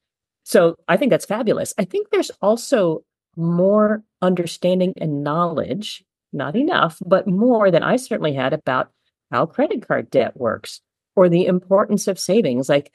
So, 0.44 0.76
I 0.88 0.96
think 0.96 1.10
that's 1.10 1.26
fabulous. 1.26 1.74
I 1.78 1.86
think 1.86 2.10
there's 2.12 2.32
also 2.42 3.04
more 3.36 4.04
understanding 4.22 4.94
and 5.02 5.24
knowledge, 5.24 6.04
not 6.32 6.56
enough, 6.56 7.00
but 7.06 7.28
more 7.28 7.72
than 7.72 7.84
I 7.84 7.98
certainly 7.98 8.34
had 8.34 8.54
about 8.54 8.92
how 9.32 9.48
credit 9.48 9.86
card 9.86 10.10
debt 10.10 10.38
works 10.38 10.80
or 11.16 11.28
the 11.28 11.46
importance 11.46 12.08
of 12.08 12.20
savings. 12.20 12.70
Like, 12.70 12.94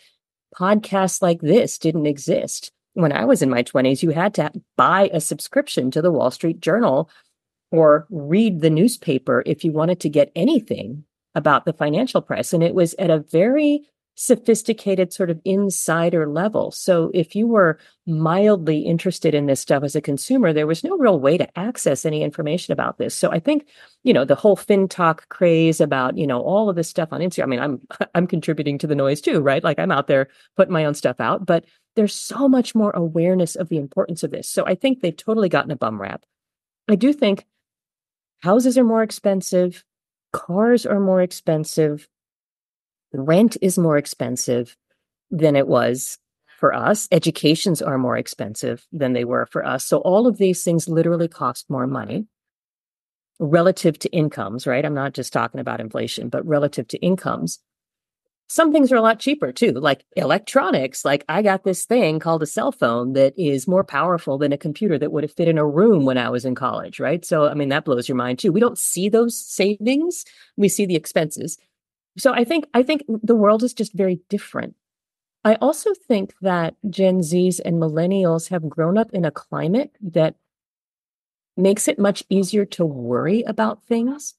podcasts 0.56 1.22
like 1.22 1.40
this 1.40 1.78
didn't 1.78 2.06
exist. 2.06 2.72
When 2.94 3.12
I 3.12 3.24
was 3.24 3.42
in 3.42 3.50
my 3.50 3.62
20s, 3.62 4.02
you 4.02 4.10
had 4.10 4.34
to 4.34 4.50
buy 4.76 5.10
a 5.12 5.20
subscription 5.20 5.90
to 5.92 6.02
the 6.02 6.10
Wall 6.10 6.30
Street 6.30 6.60
Journal 6.60 7.08
or 7.70 8.06
read 8.10 8.60
the 8.60 8.70
newspaper 8.70 9.42
if 9.46 9.64
you 9.64 9.72
wanted 9.72 10.00
to 10.00 10.08
get 10.08 10.32
anything 10.34 11.04
about 11.34 11.64
the 11.64 11.72
financial 11.72 12.20
press. 12.20 12.52
And 12.52 12.62
it 12.62 12.74
was 12.74 12.94
at 12.94 13.10
a 13.10 13.20
very 13.20 13.88
sophisticated 14.16 15.12
sort 15.12 15.30
of 15.30 15.40
insider 15.44 16.28
level. 16.28 16.70
So 16.70 17.10
if 17.14 17.34
you 17.34 17.46
were 17.46 17.78
mildly 18.06 18.80
interested 18.80 19.34
in 19.34 19.46
this 19.46 19.60
stuff 19.60 19.82
as 19.82 19.96
a 19.96 20.00
consumer, 20.00 20.52
there 20.52 20.66
was 20.66 20.84
no 20.84 20.96
real 20.98 21.18
way 21.18 21.38
to 21.38 21.58
access 21.58 22.04
any 22.04 22.22
information 22.22 22.72
about 22.72 22.98
this. 22.98 23.14
So 23.14 23.30
I 23.30 23.38
think, 23.38 23.66
you 24.02 24.12
know, 24.12 24.24
the 24.24 24.34
whole 24.34 24.56
FinTok 24.56 25.28
craze 25.30 25.80
about, 25.80 26.18
you 26.18 26.26
know, 26.26 26.42
all 26.42 26.68
of 26.68 26.76
this 26.76 26.88
stuff 26.88 27.08
on 27.12 27.20
Instagram. 27.20 27.42
I 27.42 27.46
mean, 27.46 27.60
I'm 27.60 27.80
I'm 28.14 28.26
contributing 28.26 28.78
to 28.78 28.86
the 28.86 28.94
noise 28.94 29.20
too, 29.20 29.40
right? 29.40 29.64
Like 29.64 29.78
I'm 29.78 29.92
out 29.92 30.06
there 30.06 30.28
putting 30.56 30.72
my 30.72 30.84
own 30.84 30.94
stuff 30.94 31.20
out, 31.20 31.46
but 31.46 31.64
there's 31.96 32.14
so 32.14 32.48
much 32.48 32.74
more 32.74 32.90
awareness 32.92 33.56
of 33.56 33.68
the 33.68 33.78
importance 33.78 34.22
of 34.22 34.30
this. 34.30 34.48
So 34.48 34.66
I 34.66 34.74
think 34.74 35.00
they've 35.00 35.16
totally 35.16 35.48
gotten 35.48 35.70
a 35.70 35.76
bum 35.76 36.00
rap. 36.00 36.24
I 36.88 36.94
do 36.94 37.12
think 37.12 37.46
houses 38.42 38.76
are 38.76 38.84
more 38.84 39.02
expensive, 39.02 39.84
cars 40.32 40.84
are 40.86 41.00
more 41.00 41.22
expensive, 41.22 42.08
rent 43.12 43.56
is 43.60 43.78
more 43.78 43.96
expensive 43.96 44.76
than 45.30 45.56
it 45.56 45.68
was 45.68 46.18
for 46.58 46.74
us. 46.74 47.08
Educations 47.10 47.80
are 47.80 47.98
more 47.98 48.16
expensive 48.16 48.86
than 48.92 49.14
they 49.14 49.24
were 49.24 49.46
for 49.46 49.64
us. 49.64 49.84
So 49.84 49.98
all 49.98 50.26
of 50.26 50.36
these 50.36 50.62
things 50.62 50.88
literally 50.88 51.28
cost 51.28 51.70
more 51.70 51.86
money 51.86 52.26
relative 53.40 53.98
to 53.98 54.10
incomes, 54.10 54.66
right? 54.66 54.84
I'm 54.84 54.94
not 54.94 55.14
just 55.14 55.32
talking 55.32 55.60
about 55.60 55.80
inflation, 55.80 56.28
but 56.28 56.46
relative 56.46 56.86
to 56.88 56.98
incomes. 56.98 57.58
Some 58.48 58.72
things 58.72 58.92
are 58.92 58.96
a 58.96 59.00
lot 59.00 59.20
cheaper 59.20 59.52
too, 59.52 59.72
like 59.72 60.04
electronics. 60.16 61.04
Like 61.04 61.24
I 61.28 61.40
got 61.40 61.64
this 61.64 61.84
thing 61.84 62.18
called 62.18 62.42
a 62.42 62.46
cell 62.46 62.72
phone 62.72 63.14
that 63.14 63.32
is 63.38 63.68
more 63.68 63.84
powerful 63.84 64.38
than 64.38 64.52
a 64.52 64.58
computer 64.58 64.98
that 64.98 65.12
would 65.12 65.22
have 65.22 65.32
fit 65.32 65.48
in 65.48 65.56
a 65.56 65.66
room 65.66 66.04
when 66.04 66.18
I 66.18 66.28
was 66.28 66.44
in 66.44 66.54
college, 66.56 67.00
right? 67.00 67.24
So, 67.24 67.46
I 67.46 67.54
mean, 67.54 67.68
that 67.68 67.84
blows 67.84 68.08
your 68.08 68.16
mind 68.16 68.40
too. 68.40 68.52
We 68.52 68.60
don't 68.60 68.78
see 68.78 69.08
those 69.08 69.38
savings. 69.38 70.24
We 70.56 70.68
see 70.68 70.84
the 70.84 70.96
expenses. 70.96 71.58
So 72.18 72.32
I 72.32 72.44
think 72.44 72.66
I 72.74 72.82
think 72.82 73.04
the 73.06 73.36
world 73.36 73.62
is 73.62 73.72
just 73.72 73.92
very 73.92 74.20
different. 74.28 74.74
I 75.44 75.54
also 75.56 75.94
think 75.94 76.34
that 76.42 76.76
Gen 76.88 77.20
Zs 77.20 77.60
and 77.64 77.76
millennials 77.76 78.50
have 78.50 78.68
grown 78.68 78.98
up 78.98 79.10
in 79.12 79.24
a 79.24 79.30
climate 79.30 79.96
that 80.02 80.34
makes 81.56 81.88
it 81.88 81.98
much 81.98 82.22
easier 82.28 82.64
to 82.64 82.84
worry 82.84 83.42
about 83.42 83.84
things. 83.84 84.34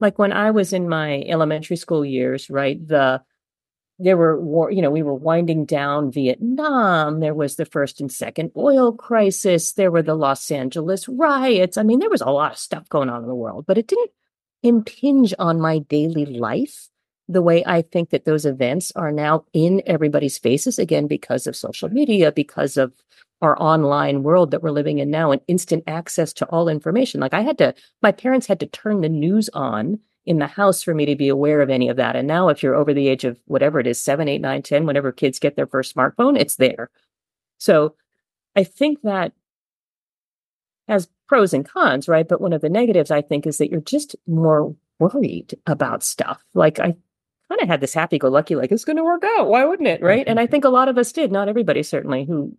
Like 0.00 0.18
when 0.18 0.32
I 0.32 0.50
was 0.50 0.72
in 0.72 0.88
my 0.88 1.22
elementary 1.22 1.76
school 1.76 2.04
years, 2.04 2.50
right? 2.50 2.86
The 2.86 3.22
there 4.00 4.16
were 4.16 4.40
war, 4.40 4.72
you 4.72 4.82
know, 4.82 4.90
we 4.90 5.04
were 5.04 5.14
winding 5.14 5.66
down 5.66 6.10
Vietnam. 6.10 7.20
There 7.20 7.34
was 7.34 7.54
the 7.54 7.64
first 7.64 8.00
and 8.00 8.10
second 8.10 8.50
oil 8.56 8.92
crisis. 8.92 9.72
There 9.72 9.92
were 9.92 10.02
the 10.02 10.16
Los 10.16 10.50
Angeles 10.50 11.08
riots. 11.08 11.78
I 11.78 11.84
mean, 11.84 12.00
there 12.00 12.10
was 12.10 12.20
a 12.20 12.30
lot 12.30 12.52
of 12.52 12.58
stuff 12.58 12.88
going 12.88 13.08
on 13.08 13.22
in 13.22 13.28
the 13.28 13.34
world, 13.36 13.66
but 13.66 13.78
it 13.78 13.86
didn't 13.86 14.10
impinge 14.64 15.32
on 15.38 15.60
my 15.60 15.78
daily 15.78 16.26
life 16.26 16.88
the 17.28 17.42
way 17.42 17.64
I 17.66 17.82
think 17.82 18.10
that 18.10 18.24
those 18.24 18.44
events 18.44 18.92
are 18.96 19.12
now 19.12 19.44
in 19.52 19.82
everybody's 19.86 20.38
faces 20.38 20.78
again 20.78 21.06
because 21.06 21.46
of 21.46 21.56
social 21.56 21.88
media, 21.88 22.30
because 22.30 22.76
of 22.76 22.92
our 23.40 23.60
online 23.60 24.22
world 24.22 24.50
that 24.50 24.62
we're 24.62 24.70
living 24.70 24.98
in 24.98 25.10
now 25.10 25.30
and 25.30 25.40
instant 25.48 25.84
access 25.86 26.32
to 26.34 26.46
all 26.46 26.68
information. 26.68 27.20
Like 27.20 27.34
I 27.34 27.42
had 27.42 27.58
to, 27.58 27.74
my 28.02 28.12
parents 28.12 28.46
had 28.46 28.60
to 28.60 28.66
turn 28.66 29.00
the 29.00 29.08
news 29.08 29.48
on 29.54 30.00
in 30.26 30.38
the 30.38 30.46
house 30.46 30.82
for 30.82 30.94
me 30.94 31.04
to 31.06 31.16
be 31.16 31.28
aware 31.28 31.60
of 31.60 31.70
any 31.70 31.88
of 31.88 31.96
that. 31.96 32.16
And 32.16 32.26
now, 32.26 32.48
if 32.48 32.62
you're 32.62 32.74
over 32.74 32.94
the 32.94 33.08
age 33.08 33.24
of 33.24 33.38
whatever 33.44 33.78
it 33.78 33.86
is, 33.86 34.00
seven, 34.00 34.28
eight, 34.28 34.40
nine, 34.40 34.62
10, 34.62 34.86
whenever 34.86 35.12
kids 35.12 35.38
get 35.38 35.56
their 35.56 35.66
first 35.66 35.94
smartphone, 35.94 36.38
it's 36.38 36.56
there. 36.56 36.90
So 37.58 37.94
I 38.56 38.64
think 38.64 39.02
that 39.02 39.32
has 40.88 41.08
pros 41.28 41.52
and 41.52 41.68
cons, 41.68 42.08
right? 42.08 42.26
But 42.26 42.40
one 42.40 42.52
of 42.52 42.60
the 42.60 42.68
negatives 42.68 43.10
I 43.10 43.22
think 43.22 43.46
is 43.46 43.58
that 43.58 43.70
you're 43.70 43.80
just 43.80 44.16
more 44.26 44.74
worried 44.98 45.54
about 45.66 46.02
stuff. 46.02 46.42
Like 46.54 46.78
I 46.78 46.96
kind 47.54 47.62
of 47.62 47.68
had 47.68 47.80
this 47.80 47.94
happy 47.94 48.18
go 48.18 48.28
lucky, 48.28 48.56
like 48.56 48.72
it's 48.72 48.84
going 48.84 48.96
to 48.96 49.04
work 49.04 49.22
out. 49.24 49.48
Why 49.48 49.64
wouldn't 49.64 49.88
it? 49.88 50.02
Right. 50.02 50.26
And 50.26 50.40
I 50.40 50.46
think 50.46 50.64
a 50.64 50.70
lot 50.70 50.88
of 50.88 50.98
us 50.98 51.12
did, 51.12 51.30
not 51.30 51.48
everybody 51.48 51.82
certainly 51.82 52.24
who 52.24 52.56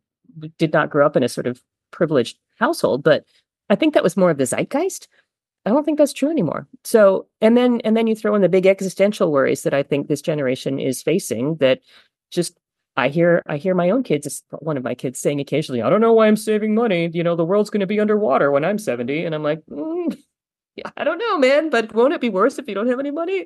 did 0.57 0.73
not 0.73 0.89
grow 0.89 1.05
up 1.05 1.15
in 1.15 1.23
a 1.23 1.29
sort 1.29 1.47
of 1.47 1.61
privileged 1.91 2.37
household, 2.59 3.03
but 3.03 3.25
I 3.69 3.75
think 3.75 3.93
that 3.93 4.03
was 4.03 4.17
more 4.17 4.31
of 4.31 4.37
the 4.37 4.45
zeitgeist. 4.45 5.07
I 5.65 5.71
don't 5.71 5.83
think 5.83 5.97
that's 5.97 6.13
true 6.13 6.29
anymore. 6.29 6.67
So, 6.83 7.27
and 7.41 7.57
then, 7.57 7.81
and 7.83 7.97
then 7.97 8.07
you 8.07 8.15
throw 8.15 8.35
in 8.35 8.41
the 8.41 8.49
big 8.49 8.67
existential 8.67 9.31
worries 9.31 9.63
that 9.63 9.73
I 9.73 9.83
think 9.83 10.07
this 10.07 10.21
generation 10.21 10.79
is 10.79 11.01
facing 11.01 11.55
that 11.55 11.79
just, 12.31 12.57
I 12.95 13.09
hear, 13.09 13.41
I 13.47 13.57
hear 13.57 13.75
my 13.75 13.89
own 13.89 14.03
kids, 14.03 14.43
one 14.59 14.77
of 14.77 14.83
my 14.83 14.95
kids 14.95 15.19
saying 15.19 15.39
occasionally, 15.41 15.81
I 15.81 15.89
don't 15.89 16.01
know 16.01 16.13
why 16.13 16.27
I'm 16.27 16.37
saving 16.37 16.75
money. 16.75 17.09
You 17.11 17.23
know, 17.23 17.35
the 17.35 17.43
world's 17.43 17.69
going 17.69 17.81
to 17.81 17.87
be 17.87 17.99
underwater 17.99 18.51
when 18.51 18.63
I'm 18.63 18.77
70. 18.77 19.25
And 19.25 19.35
I'm 19.35 19.43
like, 19.43 19.63
mm, 19.69 20.15
yeah, 20.75 20.91
I 20.95 21.03
don't 21.03 21.17
know, 21.17 21.37
man, 21.39 21.69
but 21.69 21.93
won't 21.93 22.13
it 22.13 22.21
be 22.21 22.29
worse 22.29 22.59
if 22.59 22.69
you 22.69 22.75
don't 22.75 22.87
have 22.87 22.99
any 22.99 23.11
money? 23.11 23.45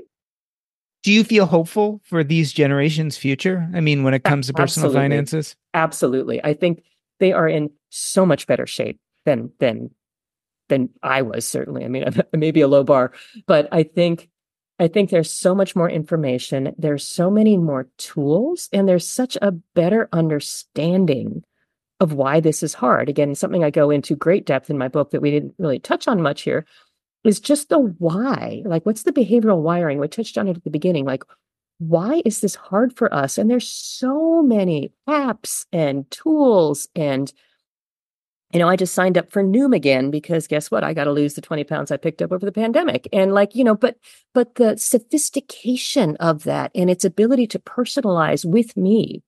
Do 1.03 1.11
you 1.11 1.23
feel 1.23 1.45
hopeful 1.45 2.01
for 2.03 2.23
these 2.23 2.51
generations' 2.51 3.17
future? 3.17 3.69
I 3.73 3.79
mean, 3.79 4.03
when 4.03 4.13
it 4.13 4.23
comes 4.23 4.47
to 4.47 4.53
personal 4.53 4.89
Absolutely. 4.89 5.09
finances? 5.09 5.55
Absolutely. 5.73 6.43
I 6.43 6.53
think 6.53 6.83
they 7.19 7.31
are 7.31 7.47
in 7.47 7.71
so 7.89 8.25
much 8.25 8.47
better 8.47 8.67
shape 8.67 8.99
than 9.25 9.51
than 9.59 9.91
than 10.67 10.89
I 11.01 11.21
was 11.21 11.45
certainly. 11.47 11.85
I 11.85 11.87
mean, 11.87 12.05
maybe 12.33 12.61
a 12.61 12.67
low 12.67 12.83
bar, 12.83 13.13
but 13.47 13.67
I 13.71 13.83
think 13.83 14.29
I 14.79 14.87
think 14.87 15.09
there's 15.09 15.31
so 15.31 15.53
much 15.53 15.75
more 15.75 15.89
information. 15.89 16.73
There's 16.77 17.05
so 17.05 17.29
many 17.29 17.57
more 17.57 17.89
tools, 17.97 18.69
and 18.71 18.87
there's 18.87 19.07
such 19.07 19.37
a 19.41 19.51
better 19.51 20.07
understanding 20.13 21.43
of 21.99 22.13
why 22.13 22.39
this 22.39 22.63
is 22.63 22.73
hard. 22.73 23.09
Again, 23.09 23.35
something 23.35 23.63
I 23.63 23.71
go 23.71 23.89
into 23.89 24.15
great 24.15 24.45
depth 24.45 24.69
in 24.69 24.77
my 24.77 24.87
book 24.87 25.11
that 25.11 25.21
we 25.21 25.31
didn't 25.31 25.53
really 25.57 25.79
touch 25.79 26.07
on 26.07 26.21
much 26.21 26.41
here 26.41 26.65
is 27.23 27.39
just 27.39 27.69
the 27.69 27.79
why. 27.79 28.61
Like, 28.65 28.85
what's 28.85 29.03
the 29.03 29.11
behavioral 29.11 29.61
wiring? 29.61 29.99
We 29.99 30.07
touched 30.07 30.37
on 30.37 30.47
it 30.47 30.57
at 30.57 30.63
the 30.63 30.69
beginning. 30.69 31.05
Like, 31.05 31.23
why 31.79 32.21
is 32.25 32.41
this 32.41 32.55
hard 32.55 32.95
for 32.95 33.13
us? 33.13 33.37
And 33.37 33.49
there's 33.49 33.67
so 33.67 34.41
many 34.41 34.91
apps 35.07 35.65
and 35.71 36.09
tools. 36.11 36.87
And, 36.95 37.31
you 38.53 38.59
know, 38.59 38.67
I 38.67 38.75
just 38.75 38.93
signed 38.93 39.17
up 39.17 39.31
for 39.31 39.43
Noom 39.43 39.75
again 39.75 40.11
because 40.11 40.47
guess 40.47 40.69
what? 40.69 40.83
I 40.83 40.93
got 40.93 41.05
to 41.05 41.11
lose 41.11 41.33
the 41.35 41.41
20 41.41 41.63
pounds 41.63 41.91
I 41.91 41.97
picked 41.97 42.21
up 42.21 42.31
over 42.31 42.45
the 42.45 42.51
pandemic. 42.51 43.07
And 43.13 43.33
like, 43.33 43.55
you 43.55 43.63
know, 43.63 43.75
but, 43.75 43.97
but 44.33 44.55
the 44.55 44.77
sophistication 44.77 46.17
of 46.17 46.43
that 46.43 46.71
and 46.75 46.89
its 46.89 47.05
ability 47.05 47.47
to 47.47 47.59
personalize 47.59 48.43
with 48.43 48.75
me, 48.75 49.23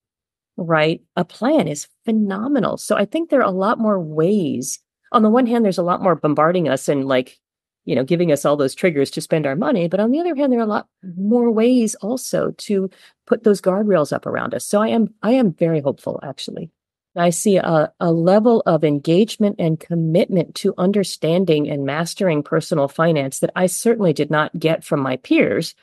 right? 0.56 1.00
A 1.16 1.24
plan 1.24 1.68
is 1.68 1.88
phenomenal. 2.04 2.76
So 2.76 2.96
I 2.96 3.06
think 3.06 3.30
there 3.30 3.40
are 3.40 3.48
a 3.48 3.50
lot 3.50 3.78
more 3.78 3.98
ways. 4.00 4.78
On 5.12 5.22
the 5.22 5.30
one 5.30 5.46
hand, 5.46 5.64
there's 5.64 5.78
a 5.78 5.82
lot 5.82 6.02
more 6.02 6.16
bombarding 6.16 6.68
us 6.68 6.88
and 6.88 7.06
like, 7.06 7.38
you 7.84 7.96
know, 7.96 8.04
giving 8.04 8.30
us 8.30 8.44
all 8.44 8.56
those 8.56 8.74
triggers 8.74 9.10
to 9.10 9.20
spend 9.20 9.46
our 9.46 9.56
money. 9.56 9.88
But 9.88 10.00
on 10.00 10.10
the 10.10 10.20
other 10.20 10.34
hand, 10.34 10.52
there 10.52 10.60
are 10.60 10.64
a 10.64 10.66
lot 10.66 10.88
mm-hmm. 11.04 11.28
more 11.28 11.50
ways 11.50 11.94
also 11.96 12.52
to 12.58 12.90
put 13.26 13.44
those 13.44 13.60
guardrails 13.60 14.12
up 14.12 14.26
around 14.26 14.54
us. 14.54 14.64
So 14.64 14.80
I 14.80 14.88
am, 14.88 15.14
I 15.22 15.32
am 15.32 15.52
very 15.52 15.80
hopeful 15.80 16.20
actually. 16.22 16.70
I 17.14 17.30
see 17.30 17.56
a, 17.56 17.92
a 18.00 18.12
level 18.12 18.62
of 18.64 18.84
engagement 18.84 19.56
and 19.58 19.78
commitment 19.78 20.54
to 20.56 20.74
understanding 20.78 21.68
and 21.68 21.84
mastering 21.84 22.42
personal 22.42 22.88
finance 22.88 23.40
that 23.40 23.50
I 23.54 23.66
certainly 23.66 24.14
did 24.14 24.30
not 24.30 24.58
get 24.58 24.82
from 24.82 25.00
my 25.00 25.16
peers. 25.16 25.74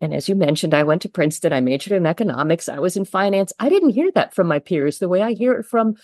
And 0.00 0.14
as 0.14 0.28
you 0.28 0.36
mentioned, 0.36 0.74
I 0.74 0.84
went 0.84 1.02
to 1.02 1.08
Princeton, 1.08 1.52
I 1.52 1.60
majored 1.60 1.94
in 1.94 2.06
economics, 2.06 2.68
I 2.68 2.78
was 2.78 2.96
in 2.96 3.04
finance. 3.04 3.52
I 3.58 3.68
didn't 3.68 3.90
hear 3.90 4.12
that 4.12 4.34
from 4.34 4.46
my 4.46 4.60
peers 4.60 4.98
the 4.98 5.08
way 5.08 5.22
I 5.22 5.32
hear 5.32 5.54
it 5.54 5.66
from 5.66 5.96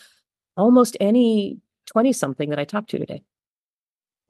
almost 0.56 0.96
any 1.00 1.58
20 1.86 2.12
something 2.12 2.50
that 2.50 2.58
I 2.58 2.64
talk 2.64 2.88
to 2.88 2.98
today. 2.98 3.22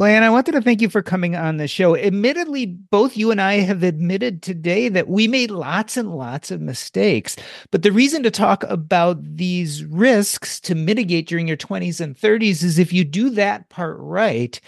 Well, 0.00 0.24
I 0.24 0.30
wanted 0.30 0.52
to 0.52 0.62
thank 0.62 0.80
you 0.80 0.88
for 0.88 1.02
coming 1.02 1.36
on 1.36 1.58
the 1.58 1.68
show. 1.68 1.94
Admittedly, 1.94 2.64
both 2.64 3.18
you 3.18 3.30
and 3.30 3.38
I 3.38 3.56
have 3.56 3.82
admitted 3.82 4.40
today 4.40 4.88
that 4.88 5.08
we 5.08 5.28
made 5.28 5.50
lots 5.50 5.98
and 5.98 6.16
lots 6.16 6.50
of 6.50 6.62
mistakes. 6.62 7.36
But 7.70 7.82
the 7.82 7.92
reason 7.92 8.22
to 8.22 8.30
talk 8.30 8.64
about 8.64 9.18
these 9.22 9.84
risks 9.84 10.58
to 10.60 10.74
mitigate 10.74 11.28
during 11.28 11.46
your 11.46 11.58
20s 11.58 12.00
and 12.00 12.16
30s 12.16 12.62
is 12.62 12.78
if 12.78 12.94
you 12.94 13.04
do 13.04 13.28
that 13.28 13.68
part 13.68 13.98
right, 14.00 14.58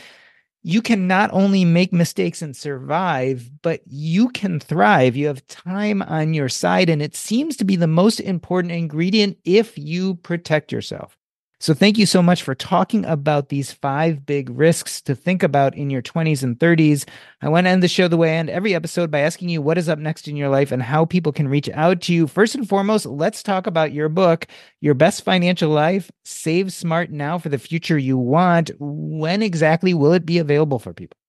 you 0.62 0.82
can 0.82 1.08
not 1.08 1.30
only 1.32 1.64
make 1.64 1.94
mistakes 1.94 2.42
and 2.42 2.54
survive, 2.54 3.50
but 3.62 3.80
you 3.86 4.28
can 4.28 4.60
thrive. 4.60 5.16
You 5.16 5.28
have 5.28 5.46
time 5.46 6.02
on 6.02 6.34
your 6.34 6.50
side. 6.50 6.90
And 6.90 7.00
it 7.00 7.16
seems 7.16 7.56
to 7.56 7.64
be 7.64 7.76
the 7.76 7.86
most 7.86 8.20
important 8.20 8.74
ingredient 8.74 9.38
if 9.46 9.78
you 9.78 10.16
protect 10.16 10.72
yourself. 10.72 11.16
So, 11.62 11.74
thank 11.74 11.96
you 11.96 12.06
so 12.06 12.24
much 12.24 12.42
for 12.42 12.56
talking 12.56 13.04
about 13.04 13.48
these 13.48 13.70
five 13.70 14.26
big 14.26 14.50
risks 14.50 15.00
to 15.02 15.14
think 15.14 15.44
about 15.44 15.76
in 15.76 15.90
your 15.90 16.02
20s 16.02 16.42
and 16.42 16.58
30s. 16.58 17.08
I 17.40 17.48
want 17.50 17.66
to 17.66 17.70
end 17.70 17.84
the 17.84 17.86
show 17.86 18.08
the 18.08 18.16
way 18.16 18.32
I 18.32 18.38
end 18.38 18.50
every 18.50 18.74
episode 18.74 19.12
by 19.12 19.20
asking 19.20 19.48
you 19.48 19.62
what 19.62 19.78
is 19.78 19.88
up 19.88 20.00
next 20.00 20.26
in 20.26 20.34
your 20.34 20.48
life 20.48 20.72
and 20.72 20.82
how 20.82 21.04
people 21.04 21.30
can 21.30 21.46
reach 21.46 21.70
out 21.70 22.00
to 22.00 22.12
you. 22.12 22.26
First 22.26 22.56
and 22.56 22.68
foremost, 22.68 23.06
let's 23.06 23.44
talk 23.44 23.68
about 23.68 23.92
your 23.92 24.08
book, 24.08 24.48
Your 24.80 24.94
Best 24.94 25.22
Financial 25.22 25.70
Life 25.70 26.10
Save 26.24 26.72
Smart 26.72 27.12
Now 27.12 27.38
for 27.38 27.48
the 27.48 27.58
Future 27.58 27.96
You 27.96 28.18
Want. 28.18 28.72
When 28.80 29.40
exactly 29.40 29.94
will 29.94 30.14
it 30.14 30.26
be 30.26 30.38
available 30.38 30.80
for 30.80 30.92
people? 30.92 31.21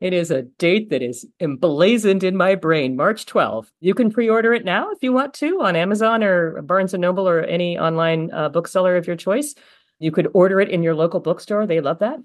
It 0.00 0.12
is 0.12 0.30
a 0.30 0.42
date 0.42 0.90
that 0.90 1.02
is 1.02 1.26
emblazoned 1.40 2.22
in 2.22 2.36
my 2.36 2.54
brain, 2.54 2.94
March 2.96 3.26
12th. 3.26 3.70
You 3.80 3.94
can 3.94 4.10
pre-order 4.12 4.52
it 4.54 4.64
now 4.64 4.90
if 4.92 5.02
you 5.02 5.12
want 5.12 5.34
to 5.34 5.60
on 5.62 5.74
Amazon 5.74 6.22
or 6.22 6.62
Barnes 6.62 6.94
& 6.94 6.94
Noble 6.94 7.28
or 7.28 7.40
any 7.40 7.76
online 7.78 8.30
uh, 8.32 8.48
bookseller 8.48 8.96
of 8.96 9.06
your 9.08 9.16
choice. 9.16 9.54
You 9.98 10.12
could 10.12 10.28
order 10.34 10.60
it 10.60 10.68
in 10.70 10.84
your 10.84 10.94
local 10.94 11.18
bookstore. 11.20 11.66
They 11.66 11.80
love 11.80 11.98
that. 11.98 12.18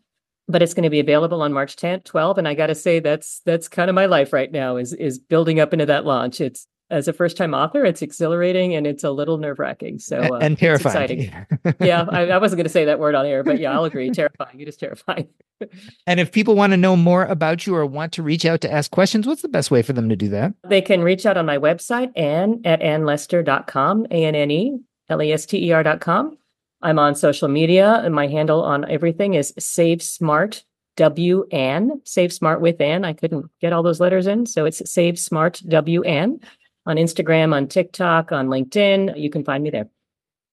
but 0.48 0.62
it's 0.62 0.74
going 0.74 0.84
to 0.84 0.90
be 0.90 1.00
available 1.00 1.42
on 1.42 1.54
March 1.54 1.76
10th, 1.76 2.04
12. 2.06 2.38
And 2.38 2.48
I 2.48 2.54
got 2.54 2.68
to 2.68 2.76
say, 2.76 3.00
that's 3.00 3.42
that's 3.46 3.68
kind 3.68 3.90
of 3.90 3.96
my 3.96 4.06
life 4.06 4.34
right 4.34 4.52
now 4.52 4.78
is 4.78 4.94
is 4.94 5.18
building 5.20 5.60
up 5.60 5.74
into 5.74 5.86
that 5.86 6.06
launch. 6.06 6.42
It's 6.42 6.68
as 6.94 7.08
a 7.08 7.14
first 7.14 7.36
time 7.36 7.54
author, 7.54 7.84
it's 7.84 8.02
exhilarating 8.02 8.76
and 8.76 8.86
it's 8.86 9.04
a 9.04 9.12
little 9.12 9.38
nerve 9.38 9.60
wracking. 9.60 9.98
So 10.00 10.20
uh, 10.20 10.38
and 10.40 10.58
terrifying. 10.58 11.32
yeah, 11.80 12.06
I, 12.08 12.28
I 12.28 12.38
wasn't 12.38 12.60
going 12.60 12.66
to 12.66 12.70
say 12.70 12.86
that 12.86 13.00
word 13.00 13.16
on 13.16 13.26
air, 13.26 13.44
but 13.44 13.60
yeah, 13.60 13.74
I'll 13.74 13.84
agree. 13.84 14.12
terrifying. 14.12 14.60
It 14.60 14.68
is 14.68 14.78
terrifying. 14.78 15.28
and 16.08 16.20
if 16.20 16.32
people 16.32 16.56
want 16.56 16.72
to 16.72 16.78
know 16.78 16.96
more 16.96 17.26
about 17.26 17.66
you 17.66 17.76
or 17.76 17.86
want 17.86 18.14
to 18.14 18.24
reach 18.24 18.46
out 18.46 18.62
to 18.62 18.72
ask 18.72 18.92
questions, 18.92 19.26
what's 19.26 19.42
the 19.42 19.48
best 19.48 19.72
way 19.72 19.82
for 19.82 19.94
them 19.94 20.08
to 20.08 20.16
do 20.16 20.30
that? 20.30 20.54
They 20.68 20.82
can 20.82 21.02
reach 21.02 21.26
out 21.26 21.36
on 21.36 21.46
my 21.46 21.58
website, 21.58 22.12
Anne 22.16 22.62
at 22.64 22.80
annelester.com, 22.82 24.08
A 24.12 24.26
N 24.26 24.36
N 24.36 24.52
E 24.52 24.80
L 25.10 25.22
E 25.22 25.32
S 25.34 25.46
T 25.48 25.68
E 25.68 25.72
R.com. 25.72 26.38
I'm 26.84 27.00
on 27.00 27.16
social 27.16 27.48
media, 27.48 28.02
and 28.04 28.14
my 28.14 28.28
handle 28.28 28.62
on 28.62 28.90
everything 28.90 29.34
is 29.34 29.54
Save 29.58 30.04
Smart 30.04 30.64
W 30.98 31.48
Ann. 31.52 32.02
Save 32.04 32.32
Smart 32.32 32.62
with 32.62 32.80
Ann. 32.82 33.04
I 33.04 33.14
couldn't 33.14 33.50
get 33.62 33.74
all 33.74 33.82
those 33.82 34.00
letters 34.00 34.28
in, 34.28 34.46
so 34.46 34.66
it's 34.66 34.88
Save 34.92 35.18
Smart 35.18 35.62
W 35.68 36.04
Ann 36.04 36.40
on 36.86 36.98
Instagram, 36.98 37.54
on 37.54 37.68
TikTok, 37.68 38.32
on 38.32 38.48
LinkedIn. 38.48 39.18
You 39.18 39.30
can 39.30 39.44
find 39.44 39.64
me 39.64 39.70
there. 39.70 39.90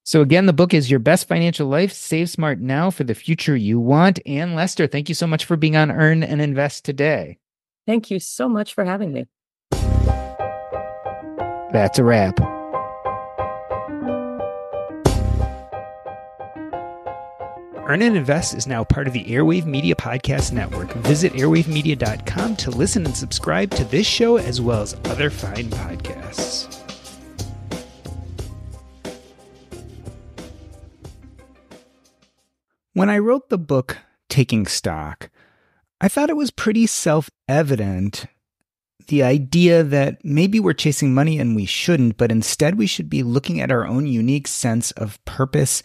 So 0.05 0.23
again, 0.23 0.47
the 0.47 0.53
book 0.53 0.75
is 0.75 0.91
Your 0.91 0.99
Best 0.99 1.29
Financial 1.29 1.69
Life. 1.69 1.93
Save 1.93 2.31
Smart 2.31 2.59
now 2.59 2.91
for 2.91 3.05
the 3.05 3.15
future 3.15 3.55
you 3.55 3.79
want. 3.79 4.19
Anne 4.27 4.55
Lester, 4.55 4.87
thank 4.87 5.09
you 5.09 5.15
so 5.15 5.27
much 5.27 5.45
for 5.45 5.57
being 5.57 5.77
on 5.77 5.91
Earn 5.91 6.23
and 6.23 6.41
Invest 6.41 6.85
today. 6.85 7.39
Thank 7.87 8.11
you 8.11 8.19
so 8.19 8.49
much 8.49 8.75
for 8.75 8.85
having 8.85 9.13
me. 9.13 9.27
That's 11.73 11.99
a 11.99 12.05
wrap. 12.05 12.41
Earn 17.91 18.03
and 18.03 18.17
Invest 18.17 18.55
is 18.55 18.69
now 18.69 18.85
part 18.85 19.09
of 19.09 19.13
the 19.13 19.25
Airwave 19.25 19.67
Media 19.67 19.97
Podcast 19.97 20.53
Network. 20.53 20.93
Visit 20.99 21.33
airwavemedia.com 21.33 22.55
to 22.55 22.71
listen 22.71 23.05
and 23.05 23.17
subscribe 23.17 23.73
to 23.73 23.83
this 23.83 24.07
show 24.07 24.37
as 24.37 24.61
well 24.61 24.81
as 24.81 24.95
other 25.07 25.29
fine 25.29 25.65
podcasts. 25.71 26.79
When 32.93 33.11
I 33.11 33.19
wrote 33.19 33.49
the 33.49 33.59
book 33.59 33.99
Taking 34.29 34.67
Stock, 34.67 35.29
I 36.01 36.07
thought 36.07 36.31
it 36.31 36.37
was 36.37 36.53
pretty 36.53 36.87
self 36.87 37.29
evident 37.49 38.27
the 39.09 39.25
idea 39.25 39.83
that 39.83 40.25
maybe 40.25 40.61
we're 40.61 40.75
chasing 40.75 41.13
money 41.13 41.41
and 41.41 41.57
we 41.57 41.67
shouldn't, 41.67 42.19
but 42.19 42.31
instead 42.31 42.79
we 42.79 42.87
should 42.87 43.11
be 43.11 43.25
looking 43.25 43.61
at 43.61 43.73
our 43.73 43.85
own 43.85 44.07
unique 44.07 44.47
sense 44.47 44.93
of 44.93 45.19
purpose, 45.25 45.83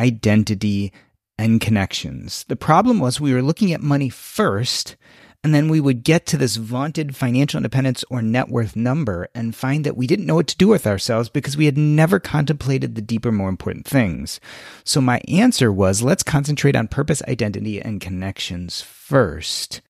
identity, 0.00 0.90
and 1.38 1.60
connections. 1.60 2.44
The 2.48 2.56
problem 2.56 3.00
was 3.00 3.20
we 3.20 3.34
were 3.34 3.42
looking 3.42 3.72
at 3.72 3.80
money 3.80 4.08
first, 4.08 4.96
and 5.44 5.52
then 5.54 5.68
we 5.68 5.80
would 5.80 6.04
get 6.04 6.24
to 6.26 6.36
this 6.36 6.56
vaunted 6.56 7.16
financial 7.16 7.58
independence 7.58 8.04
or 8.08 8.22
net 8.22 8.48
worth 8.48 8.76
number 8.76 9.28
and 9.34 9.56
find 9.56 9.84
that 9.84 9.96
we 9.96 10.06
didn't 10.06 10.26
know 10.26 10.36
what 10.36 10.46
to 10.48 10.56
do 10.56 10.68
with 10.68 10.86
ourselves 10.86 11.28
because 11.28 11.56
we 11.56 11.64
had 11.64 11.76
never 11.76 12.20
contemplated 12.20 12.94
the 12.94 13.02
deeper, 13.02 13.32
more 13.32 13.48
important 13.48 13.86
things. 13.86 14.38
So 14.84 15.00
my 15.00 15.20
answer 15.26 15.72
was 15.72 16.02
let's 16.02 16.22
concentrate 16.22 16.76
on 16.76 16.86
purpose, 16.86 17.22
identity, 17.26 17.80
and 17.80 18.00
connections 18.00 18.80
first. 18.80 19.80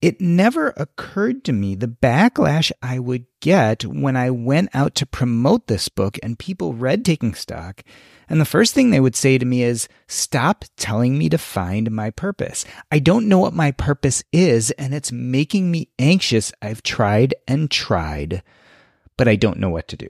It 0.00 0.20
never 0.20 0.74
occurred 0.76 1.44
to 1.44 1.52
me 1.52 1.74
the 1.74 1.88
backlash 1.88 2.70
I 2.82 2.98
would 2.98 3.26
get 3.40 3.86
when 3.86 4.16
I 4.16 4.30
went 4.30 4.68
out 4.74 4.94
to 4.96 5.06
promote 5.06 5.66
this 5.66 5.88
book 5.88 6.18
and 6.22 6.38
people 6.38 6.74
read 6.74 7.04
Taking 7.04 7.34
Stock 7.34 7.82
and 8.28 8.40
the 8.40 8.44
first 8.44 8.74
thing 8.74 8.90
they 8.90 9.00
would 9.00 9.16
say 9.16 9.38
to 9.38 9.44
me 9.44 9.62
is, 9.62 9.88
Stop 10.06 10.64
telling 10.76 11.18
me 11.18 11.28
to 11.28 11.38
find 11.38 11.90
my 11.90 12.10
purpose. 12.10 12.64
I 12.90 12.98
don't 12.98 13.28
know 13.28 13.38
what 13.38 13.52
my 13.52 13.72
purpose 13.72 14.22
is, 14.32 14.70
and 14.72 14.94
it's 14.94 15.12
making 15.12 15.70
me 15.70 15.88
anxious. 15.98 16.52
I've 16.62 16.82
tried 16.82 17.34
and 17.46 17.70
tried, 17.70 18.42
but 19.16 19.28
I 19.28 19.36
don't 19.36 19.58
know 19.58 19.70
what 19.70 19.88
to 19.88 19.96
do. 19.96 20.08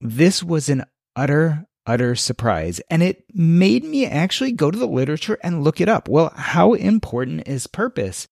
This 0.00 0.42
was 0.42 0.68
an 0.68 0.84
utter, 1.16 1.66
utter 1.86 2.14
surprise, 2.14 2.80
and 2.90 3.02
it 3.02 3.24
made 3.34 3.84
me 3.84 4.06
actually 4.06 4.52
go 4.52 4.70
to 4.70 4.78
the 4.78 4.86
literature 4.86 5.38
and 5.42 5.64
look 5.64 5.80
it 5.80 5.88
up. 5.88 6.08
Well, 6.08 6.32
how 6.36 6.74
important 6.74 7.48
is 7.48 7.66
purpose? 7.66 8.28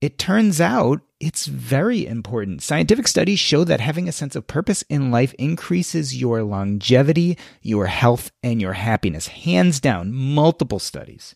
It 0.00 0.18
turns 0.18 0.60
out 0.60 1.00
it's 1.20 1.46
very 1.46 2.06
important. 2.06 2.62
Scientific 2.62 3.08
studies 3.08 3.38
show 3.38 3.64
that 3.64 3.80
having 3.80 4.08
a 4.08 4.12
sense 4.12 4.36
of 4.36 4.46
purpose 4.46 4.82
in 4.90 5.10
life 5.10 5.32
increases 5.34 6.20
your 6.20 6.42
longevity, 6.42 7.38
your 7.62 7.86
health, 7.86 8.30
and 8.42 8.60
your 8.60 8.74
happiness. 8.74 9.28
Hands 9.28 9.80
down, 9.80 10.12
multiple 10.12 10.78
studies. 10.78 11.34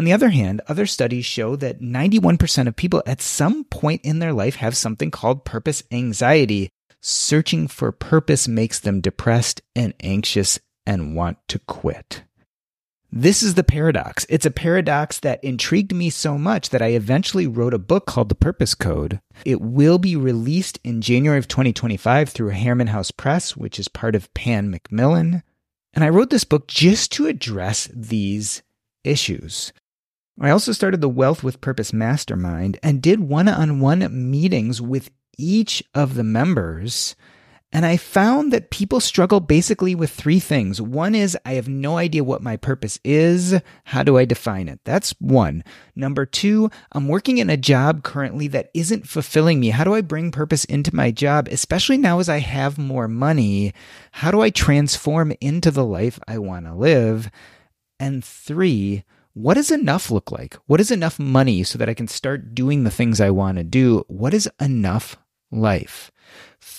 On 0.00 0.04
the 0.04 0.12
other 0.12 0.30
hand, 0.30 0.60
other 0.66 0.86
studies 0.86 1.24
show 1.24 1.54
that 1.56 1.80
91% 1.80 2.66
of 2.66 2.74
people 2.74 3.02
at 3.06 3.20
some 3.20 3.64
point 3.64 4.00
in 4.02 4.18
their 4.18 4.32
life 4.32 4.56
have 4.56 4.76
something 4.76 5.10
called 5.10 5.44
purpose 5.44 5.82
anxiety. 5.92 6.70
Searching 7.00 7.68
for 7.68 7.92
purpose 7.92 8.48
makes 8.48 8.80
them 8.80 9.00
depressed 9.00 9.62
and 9.76 9.94
anxious 10.00 10.58
and 10.84 11.14
want 11.14 11.38
to 11.48 11.58
quit. 11.60 12.24
This 13.12 13.42
is 13.42 13.54
the 13.54 13.64
paradox. 13.64 14.24
It's 14.28 14.46
a 14.46 14.52
paradox 14.52 15.18
that 15.18 15.42
intrigued 15.42 15.92
me 15.92 16.10
so 16.10 16.38
much 16.38 16.70
that 16.70 16.80
I 16.80 16.88
eventually 16.88 17.48
wrote 17.48 17.74
a 17.74 17.78
book 17.78 18.06
called 18.06 18.28
The 18.28 18.36
Purpose 18.36 18.76
Code. 18.76 19.20
It 19.44 19.60
will 19.60 19.98
be 19.98 20.14
released 20.14 20.78
in 20.84 21.00
January 21.00 21.38
of 21.38 21.48
2025 21.48 22.28
through 22.28 22.50
Harriman 22.50 22.86
House 22.86 23.10
Press, 23.10 23.56
which 23.56 23.80
is 23.80 23.88
part 23.88 24.14
of 24.14 24.32
Pan 24.34 24.70
Macmillan. 24.70 25.42
And 25.92 26.04
I 26.04 26.08
wrote 26.08 26.30
this 26.30 26.44
book 26.44 26.68
just 26.68 27.10
to 27.12 27.26
address 27.26 27.88
these 27.92 28.62
issues. 29.02 29.72
I 30.40 30.50
also 30.50 30.70
started 30.70 31.00
the 31.00 31.08
Wealth 31.08 31.42
with 31.42 31.60
Purpose 31.60 31.92
Mastermind 31.92 32.78
and 32.80 33.02
did 33.02 33.18
one 33.18 33.48
on 33.48 33.80
one 33.80 34.30
meetings 34.30 34.80
with 34.80 35.10
each 35.36 35.82
of 35.94 36.14
the 36.14 36.22
members 36.22 37.16
and 37.72 37.86
I 37.86 37.96
found 37.96 38.52
that 38.52 38.70
people 38.70 38.98
struggle 38.98 39.38
basically 39.38 39.94
with 39.94 40.10
three 40.10 40.40
things. 40.40 40.80
One 40.80 41.14
is, 41.14 41.38
I 41.44 41.52
have 41.52 41.68
no 41.68 41.98
idea 41.98 42.24
what 42.24 42.42
my 42.42 42.56
purpose 42.56 42.98
is. 43.04 43.60
How 43.84 44.02
do 44.02 44.18
I 44.18 44.24
define 44.24 44.68
it? 44.68 44.80
That's 44.84 45.14
one. 45.20 45.62
Number 45.94 46.26
two, 46.26 46.70
I'm 46.90 47.06
working 47.06 47.38
in 47.38 47.48
a 47.48 47.56
job 47.56 48.02
currently 48.02 48.48
that 48.48 48.70
isn't 48.74 49.08
fulfilling 49.08 49.60
me. 49.60 49.70
How 49.70 49.84
do 49.84 49.94
I 49.94 50.00
bring 50.00 50.32
purpose 50.32 50.64
into 50.64 50.94
my 50.94 51.12
job, 51.12 51.46
especially 51.48 51.96
now 51.96 52.18
as 52.18 52.28
I 52.28 52.38
have 52.38 52.76
more 52.76 53.06
money? 53.06 53.72
How 54.12 54.32
do 54.32 54.40
I 54.40 54.50
transform 54.50 55.32
into 55.40 55.70
the 55.70 55.84
life 55.84 56.18
I 56.26 56.38
want 56.38 56.66
to 56.66 56.74
live? 56.74 57.30
And 58.00 58.24
three, 58.24 59.04
what 59.32 59.54
does 59.54 59.70
enough 59.70 60.10
look 60.10 60.32
like? 60.32 60.56
What 60.66 60.80
is 60.80 60.90
enough 60.90 61.20
money 61.20 61.62
so 61.62 61.78
that 61.78 61.88
I 61.88 61.94
can 61.94 62.08
start 62.08 62.52
doing 62.52 62.82
the 62.82 62.90
things 62.90 63.20
I 63.20 63.30
want 63.30 63.58
to 63.58 63.64
do? 63.64 64.04
What 64.08 64.34
is 64.34 64.50
enough 64.60 65.16
life? 65.52 66.10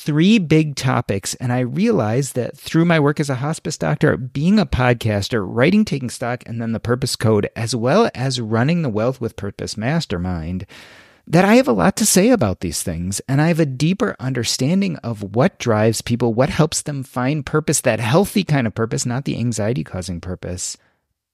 Three 0.03 0.39
big 0.39 0.75
topics. 0.75 1.35
And 1.35 1.53
I 1.53 1.59
realized 1.59 2.35
that 2.35 2.57
through 2.57 2.85
my 2.85 2.99
work 2.99 3.19
as 3.19 3.29
a 3.29 3.35
hospice 3.35 3.77
doctor, 3.77 4.17
being 4.17 4.57
a 4.57 4.65
podcaster, 4.65 5.45
writing 5.47 5.85
Taking 5.85 6.09
Stock, 6.09 6.43
and 6.47 6.59
then 6.59 6.71
the 6.71 6.79
Purpose 6.79 7.15
Code, 7.15 7.49
as 7.55 7.75
well 7.75 8.09
as 8.15 8.41
running 8.41 8.81
the 8.81 8.89
Wealth 8.89 9.21
with 9.21 9.35
Purpose 9.35 9.77
Mastermind, 9.77 10.65
that 11.27 11.45
I 11.45 11.55
have 11.55 11.67
a 11.67 11.73
lot 11.73 11.95
to 11.97 12.05
say 12.05 12.29
about 12.29 12.61
these 12.61 12.81
things. 12.81 13.21
And 13.27 13.39
I 13.39 13.47
have 13.49 13.59
a 13.59 13.65
deeper 13.65 14.15
understanding 14.19 14.97
of 14.97 15.35
what 15.35 15.59
drives 15.59 16.01
people, 16.01 16.33
what 16.33 16.49
helps 16.49 16.81
them 16.81 17.03
find 17.03 17.45
purpose, 17.45 17.81
that 17.81 17.99
healthy 17.99 18.43
kind 18.43 18.65
of 18.65 18.73
purpose, 18.73 19.05
not 19.05 19.25
the 19.25 19.37
anxiety 19.37 19.83
causing 19.83 20.19
purpose, 20.19 20.77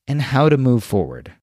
and 0.07 0.21
how 0.21 0.49
to 0.49 0.57
move 0.57 0.83
forward. 0.83 1.33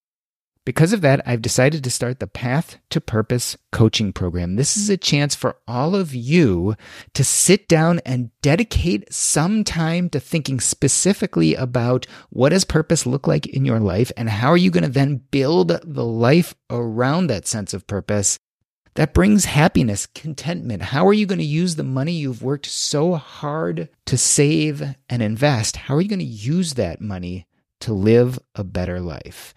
Because 0.64 0.94
of 0.94 1.02
that, 1.02 1.20
I've 1.26 1.42
decided 1.42 1.84
to 1.84 1.90
start 1.90 2.20
the 2.20 2.26
Path 2.26 2.78
to 2.88 3.00
Purpose 3.00 3.54
coaching 3.70 4.14
program. 4.14 4.56
This 4.56 4.78
is 4.78 4.88
a 4.88 4.96
chance 4.96 5.34
for 5.34 5.58
all 5.68 5.94
of 5.94 6.14
you 6.14 6.74
to 7.12 7.22
sit 7.22 7.68
down 7.68 8.00
and 8.06 8.30
dedicate 8.40 9.12
some 9.12 9.62
time 9.62 10.08
to 10.10 10.20
thinking 10.20 10.60
specifically 10.60 11.54
about 11.54 12.06
what 12.30 12.48
does 12.48 12.64
purpose 12.64 13.04
look 13.04 13.26
like 13.26 13.46
in 13.46 13.66
your 13.66 13.78
life 13.78 14.10
and 14.16 14.30
how 14.30 14.48
are 14.48 14.56
you 14.56 14.70
going 14.70 14.84
to 14.84 14.88
then 14.88 15.16
build 15.30 15.68
the 15.84 16.04
life 16.04 16.54
around 16.70 17.26
that 17.26 17.46
sense 17.46 17.74
of 17.74 17.86
purpose 17.86 18.38
that 18.94 19.12
brings 19.12 19.44
happiness, 19.44 20.06
contentment. 20.06 20.80
How 20.80 21.06
are 21.08 21.12
you 21.12 21.26
going 21.26 21.40
to 21.40 21.44
use 21.44 21.74
the 21.74 21.82
money 21.82 22.12
you've 22.12 22.42
worked 22.42 22.66
so 22.66 23.14
hard 23.14 23.88
to 24.06 24.16
save 24.16 24.94
and 25.08 25.20
invest? 25.20 25.76
How 25.76 25.96
are 25.96 26.00
you 26.00 26.08
going 26.08 26.20
to 26.20 26.24
use 26.24 26.74
that 26.74 27.00
money 27.00 27.46
to 27.80 27.92
live 27.92 28.38
a 28.54 28.62
better 28.62 29.00
life? 29.00 29.52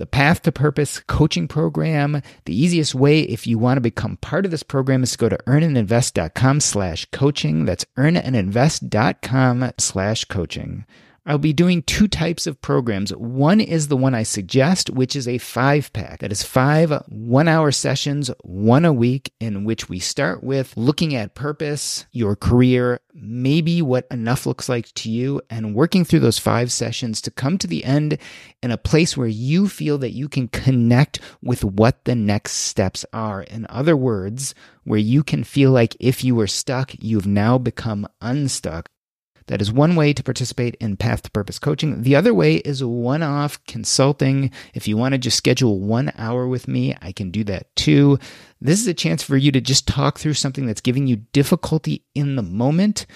The 0.00 0.06
Path 0.06 0.40
to 0.42 0.50
Purpose 0.50 0.98
coaching 1.00 1.46
program. 1.46 2.22
The 2.46 2.58
easiest 2.58 2.94
way, 2.94 3.20
if 3.20 3.46
you 3.46 3.58
want 3.58 3.76
to 3.76 3.82
become 3.82 4.16
part 4.16 4.46
of 4.46 4.50
this 4.50 4.62
program, 4.62 5.02
is 5.02 5.12
to 5.12 5.18
go 5.18 5.28
to 5.28 5.38
earnandinvest.com 5.46 6.60
slash 6.60 7.04
coaching. 7.12 7.66
That's 7.66 7.84
earnandinvest.com 7.98 9.72
slash 9.78 10.24
coaching. 10.24 10.86
I'll 11.30 11.38
be 11.38 11.52
doing 11.52 11.82
two 11.82 12.08
types 12.08 12.48
of 12.48 12.60
programs. 12.60 13.14
One 13.14 13.60
is 13.60 13.86
the 13.86 13.96
one 13.96 14.16
I 14.16 14.24
suggest, 14.24 14.90
which 14.90 15.14
is 15.14 15.28
a 15.28 15.38
five 15.38 15.92
pack. 15.92 16.18
That 16.18 16.32
is 16.32 16.42
five 16.42 16.90
one 17.06 17.46
hour 17.46 17.70
sessions, 17.70 18.32
one 18.42 18.84
a 18.84 18.92
week, 18.92 19.32
in 19.38 19.62
which 19.62 19.88
we 19.88 20.00
start 20.00 20.42
with 20.42 20.76
looking 20.76 21.14
at 21.14 21.36
purpose, 21.36 22.04
your 22.10 22.34
career, 22.34 22.98
maybe 23.14 23.80
what 23.80 24.08
enough 24.10 24.44
looks 24.44 24.68
like 24.68 24.92
to 24.94 25.08
you, 25.08 25.40
and 25.48 25.76
working 25.76 26.04
through 26.04 26.18
those 26.18 26.40
five 26.40 26.72
sessions 26.72 27.20
to 27.20 27.30
come 27.30 27.58
to 27.58 27.68
the 27.68 27.84
end 27.84 28.18
in 28.60 28.72
a 28.72 28.76
place 28.76 29.16
where 29.16 29.28
you 29.28 29.68
feel 29.68 29.98
that 29.98 30.10
you 30.10 30.28
can 30.28 30.48
connect 30.48 31.20
with 31.40 31.62
what 31.62 32.06
the 32.06 32.16
next 32.16 32.54
steps 32.54 33.06
are. 33.12 33.42
In 33.42 33.68
other 33.70 33.96
words, 33.96 34.52
where 34.82 34.98
you 34.98 35.22
can 35.22 35.44
feel 35.44 35.70
like 35.70 35.96
if 36.00 36.24
you 36.24 36.34
were 36.34 36.48
stuck, 36.48 36.92
you've 36.98 37.28
now 37.28 37.56
become 37.56 38.08
unstuck. 38.20 38.90
That 39.50 39.60
is 39.60 39.72
one 39.72 39.96
way 39.96 40.12
to 40.12 40.22
participate 40.22 40.76
in 40.76 40.96
Path 40.96 41.22
to 41.22 41.30
Purpose 41.32 41.58
coaching. 41.58 42.02
The 42.02 42.14
other 42.14 42.32
way 42.32 42.58
is 42.58 42.84
one 42.84 43.24
off 43.24 43.58
consulting. 43.64 44.52
If 44.74 44.86
you 44.86 44.96
want 44.96 45.14
to 45.14 45.18
just 45.18 45.36
schedule 45.36 45.80
one 45.80 46.12
hour 46.16 46.46
with 46.46 46.68
me, 46.68 46.94
I 47.02 47.10
can 47.10 47.32
do 47.32 47.42
that 47.44 47.74
too. 47.74 48.20
This 48.60 48.80
is 48.80 48.86
a 48.86 48.94
chance 48.94 49.24
for 49.24 49.36
you 49.36 49.50
to 49.50 49.60
just 49.60 49.88
talk 49.88 50.20
through 50.20 50.34
something 50.34 50.66
that's 50.66 50.80
giving 50.80 51.08
you 51.08 51.16
difficulty 51.32 52.04
in 52.14 52.36
the 52.36 52.44
moment 52.44 53.06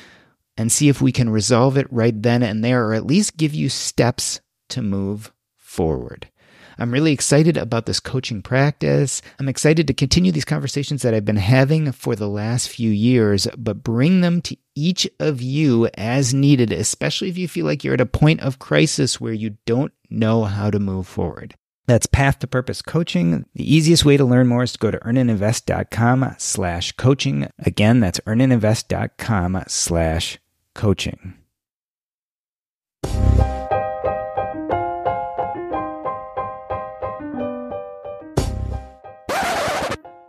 and 0.56 0.72
see 0.72 0.88
if 0.88 1.00
we 1.00 1.12
can 1.12 1.30
resolve 1.30 1.78
it 1.78 1.86
right 1.92 2.20
then 2.20 2.42
and 2.42 2.64
there, 2.64 2.84
or 2.84 2.94
at 2.94 3.06
least 3.06 3.36
give 3.36 3.54
you 3.54 3.68
steps 3.68 4.40
to 4.70 4.82
move 4.82 5.32
forward. 5.56 6.28
I'm 6.78 6.92
really 6.92 7.12
excited 7.12 7.56
about 7.56 7.86
this 7.86 8.00
coaching 8.00 8.42
practice. 8.42 9.22
I'm 9.38 9.48
excited 9.48 9.86
to 9.86 9.94
continue 9.94 10.32
these 10.32 10.44
conversations 10.44 11.02
that 11.02 11.14
I've 11.14 11.24
been 11.24 11.36
having 11.36 11.92
for 11.92 12.16
the 12.16 12.28
last 12.28 12.68
few 12.68 12.90
years, 12.90 13.46
but 13.56 13.82
bring 13.82 14.20
them 14.20 14.40
to 14.42 14.56
each 14.74 15.08
of 15.20 15.40
you 15.40 15.88
as 15.94 16.34
needed, 16.34 16.72
especially 16.72 17.28
if 17.28 17.38
you 17.38 17.48
feel 17.48 17.66
like 17.66 17.84
you're 17.84 17.94
at 17.94 18.00
a 18.00 18.06
point 18.06 18.40
of 18.40 18.58
crisis 18.58 19.20
where 19.20 19.32
you 19.32 19.56
don't 19.66 19.92
know 20.10 20.44
how 20.44 20.70
to 20.70 20.78
move 20.78 21.06
forward. 21.06 21.54
That's 21.86 22.06
Path 22.06 22.38
to 22.38 22.46
Purpose 22.46 22.80
Coaching. 22.80 23.44
The 23.54 23.74
easiest 23.74 24.04
way 24.04 24.16
to 24.16 24.24
learn 24.24 24.46
more 24.46 24.62
is 24.62 24.72
to 24.72 24.78
go 24.78 24.90
to 24.90 24.98
earnandinvest.com 24.98 26.36
slash 26.38 26.92
coaching. 26.92 27.48
Again, 27.58 28.00
that's 28.00 28.20
earnandinvest.com 28.20 29.64
slash 29.68 30.38
coaching. 30.74 31.34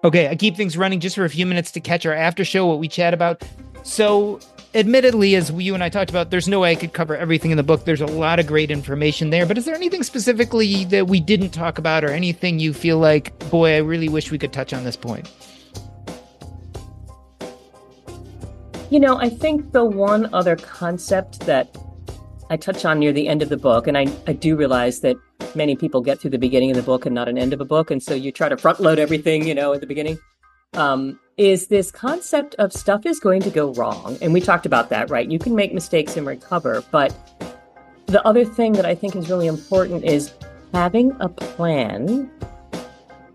Okay, 0.06 0.28
I 0.28 0.36
keep 0.36 0.56
things 0.56 0.78
running 0.78 1.00
just 1.00 1.16
for 1.16 1.26
a 1.26 1.30
few 1.32 1.48
minutes 1.48 1.72
to 1.72 1.80
catch 1.80 2.06
our 2.06 2.14
after 2.14 2.46
show, 2.46 2.68
what 2.68 2.78
we 2.78 2.88
chat 2.88 3.12
about. 3.12 3.42
So, 3.82 4.40
admittedly, 4.76 5.36
as 5.36 5.50
you 5.50 5.74
and 5.74 5.84
I 5.84 5.90
talked 5.90 6.12
about, 6.12 6.30
there's 6.30 6.48
no 6.48 6.60
way 6.60 6.74
I 6.74 6.76
could 6.76 6.94
cover 6.94 7.18
everything 7.18 7.50
in 7.50 7.58
the 7.58 7.64
book. 7.64 7.86
There's 7.86 8.02
a 8.02 8.06
lot 8.06 8.40
of 8.40 8.46
great 8.46 8.70
information 8.70 9.32
there. 9.32 9.48
But 9.48 9.58
is 9.58 9.66
there 9.66 9.74
anything 9.74 10.04
specifically 10.04 10.86
that 10.86 11.08
we 11.08 11.20
didn't 11.20 11.50
talk 11.50 11.80
about, 11.80 12.04
or 12.04 12.12
anything 12.12 12.60
you 12.60 12.72
feel 12.72 13.00
like, 13.00 13.36
boy, 13.50 13.74
I 13.74 13.78
really 13.78 14.08
wish 14.08 14.30
we 14.30 14.38
could 14.38 14.54
touch 14.54 14.74
on 14.74 14.84
this 14.84 14.96
point? 14.96 15.28
You 18.92 19.00
know, 19.00 19.18
I 19.18 19.30
think 19.30 19.72
the 19.72 19.86
one 19.86 20.32
other 20.36 20.56
concept 20.56 21.40
that 21.48 21.76
I 22.52 22.58
touch 22.58 22.86
on 22.86 23.00
near 23.00 23.12
the 23.12 23.28
end 23.28 23.42
of 23.42 23.50
the 23.50 23.58
book, 23.58 23.88
and 23.88 23.98
I, 23.98 24.06
I 24.28 24.34
do 24.34 24.56
realize 24.56 25.00
that 25.00 25.16
many 25.56 25.76
people 25.76 26.02
get 26.02 26.20
through 26.20 26.32
the 26.32 26.38
beginning 26.38 26.72
of 26.72 26.78
the 26.78 26.84
book 26.84 27.06
and 27.06 27.16
not 27.16 27.28
an 27.28 27.38
end 27.38 27.54
of 27.54 27.62
a 27.62 27.66
book, 27.66 27.92
and 27.92 28.02
so 28.02 28.14
you 28.14 28.32
try 28.32 28.50
to 28.50 28.58
front 28.58 28.80
load 28.80 29.00
everything, 29.00 29.48
you 29.48 29.56
know, 29.56 29.74
at 29.74 29.82
the 29.82 29.88
beginning. 29.88 30.18
Um, 30.74 31.20
is 31.38 31.68
this 31.68 31.92
concept 31.92 32.56
of 32.56 32.74
stuff 32.74 33.06
is 33.06 33.20
going 33.20 33.42
to 33.42 33.50
go 33.50 33.74
wrong, 33.74 34.18
and 34.22 34.34
we 34.34 34.42
talked 34.42 34.66
about 34.66 34.90
that, 34.90 35.10
right? 35.10 35.30
You 35.30 35.40
can 35.40 35.56
make 35.56 35.74
mistakes 35.74 36.18
and 36.18 36.26
recover, 36.26 36.84
but 36.92 37.16
the 38.08 38.26
other 38.26 38.46
thing 38.46 38.74
that 38.74 38.86
I 38.86 38.96
think 38.96 39.16
is 39.16 39.30
really 39.30 39.48
important 39.48 40.04
is 40.04 40.34
having 40.74 41.16
a 41.20 41.30
plan 41.30 42.30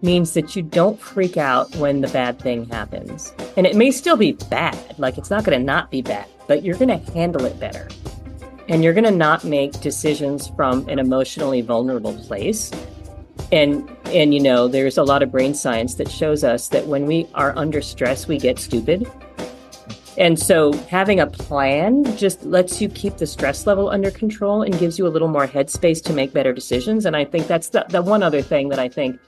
means 0.03 0.33
that 0.33 0.57
you 0.57 0.63
don't 0.63 0.99
freak 0.99 1.37
out 1.37 1.75
when 1.77 2.01
the 2.01 2.09
bad 2.09 2.39
thing 2.39 2.67
happens. 2.67 3.35
And 3.57 3.67
it 3.67 3.77
may 3.77 3.91
still 3.91 4.17
be 4.17 4.33
bad, 4.33 4.79
like 4.99 5.19
it's 5.19 5.31
not 5.31 5.45
going 5.45 5.59
to 5.59 5.65
not 5.65 5.91
be 5.91 6.03
bad, 6.03 6.27
but 6.47 6.63
you're 6.63 6.77
going 6.77 6.89
to 6.89 7.13
handle 7.13 7.45
it 7.45 7.59
better 7.61 7.89
and 8.71 8.85
you're 8.85 8.95
going 8.95 9.05
to 9.05 9.11
not 9.11 9.43
make 9.43 9.73
decisions 9.81 10.49
from 10.49 10.89
an 10.89 11.01
emotionally 11.01 11.61
vulnerable 11.61 12.15
place. 12.15 12.71
And 13.53 13.91
and 14.07 14.33
you 14.33 14.41
know 14.41 14.69
there's 14.69 14.97
a 14.97 15.03
lot 15.03 15.23
of 15.23 15.33
brain 15.33 15.55
science 15.55 15.97
that 15.97 16.09
shows 16.09 16.45
us 16.45 16.69
that 16.69 16.87
when 16.87 17.07
we 17.07 17.27
are 17.35 17.53
under 17.57 17.83
stress 17.83 18.29
we 18.29 18.39
get 18.39 18.59
stupid. 18.59 19.11
And 20.17 20.39
so 20.39 20.73
having 20.73 21.19
a 21.19 21.27
plan 21.27 22.05
just 22.17 22.45
lets 22.45 22.81
you 22.81 22.89
keep 22.89 23.17
the 23.17 23.27
stress 23.27 23.67
level 23.67 23.89
under 23.89 24.11
control 24.11 24.63
and 24.63 24.79
gives 24.79 24.99
you 24.99 25.07
a 25.07 25.09
little 25.09 25.29
more 25.29 25.47
headspace 25.47 26.03
to 26.05 26.13
make 26.13 26.33
better 26.33 26.53
decisions. 26.53 27.07
And 27.07 27.17
i 27.17 27.25
think 27.25 27.49
that's 27.49 27.71
the, 27.71 27.85
the 27.89 28.03
one 28.03 28.23
other 28.23 28.43
thing 28.43 28.69
that 28.69 28.79
i 28.79 28.89
think 28.89 29.19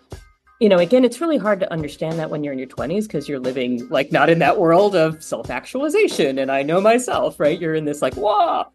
you 0.61 0.68
know 0.68 0.78
again 0.78 1.05
it's 1.05 1.20
really 1.20 1.38
hard 1.38 1.59
to 1.59 1.72
understand 1.72 2.16
that 2.20 2.30
when 2.30 2.45
you're 2.45 2.53
in 2.53 2.61
your 2.61 2.68
20s 2.68 3.05
because 3.05 3.28
you're 3.28 3.40
living 3.40 3.88
like 3.88 4.12
not 4.12 4.30
in 4.30 4.38
that 4.38 4.61
world 4.61 4.95
of 4.95 5.20
self-actualization. 5.20 6.38
And 6.38 6.53
i 6.53 6.62
know 6.62 6.80
myself 6.80 7.40
right? 7.40 7.61
You're 7.61 7.74
in 7.74 7.86
this 7.86 8.03
like 8.03 8.14
whoa 8.14 8.66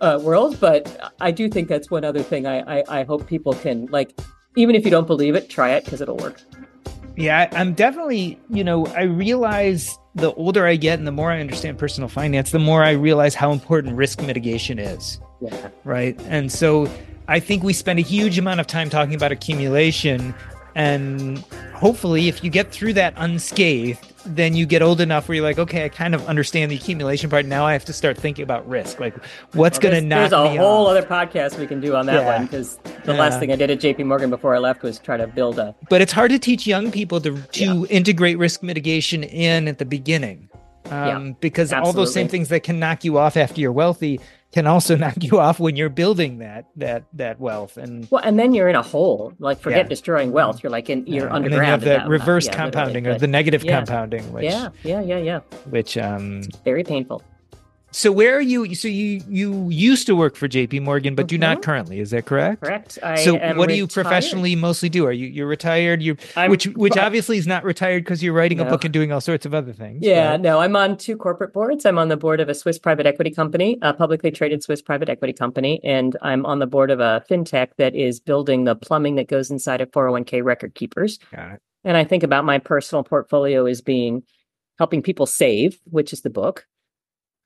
uh, 0.00 0.18
world. 0.22 0.58
But 0.60 1.12
I 1.20 1.30
do 1.30 1.48
think 1.48 1.68
that's 1.68 1.90
one 1.90 2.04
other 2.04 2.22
thing 2.22 2.46
I, 2.46 2.80
I, 2.80 3.00
I 3.00 3.04
hope 3.04 3.26
people 3.26 3.54
can, 3.54 3.86
like, 3.86 4.18
even 4.56 4.74
if 4.74 4.84
you 4.84 4.90
don't 4.90 5.06
believe 5.06 5.34
it, 5.34 5.50
try 5.50 5.70
it 5.70 5.84
because 5.84 6.00
it'll 6.00 6.16
work. 6.16 6.40
Yeah, 7.16 7.48
I'm 7.52 7.72
definitely, 7.72 8.38
you 8.50 8.62
know, 8.62 8.86
I 8.88 9.02
realize 9.02 9.96
the 10.14 10.32
older 10.34 10.66
I 10.66 10.76
get 10.76 10.98
and 10.98 11.06
the 11.06 11.12
more 11.12 11.30
I 11.30 11.40
understand 11.40 11.78
personal 11.78 12.08
finance, 12.08 12.50
the 12.50 12.58
more 12.58 12.82
I 12.82 12.90
realize 12.90 13.34
how 13.34 13.52
important 13.52 13.96
risk 13.96 14.20
mitigation 14.20 14.78
is. 14.78 15.20
Yeah. 15.40 15.70
Right. 15.84 16.18
And 16.28 16.52
so 16.52 16.90
I 17.28 17.40
think 17.40 17.62
we 17.62 17.72
spend 17.72 17.98
a 17.98 18.02
huge 18.02 18.38
amount 18.38 18.60
of 18.60 18.66
time 18.66 18.90
talking 18.90 19.14
about 19.14 19.32
accumulation. 19.32 20.34
And 20.74 21.38
hopefully, 21.74 22.28
if 22.28 22.44
you 22.44 22.50
get 22.50 22.70
through 22.70 22.92
that 22.94 23.14
unscathed, 23.16 24.12
then 24.28 24.54
you 24.54 24.66
get 24.66 24.82
old 24.82 25.00
enough 25.00 25.28
where 25.28 25.36
you're 25.36 25.44
like, 25.44 25.58
okay, 25.58 25.84
I 25.84 25.88
kind 25.88 26.14
of 26.14 26.26
understand 26.26 26.70
the 26.70 26.76
accumulation 26.76 27.30
part. 27.30 27.46
Now 27.46 27.64
I 27.64 27.72
have 27.72 27.84
to 27.86 27.92
start 27.92 28.18
thinking 28.18 28.42
about 28.42 28.68
risk. 28.68 29.00
Like, 29.00 29.14
what's 29.52 29.78
well, 29.78 29.90
going 29.90 30.02
to 30.02 30.08
knock 30.08 30.30
There's 30.30 30.32
a 30.32 30.48
whole 30.58 30.86
off? 30.86 30.90
other 30.90 31.02
podcast 31.02 31.58
we 31.58 31.66
can 31.66 31.80
do 31.80 31.94
on 31.94 32.06
that 32.06 32.22
yeah. 32.22 32.36
one 32.36 32.46
because 32.46 32.76
the 33.04 33.12
yeah. 33.12 33.18
last 33.18 33.38
thing 33.38 33.52
I 33.52 33.56
did 33.56 33.70
at 33.70 33.80
JP 33.80 34.06
Morgan 34.06 34.30
before 34.30 34.54
I 34.54 34.58
left 34.58 34.82
was 34.82 34.98
try 34.98 35.16
to 35.16 35.26
build 35.26 35.58
a. 35.58 35.74
But 35.88 36.02
it's 36.02 36.12
hard 36.12 36.30
to 36.30 36.38
teach 36.38 36.66
young 36.66 36.90
people 36.90 37.20
to 37.20 37.36
to 37.40 37.64
yeah. 37.64 37.84
integrate 37.84 38.38
risk 38.38 38.62
mitigation 38.62 39.22
in 39.24 39.68
at 39.68 39.78
the 39.78 39.86
beginning. 39.86 40.48
Um, 40.90 41.36
because 41.40 41.72
absolutely. 41.72 41.86
all 41.88 41.92
those 41.94 42.14
same 42.14 42.28
things 42.28 42.48
that 42.50 42.62
can 42.62 42.78
knock 42.78 43.02
you 43.02 43.18
off 43.18 43.36
after 43.36 43.60
you're 43.60 43.72
wealthy 43.72 44.20
can 44.56 44.66
also 44.66 44.96
knock 45.02 45.22
you 45.22 45.38
off 45.38 45.60
when 45.60 45.76
you're 45.76 45.90
building 45.90 46.38
that 46.38 46.64
that 46.76 47.04
that 47.12 47.38
wealth. 47.38 47.76
And 47.76 48.08
well 48.10 48.22
and 48.24 48.38
then 48.38 48.54
you're 48.54 48.68
in 48.68 48.74
a 48.74 48.82
hole. 48.82 49.34
Like 49.38 49.60
forget 49.60 49.84
yeah. 49.84 49.88
destroying 49.88 50.32
wealth. 50.32 50.62
You're 50.62 50.72
like 50.72 50.88
in 50.88 51.06
you're 51.06 51.26
yeah. 51.26 51.34
underground 51.34 51.44
and 51.44 51.82
then 51.82 51.88
you 51.92 51.98
have 51.98 52.04
the 52.04 52.10
reverse 52.10 52.48
compounding 52.48 53.06
or 53.06 53.18
the 53.18 53.26
negative 53.26 53.62
yeah. 53.62 53.76
compounding 53.76 54.32
which, 54.32 54.44
yeah 54.44 54.70
yeah 54.82 55.02
yeah 55.02 55.18
yeah. 55.18 55.40
which 55.68 55.98
um 55.98 56.38
it's 56.38 56.58
very 56.64 56.82
painful 56.82 57.22
so 57.96 58.12
where 58.12 58.36
are 58.36 58.42
you? 58.42 58.74
So 58.74 58.88
you 58.88 59.22
you 59.26 59.70
used 59.70 60.06
to 60.06 60.14
work 60.14 60.36
for 60.36 60.46
J.P. 60.46 60.80
Morgan, 60.80 61.14
but 61.14 61.22
mm-hmm. 61.22 61.28
do 61.28 61.38
not 61.38 61.56
mm-hmm. 61.56 61.62
currently. 61.62 61.98
Is 61.98 62.10
that 62.10 62.26
correct? 62.26 62.60
Correct. 62.60 62.98
I 63.02 63.24
so 63.24 63.32
what 63.32 63.40
retired. 63.40 63.68
do 63.68 63.74
you 63.74 63.86
professionally 63.86 64.54
mostly 64.54 64.90
do? 64.90 65.06
Are 65.06 65.12
you 65.12 65.26
you're 65.26 65.46
retired? 65.46 66.02
You 66.02 66.18
which 66.48 66.66
which 66.66 66.98
obviously 66.98 67.38
is 67.38 67.46
not 67.46 67.64
retired 67.64 68.04
because 68.04 68.22
you're 68.22 68.34
writing 68.34 68.58
no. 68.58 68.66
a 68.66 68.68
book 68.68 68.84
and 68.84 68.92
doing 68.92 69.12
all 69.12 69.22
sorts 69.22 69.46
of 69.46 69.54
other 69.54 69.72
things. 69.72 70.00
Yeah, 70.02 70.36
no, 70.36 70.58
I'm 70.58 70.76
on 70.76 70.98
two 70.98 71.16
corporate 71.16 71.54
boards. 71.54 71.86
I'm 71.86 71.96
on 71.96 72.08
the 72.08 72.18
board 72.18 72.38
of 72.38 72.50
a 72.50 72.54
Swiss 72.54 72.78
private 72.78 73.06
equity 73.06 73.30
company, 73.30 73.78
a 73.80 73.94
publicly 73.94 74.30
traded 74.30 74.62
Swiss 74.62 74.82
private 74.82 75.08
equity 75.08 75.32
company, 75.32 75.80
and 75.82 76.18
I'm 76.20 76.44
on 76.44 76.58
the 76.58 76.66
board 76.66 76.90
of 76.90 77.00
a 77.00 77.24
fintech 77.30 77.68
that 77.78 77.94
is 77.94 78.20
building 78.20 78.64
the 78.64 78.74
plumbing 78.74 79.14
that 79.14 79.28
goes 79.28 79.50
inside 79.50 79.80
of 79.80 79.90
401k 79.92 80.44
record 80.44 80.74
keepers. 80.74 81.18
Got 81.34 81.52
it. 81.52 81.62
And 81.82 81.96
I 81.96 82.04
think 82.04 82.24
about 82.24 82.44
my 82.44 82.58
personal 82.58 83.04
portfolio 83.04 83.64
as 83.64 83.80
being 83.80 84.22
helping 84.78 85.00
people 85.00 85.24
save, 85.24 85.80
which 85.84 86.12
is 86.12 86.20
the 86.20 86.28
book, 86.28 86.66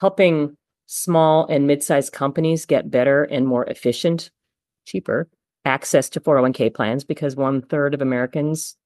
helping 0.00 0.56
small 0.86 1.46
and 1.46 1.66
mid-sized 1.66 2.12
companies 2.12 2.66
get 2.66 2.90
better 2.90 3.24
and 3.24 3.46
more 3.46 3.64
efficient, 3.66 4.30
cheaper 4.86 5.28
access 5.64 6.08
to 6.10 6.20
401k 6.20 6.72
plans 6.74 7.04
because 7.04 7.36
one 7.36 7.62
third 7.62 7.94
of 7.94 8.02
Americans 8.02 8.76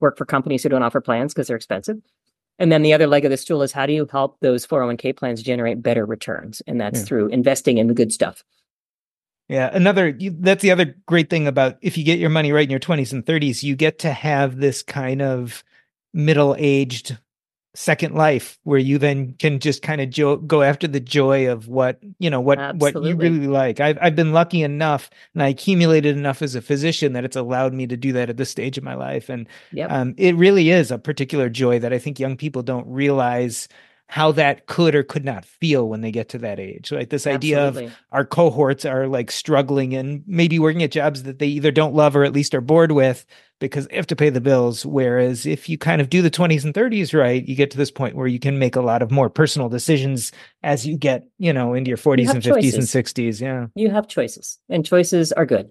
work 0.00 0.18
for 0.18 0.24
companies 0.24 0.62
who 0.62 0.68
don't 0.68 0.82
offer 0.82 1.00
plans 1.00 1.32
because 1.32 1.48
they're 1.48 1.56
expensive. 1.56 1.98
And 2.58 2.72
then 2.72 2.82
the 2.82 2.92
other 2.92 3.06
leg 3.06 3.24
of 3.24 3.30
the 3.30 3.36
stool 3.36 3.62
is 3.62 3.72
how 3.72 3.86
do 3.86 3.92
you 3.92 4.06
help 4.10 4.38
those 4.40 4.66
401k 4.66 5.16
plans 5.16 5.42
generate 5.42 5.82
better 5.82 6.04
returns? 6.04 6.60
And 6.66 6.80
that's 6.80 7.00
yeah. 7.00 7.04
through 7.04 7.28
investing 7.28 7.78
in 7.78 7.86
the 7.86 7.94
good 7.94 8.12
stuff. 8.12 8.42
Yeah, 9.48 9.70
another 9.72 10.14
that's 10.40 10.60
the 10.60 10.72
other 10.72 10.94
great 11.06 11.30
thing 11.30 11.46
about 11.46 11.78
if 11.80 11.96
you 11.96 12.04
get 12.04 12.18
your 12.18 12.28
money 12.28 12.52
right 12.52 12.64
in 12.64 12.70
your 12.70 12.80
20s 12.80 13.12
and 13.12 13.24
30s, 13.24 13.62
you 13.62 13.76
get 13.76 13.98
to 14.00 14.12
have 14.12 14.58
this 14.58 14.82
kind 14.82 15.22
of 15.22 15.64
middle-aged 16.12 17.16
second 17.78 18.12
life 18.12 18.58
where 18.64 18.80
you 18.80 18.98
then 18.98 19.32
can 19.38 19.60
just 19.60 19.82
kind 19.82 20.00
of 20.00 20.10
jo- 20.10 20.38
go 20.38 20.62
after 20.62 20.88
the 20.88 20.98
joy 20.98 21.48
of 21.48 21.68
what 21.68 22.02
you 22.18 22.28
know 22.28 22.40
what 22.40 22.58
Absolutely. 22.58 23.00
what 23.00 23.08
you 23.08 23.14
really 23.14 23.46
like 23.46 23.78
I've, 23.78 23.96
I've 24.02 24.16
been 24.16 24.32
lucky 24.32 24.64
enough 24.64 25.08
and 25.32 25.44
i 25.44 25.48
accumulated 25.48 26.16
enough 26.16 26.42
as 26.42 26.56
a 26.56 26.60
physician 26.60 27.12
that 27.12 27.24
it's 27.24 27.36
allowed 27.36 27.72
me 27.72 27.86
to 27.86 27.96
do 27.96 28.12
that 28.14 28.30
at 28.30 28.36
this 28.36 28.50
stage 28.50 28.78
of 28.78 28.82
my 28.82 28.94
life 28.94 29.28
and 29.28 29.46
yep. 29.70 29.92
um, 29.92 30.16
it 30.18 30.34
really 30.34 30.70
is 30.70 30.90
a 30.90 30.98
particular 30.98 31.48
joy 31.48 31.78
that 31.78 31.92
i 31.92 32.00
think 32.00 32.18
young 32.18 32.36
people 32.36 32.64
don't 32.64 32.86
realize 32.88 33.68
how 34.08 34.32
that 34.32 34.66
could 34.66 34.96
or 34.96 35.04
could 35.04 35.24
not 35.24 35.44
feel 35.44 35.88
when 35.88 36.00
they 36.00 36.10
get 36.10 36.30
to 36.30 36.38
that 36.38 36.58
age. 36.58 36.90
Like 36.90 37.10
this 37.10 37.26
idea 37.26 37.66
Absolutely. 37.66 37.92
of 37.92 37.98
our 38.10 38.24
cohorts 38.24 38.86
are 38.86 39.06
like 39.06 39.30
struggling 39.30 39.94
and 39.94 40.24
maybe 40.26 40.58
working 40.58 40.82
at 40.82 40.90
jobs 40.90 41.24
that 41.24 41.38
they 41.38 41.48
either 41.48 41.70
don't 41.70 41.94
love 41.94 42.16
or 42.16 42.24
at 42.24 42.32
least 42.32 42.54
are 42.54 42.62
bored 42.62 42.92
with 42.92 43.26
because 43.60 43.86
they 43.88 43.96
have 43.96 44.06
to 44.08 44.16
pay 44.16 44.30
the 44.30 44.40
bills. 44.40 44.84
Whereas 44.86 45.46
if 45.46 45.68
you 45.68 45.78
kind 45.78 46.00
of 46.00 46.10
do 46.10 46.22
the 46.22 46.30
20s 46.30 46.64
and 46.64 46.74
30s 46.74 47.18
right, 47.18 47.46
you 47.46 47.54
get 47.54 47.70
to 47.72 47.76
this 47.76 47.90
point 47.90 48.16
where 48.16 48.26
you 48.26 48.38
can 48.38 48.58
make 48.58 48.76
a 48.76 48.80
lot 48.80 49.02
of 49.02 49.10
more 49.10 49.28
personal 49.28 49.68
decisions 49.68 50.32
as 50.62 50.86
you 50.86 50.96
get, 50.96 51.26
you 51.38 51.52
know, 51.52 51.74
into 51.74 51.88
your 51.88 51.98
40s 51.98 52.26
have 52.26 52.34
and 52.36 52.44
50s 52.44 52.54
choices. 52.54 52.94
and 52.94 53.04
60s. 53.06 53.40
Yeah. 53.40 53.66
You 53.74 53.90
have 53.90 54.08
choices, 54.08 54.58
and 54.68 54.84
choices 54.84 55.32
are 55.32 55.46
good. 55.46 55.70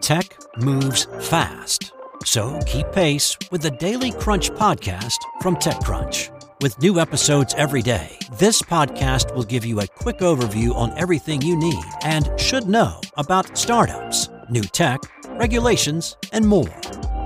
Tech 0.00 0.36
moves 0.58 1.06
fast. 1.20 1.92
So 2.24 2.58
keep 2.66 2.90
pace 2.92 3.36
with 3.50 3.62
the 3.62 3.70
Daily 3.70 4.12
Crunch 4.12 4.50
podcast 4.50 5.18
from 5.40 5.56
TechCrunch. 5.56 6.39
With 6.60 6.78
new 6.78 7.00
episodes 7.00 7.54
every 7.56 7.80
day, 7.80 8.18
this 8.32 8.60
podcast 8.60 9.34
will 9.34 9.44
give 9.44 9.64
you 9.64 9.80
a 9.80 9.86
quick 9.86 10.18
overview 10.18 10.74
on 10.74 10.92
everything 10.98 11.40
you 11.40 11.56
need 11.56 11.82
and 12.02 12.28
should 12.38 12.68
know 12.68 13.00
about 13.16 13.56
startups, 13.56 14.28
new 14.50 14.60
tech, 14.64 15.00
regulations, 15.38 16.18
and 16.34 16.46
more. 16.46 16.68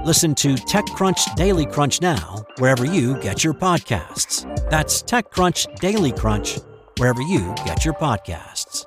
Listen 0.05 0.37
to 0.37 0.55
TechCrunch 0.55 1.35
Daily 1.35 1.67
Crunch 1.67 2.01
now, 2.01 2.47
wherever 2.59 2.85
you 2.85 3.19
get 3.19 3.43
your 3.43 3.55
podcasts. 3.55 4.45
That's 4.71 5.03
TechCrunch 5.03 5.81
Daily 5.81 6.13
Crunch, 6.13 6.61
wherever 6.99 7.23
you 7.23 7.53
get 7.67 7.85
your 7.85 7.95
podcasts. 7.95 8.87